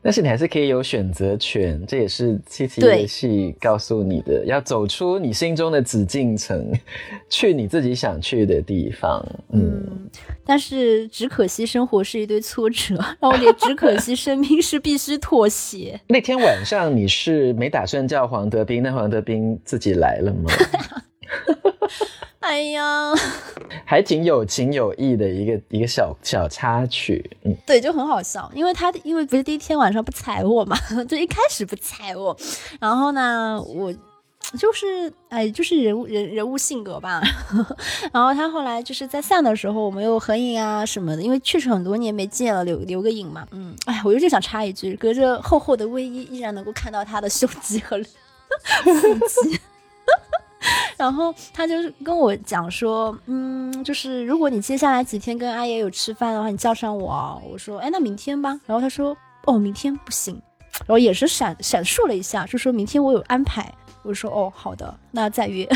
[0.04, 6.72] 但是你还是可以有选择权，这也是七七游戏告诉你的，要走出你心中的紫禁城，
[7.30, 9.24] 去你自己想去的地方。
[9.52, 10.10] 嗯，
[10.44, 16.00] 但是只可惜生活是一堆挫折，然后也只可惜生命是必须妥协。
[16.08, 20.50] 那天晚上你是没打算叫黄德斌，那黄德斌自己来了吗？
[22.40, 23.12] 哎呀，
[23.86, 30.76] 还挺有情有义的一个一个小小插曲，嗯，对，就很好笑，因为他因为不是第一天晚上不踩我嘛，
[31.08, 32.36] 就一开始不踩我，
[32.80, 33.92] 然后呢，我
[34.58, 37.22] 就是哎，就是人物人人物性格吧，
[38.12, 49.60] 然后他后来就是在散的时候，我们又合影啊什么的，因为确实很多年没见了，留留个影嘛，嗯，哎，我就想插一句，隔着厚厚的卫衣，依然能够看到他的胸肌和腹肌。
[51.02, 57.42] 然后他就是跟我讲说，嗯，就是如果你接下来几天跟阿爷有吃饭的话，你叫上我。
[57.50, 58.50] 我说，哎，那明天吧。
[58.66, 59.16] 然后他说，
[59.46, 60.40] 哦，明天不行。
[60.86, 63.72] 然后眼神闪闪烁了一下，就说明天我有安排。
[64.04, 65.68] 我说，哦，好的，那再约。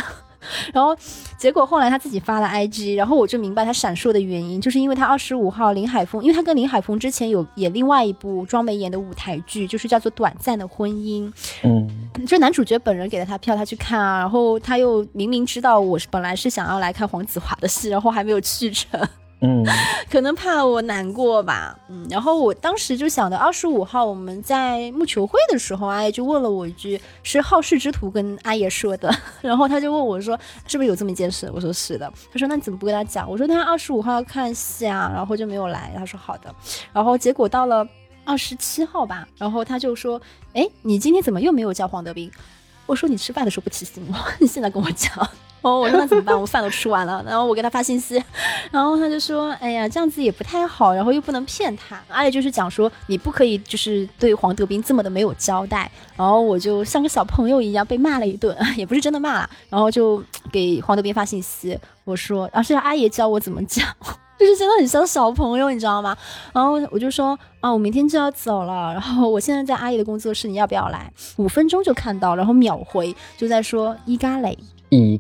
[0.72, 0.96] 然后，
[1.38, 11.28] 结果后来他自己发了 IG，然后我就明白他闪烁的原因，就是因为他二十五号林海峰，因为他跟林海峰之前有演另外一部庄美演的舞台剧，就是叫做《短暂的婚姻》。
[11.62, 19.00] 嗯，就男主角本人给了他票，他去看啊，然后他又明明知道我是本来是想要来看黄子华的戏，然后还没有去成。
[19.40, 19.64] 嗯，
[20.10, 31.50] 可能怕我难过吧，嗯，然后我当时就想的，二十五号我们在木球会的时候，阿爷就问了我一句，是好事之徒跟阿爷说的， 然后他就问我说，是不是有这么一件事？
[31.54, 33.28] 我说是的，他说那你怎么不跟他讲？
[33.30, 35.92] 我说他二十五号要看戏啊，然后就没有来。
[35.94, 36.54] 他说好的，
[36.92, 37.86] 然后结果到了
[38.24, 40.18] 二十七号吧，然后他就说，
[40.54, 42.30] 哎，你今天怎么又没有叫黄德斌？
[42.86, 45.28] 我说你吃饭的时候不提醒我， 你现在跟我讲。
[45.70, 46.38] 我说那怎么办？
[46.38, 48.22] 我饭都吃完了， 然后我给他发信息，
[48.70, 55.90] 然后他就说：“哎呀，这样子也不太好，然后又不能骗他。”阿姨就是讲说，你不可以就是对黄德斌这么的没有交代。
[56.16, 60.22] 然后我就像个小朋友一样被骂了一顿， 也不是真的骂了，然后就
[60.52, 63.86] 给黄德斌发信息，我说：“啊，是阿姨教我怎么讲，
[64.38, 66.16] 就是真的很像小朋友，你知道吗？”
[66.52, 71.12] 然后我就说：“啊，我明天就要走了，然后我现在在阿姨的工作室，你要不要来？
[71.36, 74.56] 五分钟就看到，然后秒回，就在说伊嘎雷。”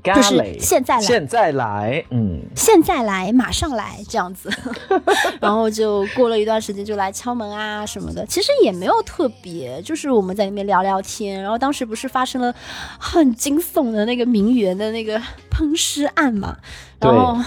[0.02, 1.00] 就是，现在来。
[1.00, 4.50] 现在来，嗯，现在来，马上来这样子，
[5.40, 12.54] 然后就过了一段时间就来敲门啊什么的，其实也没有特别，就是我们在那边聊聊天，然后当时不是发生了
[12.98, 15.20] 很惊悚的那个名媛的那个
[15.50, 16.56] 烹尸案嘛，
[17.00, 17.38] 然后。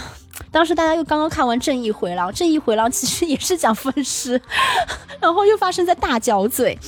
[0.51, 4.41] 当时大家又刚刚看完《正义回廊》，《正义回廊》其实也是讲分尸，
[5.19, 6.79] 然后又发生在大角嘴。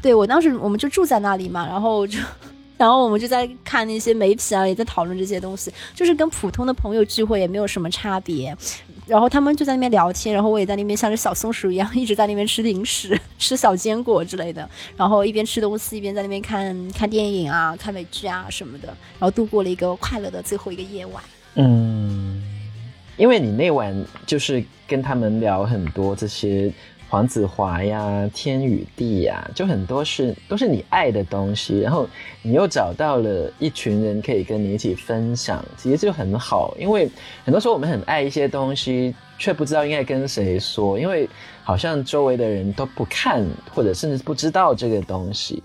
[0.00, 2.20] 对我当时我们就住在那里嘛，然后就，
[2.80, 8.56] 然后我们就在看那些媒体啊，也在讨论这些东西，就是跟普通的朋友聚会也没有什么差别。
[9.06, 14.66] 然后他们就在那边聊天，然后我也在那边像只小松鼠一样，一直在那边吃零食、 吃小坚果之类的，
[14.96, 18.88] 然后一边吃东西一边在那边看看电影啊、看美剧啊什么的，
[19.18, 21.22] 然后度过了一个快乐的最后一个夜晚。
[21.56, 22.42] 嗯，
[23.18, 23.94] 因为你那晚
[24.24, 26.72] 就是跟他们聊很多这些
[27.10, 32.08] 黄子华呀、天与地呀，就很多是都是你爱的东西，然后
[32.40, 36.72] 你又找到了一群人可以跟你一起分享，其实就很好。
[36.78, 37.10] 因为
[37.44, 41.28] 很多时候我们很爱一些东西，却不知道应该跟谁说，因为
[41.64, 45.60] 好像周围的人都不看，或者甚至不知道这个东西，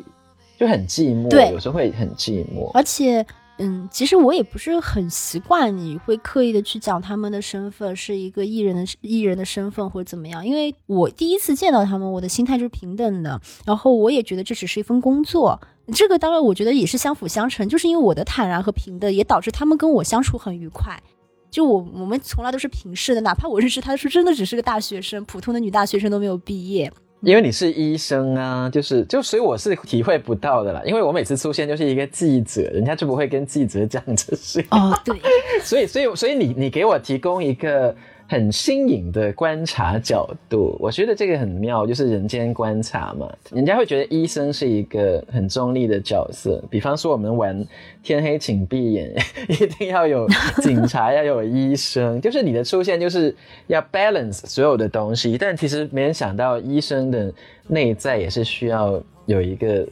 [0.59, 1.29] 就很寂寞。
[1.29, 2.71] 对有时候会很寂寞。
[2.73, 3.23] 而且，
[3.57, 15.59] 嗯，其实我也不是很习惯你会刻意的去讲他们的身份是一个艺人的艺人的身份或者怎么样，因为我第一次见到他们，我的心态就是平等的，然后我也觉得这只是一份工作。
[15.93, 21.01] 这个当然，我觉得也是相辅相成，就是因为我的坦然和平等，也导致他们跟我相处很愉快。
[21.49, 26.91] 就我我们从来都是平视的，哪怕我认识他的时候真的只是个大学生，普通的女大学生都没有毕业。
[27.25, 30.79] 因为你是医生啊，就是就所以我是体会不到的啦。
[30.85, 34.63] 因为我每次出现就是一个记者，人家就不会跟记者讲这些。
[34.69, 35.19] 哦，对，
[35.63, 37.95] 所以所以所以你你给我提供一个
[38.27, 43.31] 很新颖的观察角度，我觉得这个很妙，就是人间观察嘛。
[43.51, 47.63] 人家会觉得医生是一个很中立的角色，比方说我们玩
[48.01, 49.13] 天黑请闭眼，
[49.47, 50.27] 一定要有
[50.63, 53.35] 警察，要有医生，就是你的出现就是
[53.67, 55.37] 要 balance 所有的东西。
[55.37, 57.31] 但其实没人想到，医生的
[57.67, 59.87] 内在也是需要有一个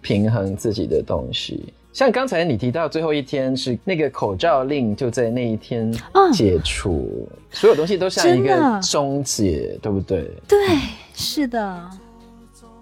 [0.00, 1.72] 平衡自己的东西。
[1.92, 10.30] 像刚才你提到最后一天是那个口罩令就在那一天嗯解除，所有东西都像一个终结，对不对？
[10.48, 10.58] 对，
[11.14, 11.90] 是的，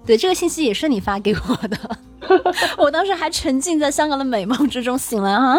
[0.06, 1.96] 对，这个信息也是你发给我的，
[2.78, 5.56] 我当时还沉浸在香港的美梦之中，醒来啊，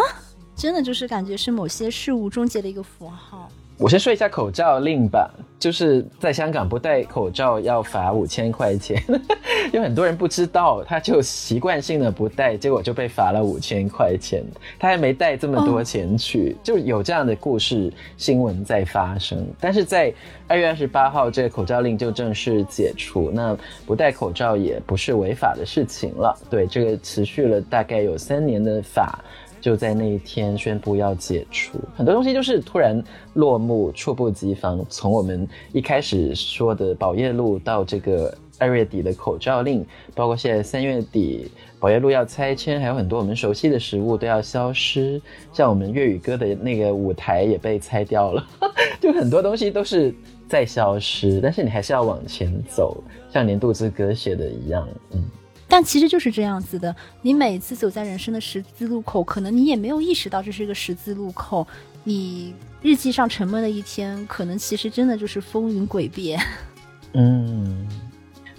[0.56, 3.50] 真的就是感觉是某些事物终结的一个符号。
[3.82, 5.28] 我先说一下口罩令吧，
[5.58, 9.02] 就是在香港不戴口罩要罚五千块钱，
[9.74, 14.44] 有很多人不知道，他就习惯性的不戴，结果就被罚了五千块钱，
[14.78, 19.44] 他还没带这么多钱去，就有这样的故事新闻在发生。
[19.60, 20.14] 但是在
[20.48, 26.38] 二月二十八号，这个口罩令就正式解除，那不戴口罩也不是违法的事情了。
[26.52, 29.20] 对，这个持续了大概有三年的法。
[29.62, 33.02] 就在那一天宣布要解除，很多东西就是突然
[33.36, 34.84] 落幕，猝不及防。
[34.90, 39.86] 从我们一开始说的宝业路到这个二月底的口罩令，
[40.16, 45.22] 包括现在三月底宝业路要拆迁，还有很多我们熟悉的食物都要消失，
[45.54, 48.44] 像我们粤语歌的那个舞台也被拆掉了，
[49.00, 50.14] 就很多东西都是
[50.50, 55.24] 在消失，但是你还是要往前走，像年度之歌写的一样，嗯。
[55.72, 61.66] 但其实就是这样子的，你每次走在人生的十字路口，可能你也没有意识到这是一个十字路口。
[62.04, 66.38] 你日记上沉闷的一天，可能其实真的就是风云诡变。
[67.16, 67.88] 嗯，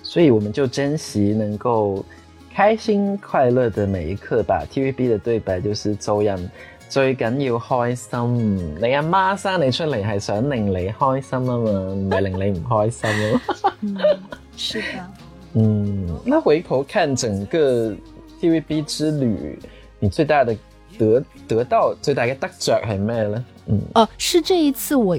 [0.02, 2.02] 所以我们就珍惜能够
[2.54, 4.64] 开心快乐的每一刻吧。
[4.72, 6.50] TVB 的對白就是做人
[6.88, 8.74] 最緊要開心。
[8.80, 13.72] 你阿媽生你出嚟係想令你開心啊嘛，唔係令你唔開心啊嘛。
[13.82, 13.96] 嗯，
[14.56, 15.06] 是的。
[15.54, 17.94] 嗯，那回头看整个
[18.40, 19.58] TVB 之旅，
[19.98, 20.56] 你最大的
[20.98, 23.44] 得得到最大嘅得着还咩呢？
[23.66, 25.16] 嗯，哦，是这一次我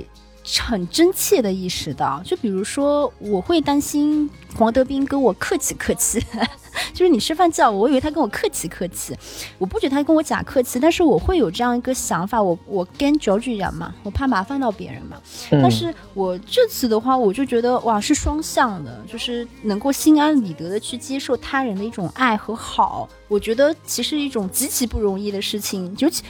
[0.59, 6.19] 很真切的意识到，就比如说我会担心黄德斌跟我客气客气，
[6.93, 9.15] 就是你吃饭叫我，我以为他跟我客气客气，
[9.57, 15.17] 我不觉得他跟我假客气，但是我会有这样一个想法，我我跟九句人嘛，我怕麻烦到别人嘛，
[15.49, 26.23] 但是我这次的话，我就觉得哇是双向的，就是能够心安理得的去接受他人的一种爱和好，我觉得其实一种极其不容易的事情，尤其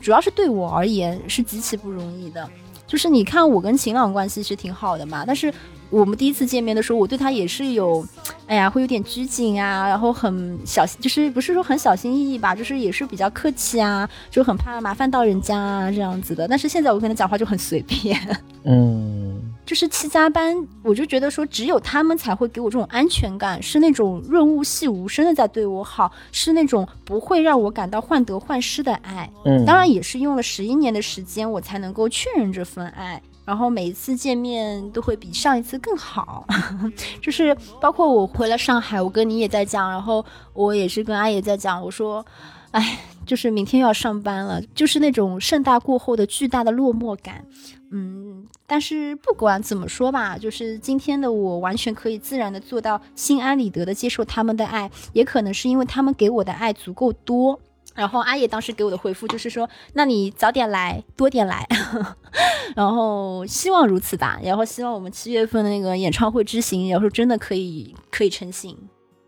[0.00, 2.48] 主要是对我而言是极其不容易的。
[2.90, 5.54] 就是你看，我跟秦朗关系其实挺好的嘛，但是
[5.90, 8.04] 我们第一次见面的时候，我对他也是有，
[8.48, 16.48] 哎呀，会有点拘谨啊，然后很小心，就是不是说很小心翼翼吧，就是也是比较客气啊，就很怕麻烦到人家啊这样子的。
[16.48, 18.18] 但是现在我跟他讲话就很随便。
[18.66, 19.39] 嗯，
[19.70, 29.30] 就是七加班，我就觉得说，只有他们才会给我这种安全感，是那种润物细无声的在对我好，是那种不会让我感到患得患失的爱。
[29.44, 33.22] 嗯，当然也是用了十一年的时间，我才能够确认这份爱。
[33.44, 36.44] 然后每一次见面都会比上一次更好，
[37.22, 42.26] 就是包括我回了上海，我跟你也在讲，然后我也是跟阿野在讲，我说，
[42.72, 42.98] 哎，
[43.30, 47.46] 就是明天要上班了，就是那种盛大过后的巨大的落寞感，
[47.92, 57.60] 嗯，但是不管怎么说吧，就是今天的我完全可以自然的做到心安理得的接受他们的爱，也可能是因为他们给我的爱足够多。
[57.94, 61.68] 然后阿野当时给我的回复就是说：“那你早点来，多点来。
[62.74, 64.40] ”然后希望如此吧。
[64.42, 68.76] 然后希望我们七月份的那个演唱会之行，然后真的可以可以成行。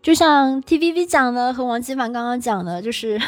[0.01, 3.21] 就像 TVB 讲的和王基凡刚刚讲的，就是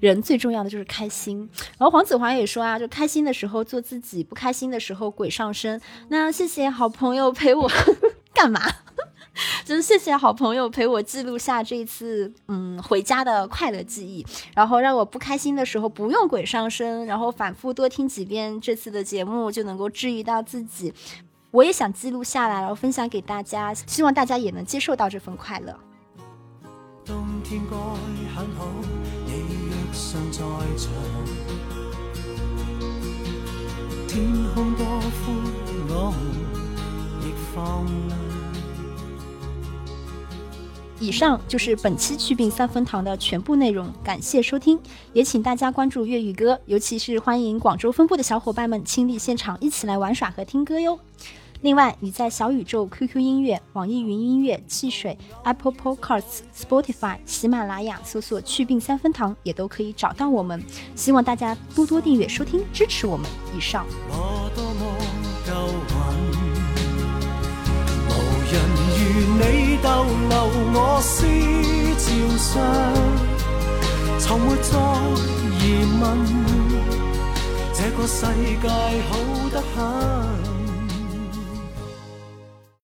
[0.00, 1.48] 人最重要的就是开心。
[1.78, 5.80] 然后黄子华也说啊，就开心的时候做自己，不开心的时候鬼上身。
[6.08, 7.70] 那谢谢好朋友陪我
[8.34, 8.60] 干嘛？
[9.64, 20.94] 就是谢谢好朋友陪我记录下这一次嗯回家的快乐记忆，然后让我不开心的时候不用鬼上身，然后反复多听几遍这次的节目就能够治愈到自己。
[21.50, 25.76] 我也想记录下来，然后分享给大家，希望大家也能接受到这份快乐。
[27.04, 27.76] 冬天该
[28.36, 28.66] 很好，
[41.00, 44.78] 以上就是本期祛病三分堂的全部内容，感谢收听，
[45.12, 50.98] 也请大家关注粤语歌，尤其是欢迎广州分部的小伙伴们亲历现场，一起来玩耍和听歌哟。
[51.64, 60.62] 另外，你在小宇宙、QQ 音乐、网易云音乐、汽水、Apple Podcasts、Spotify、喜马拉雅搜索“祛病三分堂”也都可以找到我们。
[60.94, 63.26] 希望大家多多订阅收听，支持我们。
[63.56, 63.86] 以上。
[69.40, 71.24] 你逗留我思
[71.96, 72.60] 照上，
[74.18, 74.76] 从没再
[75.64, 76.04] 疑问，
[77.72, 78.26] 这个世
[78.60, 78.68] 界
[79.08, 79.16] 好
[79.50, 80.53] 得很。